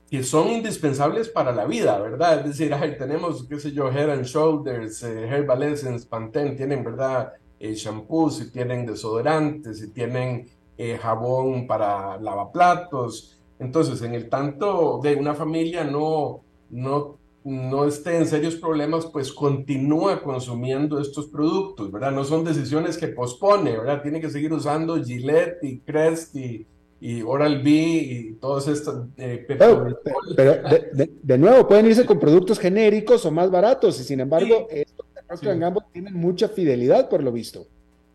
que 0.09 0.23
son 0.23 0.49
indispensables 0.49 1.29
para 1.29 1.53
la 1.53 1.65
vida, 1.65 1.97
¿verdad? 1.99 2.39
Es 2.39 2.57
decir, 2.57 2.75
tenemos, 2.97 3.45
qué 3.47 3.59
sé 3.59 3.71
yo, 3.71 3.89
Head 3.89 4.09
and 4.09 4.25
Shoulders, 4.25 5.03
Herbal 5.03 5.63
Essence, 5.63 6.05
Pantene, 6.05 6.51
tienen, 6.51 6.83
¿verdad? 6.83 7.31
shampoos, 7.61 8.41
y 8.41 8.51
tienen 8.51 8.85
desodorantes, 8.85 9.81
y 9.81 9.87
tienen 9.87 10.49
jabón 10.99 11.65
para 11.65 12.17
lavaplatos. 12.19 13.39
Entonces, 13.57 14.01
en 14.01 14.13
el 14.13 14.27
tanto 14.27 14.99
de 15.01 15.15
una 15.15 15.33
familia 15.33 15.85
no, 15.85 16.41
no 16.71 17.20
no 17.43 17.87
esté 17.87 18.17
en 18.17 18.27
serios 18.27 18.55
problemas, 18.55 19.07
pues 19.07 19.31
continúa 19.31 20.21
consumiendo 20.21 20.99
estos 20.99 21.27
productos, 21.27 21.91
¿verdad? 21.91 22.11
No 22.11 22.23
son 22.23 22.43
decisiones 22.43 22.97
que 22.97 23.07
pospone, 23.07 23.77
¿verdad? 23.77 24.03
Tiene 24.03 24.21
que 24.21 24.29
seguir 24.29 24.53
usando 24.53 25.03
Gillette 25.03 25.63
y 25.63 25.79
Crest 25.79 26.35
y, 26.35 26.67
Oral-B 27.25 27.71
y 27.71 28.33
todos 28.33 28.67
estos... 28.67 29.07
Eh, 29.17 29.43
pero, 29.47 29.87
de, 31.23 31.37
nuevo, 31.39 31.67
pueden 31.67 31.87
irse 31.87 32.05
con 32.05 32.19
productos 32.19 32.59
genéricos 32.59 33.25
o 33.25 33.31
más 33.31 33.49
baratos 33.49 33.99
y 33.99 34.03
sin 34.03 34.19
embargo, 34.19 34.67
estos 34.69 35.07
tienen 35.91 36.13
mucha 36.13 36.47
fidelidad 36.47 37.09
por 37.09 37.23
lo 37.23 37.31
visto. 37.31 37.65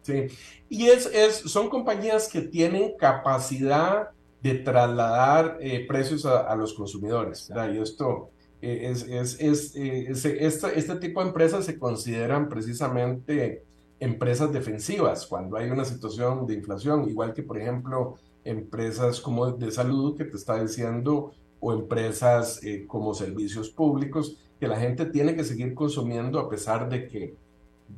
Sí, 0.02 0.28
y 0.68 0.86
es, 0.86 1.06
es, 1.06 1.34
son 1.34 1.68
compañías 1.68 2.28
que 2.28 2.42
tienen 2.42 2.92
capacidad 2.96 4.10
de 4.40 4.54
trasladar 4.54 5.58
eh, 5.60 5.84
precios 5.88 6.24
a, 6.24 6.42
a, 6.42 6.54
los 6.54 6.74
consumidores, 6.74 7.48
¿verdad? 7.48 7.74
Y 7.74 7.78
esto 7.78 8.30
eh, 8.62 8.88
es, 8.90 9.38
es, 9.38 9.76
eh, 9.76 10.08
este 10.10 10.96
tipo 10.96 11.20
de 11.20 11.28
empresas 11.28 11.66
se 11.66 11.78
consideran 11.78 12.48
precisamente 12.48 13.64
empresas 14.00 14.52
defensivas 14.52 15.26
cuando 15.26 15.56
hay 15.56 15.70
una 15.70 15.84
situación 15.84 16.46
de 16.46 16.54
inflación, 16.54 17.08
igual 17.08 17.34
que 17.34 17.42
por 17.42 17.58
ejemplo 17.58 18.16
empresas 18.44 19.20
como 19.20 19.50
de 19.52 19.70
salud 19.70 20.16
que 20.16 20.24
te 20.24 20.36
está 20.36 20.60
diciendo 20.60 21.32
o 21.60 21.72
empresas 21.72 22.62
eh, 22.62 22.84
como 22.86 23.14
servicios 23.14 23.70
públicos 23.70 24.38
que 24.58 24.68
la 24.68 24.78
gente 24.78 25.06
tiene 25.06 25.34
que 25.34 25.44
seguir 25.44 25.74
consumiendo 25.74 26.38
a 26.38 26.48
pesar 26.48 26.88
de 26.88 27.08
que, 27.08 27.34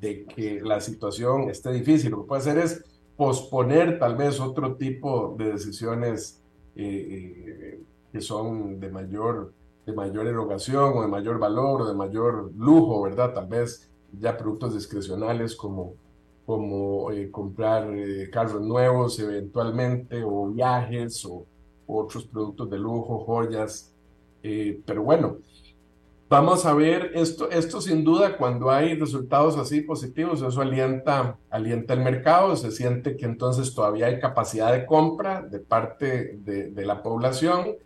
de 0.01 0.25
que 0.25 0.61
la 0.61 0.81
situación 0.81 1.51
esté 1.51 1.73
difícil. 1.73 2.11
Lo 2.11 2.23
que 2.23 2.29
puede 2.29 2.41
hacer 2.41 2.59
es 2.59 2.85
posponer 3.17 3.99
tal 3.99 4.17
vez 4.17 4.41
otro 4.41 4.77
tipo 4.77 5.37
de 5.39 5.53
decisiones 5.53 6.43
que 6.75 8.21
son 8.21 8.79
de 8.79 8.89
mayor 8.89 9.53
de 9.89 9.95
mayor 9.95 10.27
erogación 10.27 10.99
o 10.99 11.01
de 11.01 11.09
mayor 11.09 11.39
valor 11.39 11.81
o 11.81 11.87
de 11.89 11.95
mayor 11.95 12.53
lujo, 12.59 13.03
¿verdad? 13.03 13.33
Tal 13.33 13.47
vez 13.47 13.91
ya 14.13 14.37
productos 14.37 14.75
discrecionales 14.75 15.57
como, 15.57 15.95
como 16.45 17.11
eh, 17.11 17.31
comprar 17.31 17.91
eh, 17.95 18.29
carros 18.31 18.61
nuevos 18.61 19.19
eventualmente 19.19 20.23
o 20.23 20.47
viajes 20.49 21.25
o, 21.25 21.47
otros 21.91 22.27
productos 22.27 22.69
de 22.69 22.79
lujo, 22.79 23.25
joyas. 23.25 23.95
Eh, 24.43 24.79
pero 24.85 25.03
bueno, 25.03 25.39
vamos 26.29 26.67
a 26.67 26.75
ver 26.75 27.13
esto, 27.15 27.51
esto 27.51 27.81
sin 27.81 28.05
duda 28.05 28.37
cuando 28.37 28.71
hay 28.71 28.95
resultados 28.95 29.57
así 29.57 29.81
positivos, 29.81 30.43
eso 30.43 30.61
alienta, 30.61 31.39
alienta 31.49 31.95
el 31.95 32.01
mercado, 32.01 32.55
se 32.57 32.73
siente 32.73 33.17
que 33.17 33.25
entonces 33.25 33.75
todavía 33.75 34.09
hay 34.09 34.21
capacidad 34.21 34.71
de 34.71 34.85
compra 34.85 35.41
de 35.41 35.61
parte 35.61 36.37
de, 36.45 36.73
de 36.73 36.85
la 36.85 37.03
población 37.03 37.77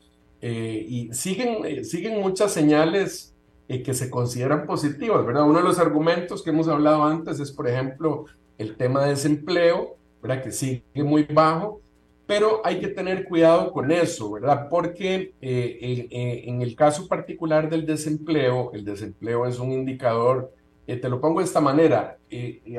eh, 0.45 0.85
y 0.89 1.15
siguen, 1.15 1.65
eh, 1.65 1.85
siguen 1.85 2.21
muchas 2.21 2.53
señales 2.53 3.33
eh, 3.69 3.81
que 3.81 3.95
se 3.95 4.11
consideran 4.11 4.67
positivas, 4.67 5.25
¿verdad? 5.25 5.45
Uno 5.45 5.61
de 5.61 5.65
los 5.65 5.79
argumentos 5.79 6.43
que 6.43 6.51
hemos 6.51 6.67
hablado 6.67 7.05
antes 7.05 7.39
es, 7.39 7.53
por 7.53 7.69
ejemplo, 7.69 8.25
el 8.59 8.77
tema 8.77 9.05
de 9.05 9.11
desempleo, 9.11 9.97
¿verdad? 10.21 10.43
Que 10.43 10.51
sigue 10.51 10.83
muy 10.97 11.23
bajo, 11.33 11.81
pero 12.27 12.61
hay 12.65 12.81
que 12.81 12.89
tener 12.89 13.25
cuidado 13.25 13.71
con 13.71 13.93
eso, 13.93 14.33
¿verdad? 14.33 14.69
Porque 14.69 15.33
en 15.41 16.63
el 16.63 16.75
caso 16.75 17.07
particular 17.07 17.71
del 17.71 17.87
desempleo, 17.87 18.73
el 18.73 18.85
desempleo 18.85 19.47
es 19.47 19.59
un 19.59 19.73
indicador, 19.73 20.53
te 20.87 21.09
lo 21.09 21.21
pongo 21.21 21.41
de 21.41 21.47
esta 21.47 21.61
manera, 21.61 22.19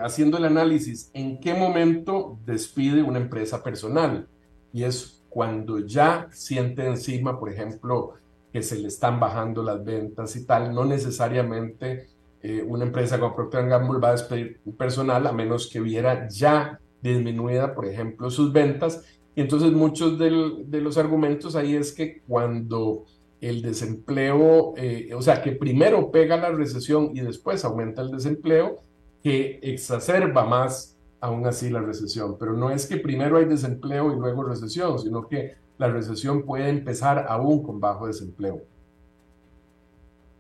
haciendo 0.02 0.38
el 0.38 0.46
análisis, 0.46 1.12
¿en 1.14 1.40
qué 1.40 1.54
momento 1.54 2.40
despide 2.46 3.04
una 3.04 3.20
empresa 3.20 3.62
personal? 3.62 4.28
Y 4.72 4.84
es 4.84 5.23
cuando 5.34 5.80
ya 5.80 6.28
siente 6.32 6.86
encima, 6.86 7.40
por 7.40 7.50
ejemplo, 7.52 8.14
que 8.52 8.62
se 8.62 8.78
le 8.78 8.88
están 8.88 9.20
bajando 9.20 9.64
las 9.64 9.84
ventas 9.84 10.36
y 10.36 10.46
tal, 10.46 10.76
no 10.76 10.86
necesariamente 10.86 12.08
eh, 12.42 12.64
una 12.68 12.86
empresa 12.86 13.20
como 13.20 13.36
Procter 13.36 13.68
Gamble 13.68 14.00
va 14.00 14.10
a 14.10 14.12
despedir 14.12 14.60
personal 14.78 15.26
a 15.26 15.32
menos 15.32 15.68
que 15.72 15.80
viera 15.80 16.28
ya 16.30 16.80
disminuida, 17.02 17.74
por 17.74 17.88
ejemplo, 17.88 18.30
sus 18.30 18.54
ventas. 18.54 19.04
Y 19.36 19.42
entonces 19.42 19.72
muchos 19.72 20.20
de 20.20 20.82
los 20.82 20.98
argumentos 20.98 21.56
ahí 21.56 21.76
es 21.76 21.92
que 21.94 22.22
cuando 22.28 23.06
el 23.42 23.62
desempleo, 23.62 24.74
eh, 24.78 25.12
o 25.16 25.22
sea, 25.22 25.42
que 25.42 25.54
primero 25.54 26.12
pega 26.12 26.38
la 26.38 26.52
recesión 26.52 27.12
y 27.14 27.22
después 27.22 27.66
aumenta 27.66 28.02
el 28.02 28.12
desempleo, 28.12 28.80
que 29.24 29.60
exacerba 29.64 30.46
más 30.46 30.93
aún 31.24 31.48
así 31.48 31.70
la 31.70 31.80
recesión. 31.80 32.36
Pero 32.38 32.54
no 32.54 32.70
es 32.70 32.86
que 32.86 32.98
primero 32.98 33.38
hay 33.38 33.46
desempleo 33.46 34.12
y 34.12 34.20
luego 34.20 34.44
recesión, 34.44 35.00
sino 35.00 35.26
que 35.28 35.56
la 35.78 35.88
recesión 35.88 36.44
puede 36.44 36.68
empezar 36.70 37.26
aún 37.30 37.64
con 37.64 37.80
bajo 37.80 38.08
desempleo. 38.08 38.62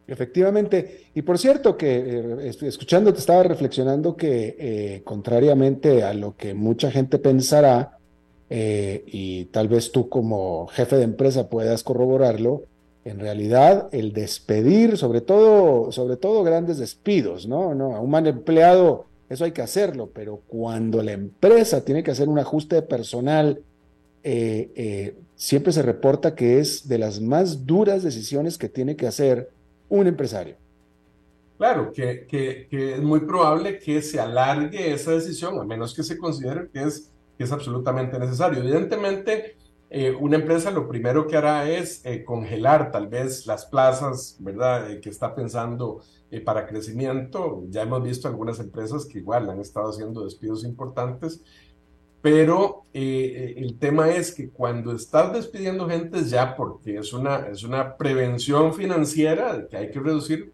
Efectivamente. 0.06 1.06
Y 1.16 1.22
por 1.22 1.40
cierto, 1.40 1.78
que 1.78 2.48
eh, 2.50 2.52
escuchándote 2.64 3.20
estaba 3.20 3.44
reflexionando 3.44 4.18
que 4.18 4.58
eh, 4.60 5.02
contrariamente 5.06 6.04
a 6.04 6.14
lo 6.14 6.36
que 6.36 6.54
mucha 6.54 6.92
gente 6.92 7.18
pensará, 7.18 7.98
eh, 8.50 9.06
y 9.08 9.46
tal 9.46 9.70
vez 9.70 9.92
tú 9.94 10.10
como 10.10 10.68
jefe 10.68 10.98
de 10.98 11.04
empresa 11.04 11.50
puedas 11.50 11.82
corroborarlo, 11.84 12.64
en 13.06 13.20
realidad 13.20 13.88
el 13.94 14.12
despedir, 14.12 14.98
sobre 14.98 15.22
todo, 15.22 15.94
sobre 15.94 16.18
todo 16.18 16.44
grandes 16.44 16.78
despidos, 16.78 17.48
¿no? 17.48 17.74
no 17.74 17.96
a 17.96 18.02
un 18.02 18.12
mal 18.12 18.28
empleado 18.28 19.06
eso 19.34 19.46
hay 19.46 19.52
que 19.52 19.62
hacerlo, 19.62 20.12
pero 20.14 20.42
cuando 20.48 21.02
la 21.02 21.12
empresa 21.12 21.84
tiene 21.84 22.04
que 22.04 22.12
hacer 22.12 22.30
un 22.30 22.40
ajuste 22.40 22.76
de 22.76 22.82
personal, 22.84 23.62
eh, 24.24 24.72
eh, 24.76 25.16
siempre 25.36 25.74
se 25.74 25.82
reporta 25.82 26.36
que 26.36 26.60
es 26.60 26.88
de 26.88 26.98
las 26.98 27.20
más 27.20 27.66
duras 27.66 28.04
decisiones 28.04 28.58
que 28.58 28.70
tiene 28.70 28.96
que 28.96 29.08
hacer 29.08 29.50
un 29.90 30.08
empresario. 30.08 30.56
Claro, 31.58 31.92
que, 31.92 32.28
es 32.72 33.02
muy 33.02 33.22
probable 33.22 33.80
que 33.80 34.02
se 34.02 34.20
alargue 34.20 34.94
esa 34.94 35.12
decisión, 35.12 35.60
a 35.60 35.64
menos 35.64 35.94
que 35.94 36.04
se 36.04 36.18
considere 36.18 36.70
que 36.72 36.84
es, 36.84 37.10
absolutamente 37.52 38.18
necesario. 38.18 38.60
Evidentemente, 38.60 39.58
eh, 39.90 40.12
una 40.12 40.38
empresa 40.38 40.72
lo 40.72 40.88
primero 40.88 41.28
que 41.28 41.36
hará 41.36 41.70
es 41.70 42.02
congelar 42.24 42.90
tal 42.90 43.08
vez 43.08 43.46
las 43.46 43.66
plazas, 43.66 44.38
¿verdad? 44.40 45.00
Que 45.02 45.10
está 45.10 45.36
pensando 45.36 46.02
para 46.42 46.66
crecimiento. 46.66 47.64
Ya 47.70 47.84
hemos 47.84 48.04
visto 48.04 48.28
algunas 48.28 48.60
empresas 48.60 49.06
que 49.06 49.20
igual 49.20 49.50
han 49.50 49.60
estado 49.60 49.90
haciendo 49.90 50.24
despidos 50.24 50.64
importantes, 50.64 51.44
pero 52.22 52.86
el 52.94 53.78
tema 53.80 54.10
es 54.10 54.34
que 54.34 54.50
cuando 54.50 54.94
estás 54.94 55.34
despidiendo 55.34 55.90
gente 55.90 56.24
ya 56.24 56.56
porque 56.56 56.98
es 56.98 57.12
una, 57.12 57.48
es 57.48 57.64
una 57.64 57.98
prevención 57.98 58.74
financiera 58.74 59.58
de 59.58 59.68
que 59.68 59.78
hay 59.78 59.92
que 59.92 60.00
reducir 60.00 60.54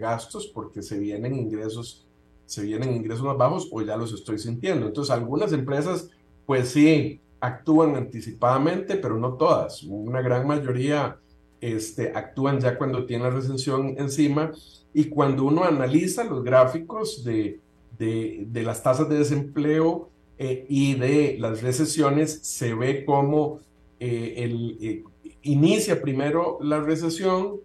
gastos 0.00 0.48
porque 0.48 0.82
se 0.82 0.98
vienen 0.98 1.36
ingresos, 1.36 2.08
se 2.44 2.62
vienen 2.62 2.92
ingresos 2.94 3.24
más 3.24 3.36
bajos 3.36 3.68
o 3.70 3.82
ya 3.82 3.96
los 3.96 4.12
estoy 4.12 4.38
sintiendo. 4.38 4.86
Entonces 4.86 5.14
algunas 5.14 5.52
empresas 5.52 6.10
pues 6.44 6.70
sí, 6.70 7.20
actúan 7.38 7.94
anticipadamente, 7.94 8.96
pero 8.96 9.16
no 9.16 9.34
todas. 9.34 9.84
Una 9.84 10.20
gran 10.20 10.46
mayoría 10.46 11.16
este, 11.60 12.12
actúan 12.14 12.60
ya 12.60 12.78
cuando 12.78 13.04
tienen 13.04 13.28
la 13.28 13.34
recesión 13.34 13.94
encima 13.98 14.52
y 14.92 15.04
cuando 15.04 15.44
uno 15.44 15.64
analiza 15.64 16.24
los 16.24 16.42
gráficos 16.42 17.24
de, 17.24 17.60
de, 17.98 18.62
las 18.62 18.82
tasas 18.82 19.08
de 19.08 19.18
desempleo 19.18 20.10
eh, 20.38 20.66
y 20.68 20.94
de 20.94 21.36
las 21.38 21.62
recesiones, 21.62 22.40
se 22.42 22.74
ve 22.74 23.04
cómo 23.04 23.60
eh, 23.98 24.34
el, 24.38 24.78
eh, 24.80 25.04
inicia 25.42 26.00
primero 26.00 26.58
la 26.62 26.80
recesión, 26.80 27.60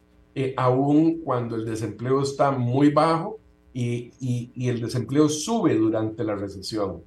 aún 0.57 1.21
cuando 1.21 1.55
el 1.55 1.63
desempleo 1.63 2.21
está 2.21 2.51
muy 2.51 2.89
bajo 2.89 3.39
y, 3.73 4.11
y, 4.19 4.51
y 4.53 4.67
el 4.67 4.81
desempleo 4.81 5.29
sube 5.29 5.75
durante 5.75 6.25
la 6.25 6.35
recesión. 6.35 7.01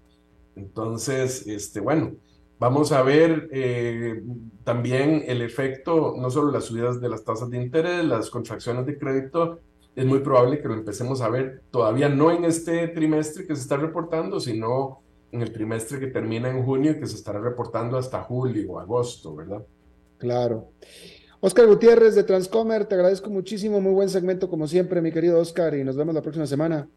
Entonces, 0.57 1.47
este, 1.47 1.81
bueno, 1.81 2.13
Vamos 2.59 2.91
a 2.91 3.03
ver 3.03 3.49
eh, 3.53 4.23
también 4.65 5.23
el 5.27 5.43
efecto, 5.43 6.15
no 6.19 6.29
solo 6.31 6.51
las 6.51 6.65
subidas 6.65 7.01
de 7.01 7.09
las 7.09 7.25
tasas 7.25 7.51
de 7.51 7.63
interés, 7.63 8.05
las 8.05 8.31
contracciones 8.31 8.85
de 8.85 8.99
crédito, 8.99 9.61
es 9.95 10.05
muy 10.05 10.21
probable 10.21 10.61
que 10.61 10.69
lo 10.69 10.75
empecemos 10.75 11.21
a 11.21 11.29
ver 11.29 11.63
todavía 11.71 12.09
no 12.09 12.31
en 12.31 12.45
este 12.45 12.89
trimestre 12.89 13.47
que 13.47 13.55
se 13.55 13.63
está 13.63 13.77
reportando, 13.77 14.41
sino 14.41 15.03
en 15.33 15.43
el 15.43 15.53
trimestre 15.53 16.01
que 16.01 16.07
termina 16.09 16.49
en 16.49 16.65
junio 16.65 16.93
y 16.93 17.01
que 17.01 17.07
se 17.07 17.17
estará 17.17 17.41
reportando 17.41 17.99
hasta 17.99 18.23
julio 18.23 18.73
o 18.73 18.79
agosto, 18.81 19.35
¿verdad? 19.35 19.65
Claro. 20.19 20.71
Oscar 21.41 21.67
Gutiérrez 21.67 22.15
de 22.17 22.25
Transcomer, 22.25 22.85
te 22.87 22.97
agradezco 22.97 23.31
muchísimo, 23.31 23.81
muy 23.81 23.93
buen 23.93 24.09
segmento 24.09 24.49
como 24.49 24.67
siempre, 24.67 25.01
mi 25.01 25.13
querido 25.13 25.39
Oscar, 25.39 25.75
y 25.75 25.85
nos 25.85 25.97
vemos 25.97 26.15
la 26.15 26.23
próxima 26.23 26.47
semana. 26.47 26.89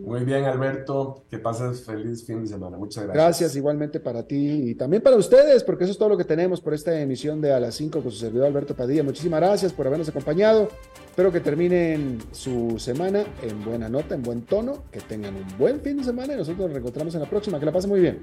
Muy 0.00 0.24
bien, 0.24 0.44
Alberto. 0.44 1.24
Que 1.30 1.38
pases 1.38 1.84
feliz 1.84 2.24
fin 2.24 2.42
de 2.42 2.48
semana. 2.48 2.76
Muchas 2.76 3.04
gracias. 3.04 3.24
Gracias 3.24 3.56
igualmente 3.56 4.00
para 4.00 4.26
ti 4.26 4.70
y 4.70 4.74
también 4.74 5.02
para 5.02 5.16
ustedes, 5.16 5.62
porque 5.64 5.84
eso 5.84 5.92
es 5.92 5.98
todo 5.98 6.08
lo 6.08 6.16
que 6.16 6.24
tenemos 6.24 6.60
por 6.60 6.74
esta 6.74 6.98
emisión 7.00 7.40
de 7.40 7.52
A 7.52 7.60
las 7.60 7.74
5 7.76 8.02
con 8.02 8.10
su 8.10 8.18
servidor 8.18 8.46
Alberto 8.46 8.74
Padilla. 8.74 9.02
Muchísimas 9.02 9.40
gracias 9.40 9.72
por 9.72 9.86
habernos 9.86 10.08
acompañado. 10.08 10.68
Espero 11.08 11.30
que 11.30 11.40
terminen 11.40 12.18
su 12.32 12.78
semana 12.78 13.24
en 13.42 13.64
buena 13.64 13.88
nota, 13.88 14.14
en 14.14 14.22
buen 14.22 14.42
tono, 14.42 14.84
que 14.90 15.00
tengan 15.00 15.36
un 15.36 15.46
buen 15.58 15.80
fin 15.80 15.98
de 15.98 16.04
semana 16.04 16.34
y 16.34 16.36
nosotros 16.36 16.66
nos 16.66 16.72
reencontramos 16.72 17.14
en 17.14 17.20
la 17.20 17.28
próxima. 17.28 17.60
Que 17.60 17.66
la 17.66 17.72
pasen 17.72 17.90
muy 17.90 18.00
bien. 18.00 18.20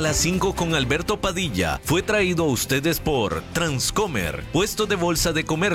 A 0.00 0.02
las 0.02 0.16
5 0.16 0.54
con 0.54 0.74
Alberto 0.74 1.20
Padilla 1.20 1.78
fue 1.84 2.00
traído 2.00 2.44
a 2.44 2.46
ustedes 2.46 3.00
por 3.00 3.42
Transcomer, 3.52 4.44
puesto 4.50 4.86
de 4.86 4.96
bolsa 4.96 5.34
de 5.34 5.44
comercio 5.44 5.60